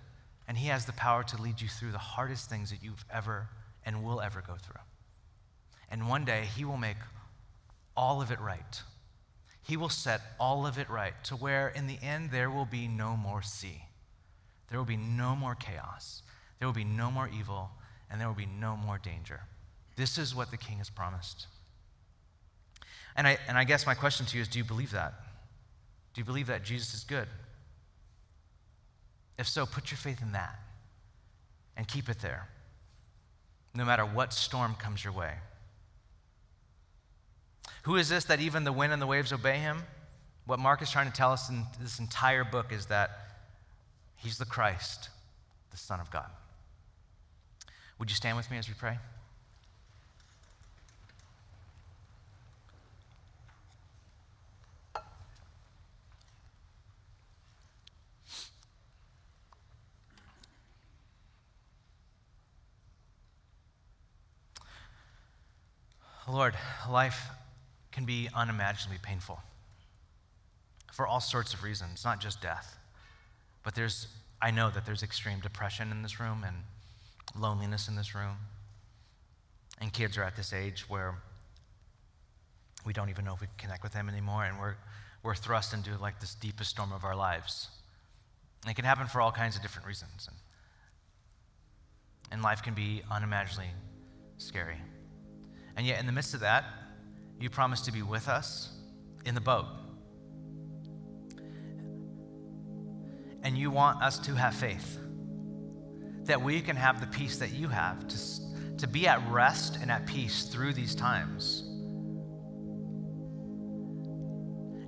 and 0.46 0.56
he 0.56 0.68
has 0.68 0.86
the 0.86 0.92
power 0.92 1.24
to 1.24 1.42
lead 1.42 1.60
you 1.60 1.68
through 1.68 1.90
the 1.90 1.98
hardest 1.98 2.48
things 2.48 2.70
that 2.70 2.82
you've 2.82 3.04
ever 3.12 3.48
and 3.84 4.04
will 4.04 4.20
ever 4.20 4.42
go 4.46 4.54
through. 4.54 4.80
And 5.90 6.08
one 6.08 6.24
day 6.24 6.44
he 6.56 6.64
will 6.64 6.76
make 6.76 6.96
all 7.96 8.22
of 8.22 8.30
it 8.30 8.40
right. 8.40 8.82
He 9.66 9.76
will 9.76 9.88
set 9.88 10.20
all 10.38 10.64
of 10.64 10.78
it 10.78 10.88
right 10.88 11.12
to 11.24 11.34
where, 11.34 11.68
in 11.68 11.88
the 11.88 11.98
end, 12.00 12.30
there 12.30 12.48
will 12.48 12.66
be 12.66 12.86
no 12.86 13.16
more 13.16 13.42
sea. 13.42 13.82
There 14.70 14.78
will 14.78 14.86
be 14.86 14.96
no 14.96 15.34
more 15.34 15.56
chaos. 15.56 16.22
There 16.58 16.68
will 16.68 16.72
be 16.72 16.84
no 16.84 17.10
more 17.10 17.28
evil, 17.28 17.70
and 18.08 18.20
there 18.20 18.28
will 18.28 18.34
be 18.34 18.46
no 18.46 18.76
more 18.76 18.98
danger. 18.98 19.40
This 19.96 20.18
is 20.18 20.36
what 20.36 20.52
the 20.52 20.56
king 20.56 20.78
has 20.78 20.88
promised. 20.88 21.48
And 23.16 23.26
I, 23.26 23.38
and 23.48 23.58
I 23.58 23.64
guess 23.64 23.86
my 23.86 23.94
question 23.94 24.24
to 24.26 24.36
you 24.36 24.42
is 24.42 24.48
do 24.48 24.58
you 24.58 24.64
believe 24.64 24.92
that? 24.92 25.14
Do 26.14 26.20
you 26.20 26.24
believe 26.24 26.46
that 26.46 26.62
Jesus 26.62 26.94
is 26.94 27.02
good? 27.02 27.26
If 29.36 29.48
so, 29.48 29.66
put 29.66 29.90
your 29.90 29.98
faith 29.98 30.22
in 30.22 30.30
that 30.32 30.60
and 31.76 31.88
keep 31.88 32.08
it 32.08 32.20
there, 32.20 32.48
no 33.74 33.84
matter 33.84 34.04
what 34.04 34.32
storm 34.32 34.76
comes 34.76 35.02
your 35.02 35.12
way. 35.12 35.34
Who 37.86 37.94
is 37.94 38.08
this 38.08 38.24
that 38.24 38.40
even 38.40 38.64
the 38.64 38.72
wind 38.72 38.92
and 38.92 39.00
the 39.00 39.06
waves 39.06 39.32
obey 39.32 39.58
him? 39.58 39.84
What 40.44 40.58
Mark 40.58 40.82
is 40.82 40.90
trying 40.90 41.06
to 41.06 41.12
tell 41.12 41.30
us 41.30 41.48
in 41.48 41.62
this 41.80 42.00
entire 42.00 42.42
book 42.42 42.72
is 42.72 42.86
that 42.86 43.10
he's 44.16 44.38
the 44.38 44.44
Christ, 44.44 45.08
the 45.70 45.76
Son 45.76 46.00
of 46.00 46.10
God. 46.10 46.28
Would 48.00 48.10
you 48.10 48.16
stand 48.16 48.36
with 48.36 48.50
me 48.50 48.58
as 48.58 48.66
we 48.66 48.74
pray? 48.74 48.98
Lord, 66.26 66.56
life 66.90 67.28
can 67.96 68.04
be 68.04 68.28
unimaginably 68.34 68.98
painful 69.02 69.40
for 70.92 71.06
all 71.06 71.18
sorts 71.18 71.54
of 71.54 71.62
reasons, 71.62 72.04
not 72.04 72.20
just 72.20 72.42
death. 72.42 72.76
But 73.64 73.74
there's, 73.74 74.08
I 74.40 74.50
know 74.50 74.68
that 74.70 74.84
there's 74.84 75.02
extreme 75.02 75.40
depression 75.40 75.90
in 75.90 76.02
this 76.02 76.20
room 76.20 76.44
and 76.46 76.56
loneliness 77.40 77.88
in 77.88 77.96
this 77.96 78.14
room. 78.14 78.36
And 79.80 79.94
kids 79.94 80.18
are 80.18 80.22
at 80.22 80.36
this 80.36 80.52
age 80.52 80.84
where 80.90 81.14
we 82.84 82.92
don't 82.92 83.08
even 83.08 83.24
know 83.24 83.32
if 83.32 83.40
we 83.40 83.46
can 83.46 83.56
connect 83.56 83.82
with 83.82 83.94
them 83.94 84.10
anymore, 84.10 84.44
and 84.44 84.60
we're, 84.60 84.76
we're 85.22 85.34
thrust 85.34 85.72
into 85.72 85.96
like 85.96 86.20
this 86.20 86.34
deepest 86.34 86.70
storm 86.70 86.92
of 86.92 87.02
our 87.02 87.16
lives. 87.16 87.68
And 88.62 88.70
it 88.70 88.74
can 88.74 88.84
happen 88.84 89.06
for 89.06 89.22
all 89.22 89.32
kinds 89.32 89.56
of 89.56 89.62
different 89.62 89.88
reasons. 89.88 90.28
And, 90.28 90.36
and 92.30 92.42
life 92.42 92.62
can 92.62 92.74
be 92.74 93.02
unimaginably 93.10 93.70
scary. 94.36 94.76
And 95.76 95.86
yet, 95.86 95.98
in 95.98 96.04
the 96.04 96.12
midst 96.12 96.34
of 96.34 96.40
that, 96.40 96.64
you 97.38 97.50
promise 97.50 97.82
to 97.82 97.92
be 97.92 98.02
with 98.02 98.28
us 98.28 98.70
in 99.24 99.34
the 99.34 99.40
boat. 99.40 99.66
And 103.42 103.56
you 103.56 103.70
want 103.70 104.02
us 104.02 104.18
to 104.20 104.34
have 104.34 104.54
faith 104.54 104.98
that 106.24 106.42
we 106.42 106.60
can 106.60 106.76
have 106.76 107.00
the 107.00 107.06
peace 107.06 107.38
that 107.38 107.52
you 107.52 107.68
have, 107.68 108.08
to, 108.08 108.18
to 108.78 108.88
be 108.88 109.06
at 109.06 109.20
rest 109.30 109.78
and 109.80 109.90
at 109.90 110.06
peace 110.06 110.44
through 110.46 110.72
these 110.72 110.94
times. 110.94 111.62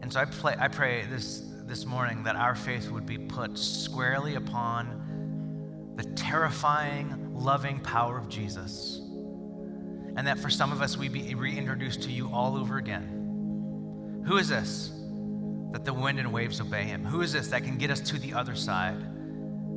And 0.03 0.13
so 0.13 0.21
I, 0.21 0.25
play, 0.25 0.57
I 0.59 0.69
pray 0.69 1.05
this, 1.07 1.45
this 1.65 1.85
morning 1.85 2.25
that 2.25 2.35
our 2.35 2.55
faith 2.55 2.91
would 2.91 3.07
be 3.07 3.19
put 3.19 3.57
squarely 3.57 4.35
upon 4.35 5.95
the 5.97 6.05
terrifying, 6.15 7.35
loving 7.35 7.79
power 7.81 8.19
of 8.19 8.29
Jesus 8.29 9.01
and 10.19 10.27
that 10.27 10.37
for 10.37 10.51
some 10.51 10.73
of 10.73 10.83
us, 10.83 10.97
we 10.97 11.09
be 11.09 11.33
reintroduced 11.37 12.03
to 12.03 12.11
you 12.11 12.29
all 12.33 12.57
over 12.57 12.77
again. 12.77 14.25
Who 14.27 14.37
is 14.37 14.49
this 14.49 14.91
that 15.71 15.85
the 15.85 15.95
wind 15.95 16.19
and 16.19 16.33
waves 16.33 16.61
obey 16.61 16.83
him? 16.83 17.05
Who 17.05 17.21
is 17.21 17.33
this 17.33 17.47
that 17.51 17.63
can 17.63 17.79
get 17.79 17.93
us 17.93 18.01
to 18.01 18.19
the 18.19 18.35
other 18.35 18.57
side? 18.57 19.01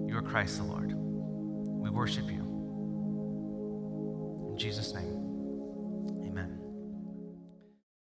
You 0.07 0.17
are 0.17 0.23
Christ 0.23 0.57
the 0.57 0.63
Lord. 0.63 0.93
We 0.95 1.91
worship 1.91 2.25
you. 2.25 2.39
In 4.49 4.57
Jesus' 4.57 4.95
name. 4.95 5.11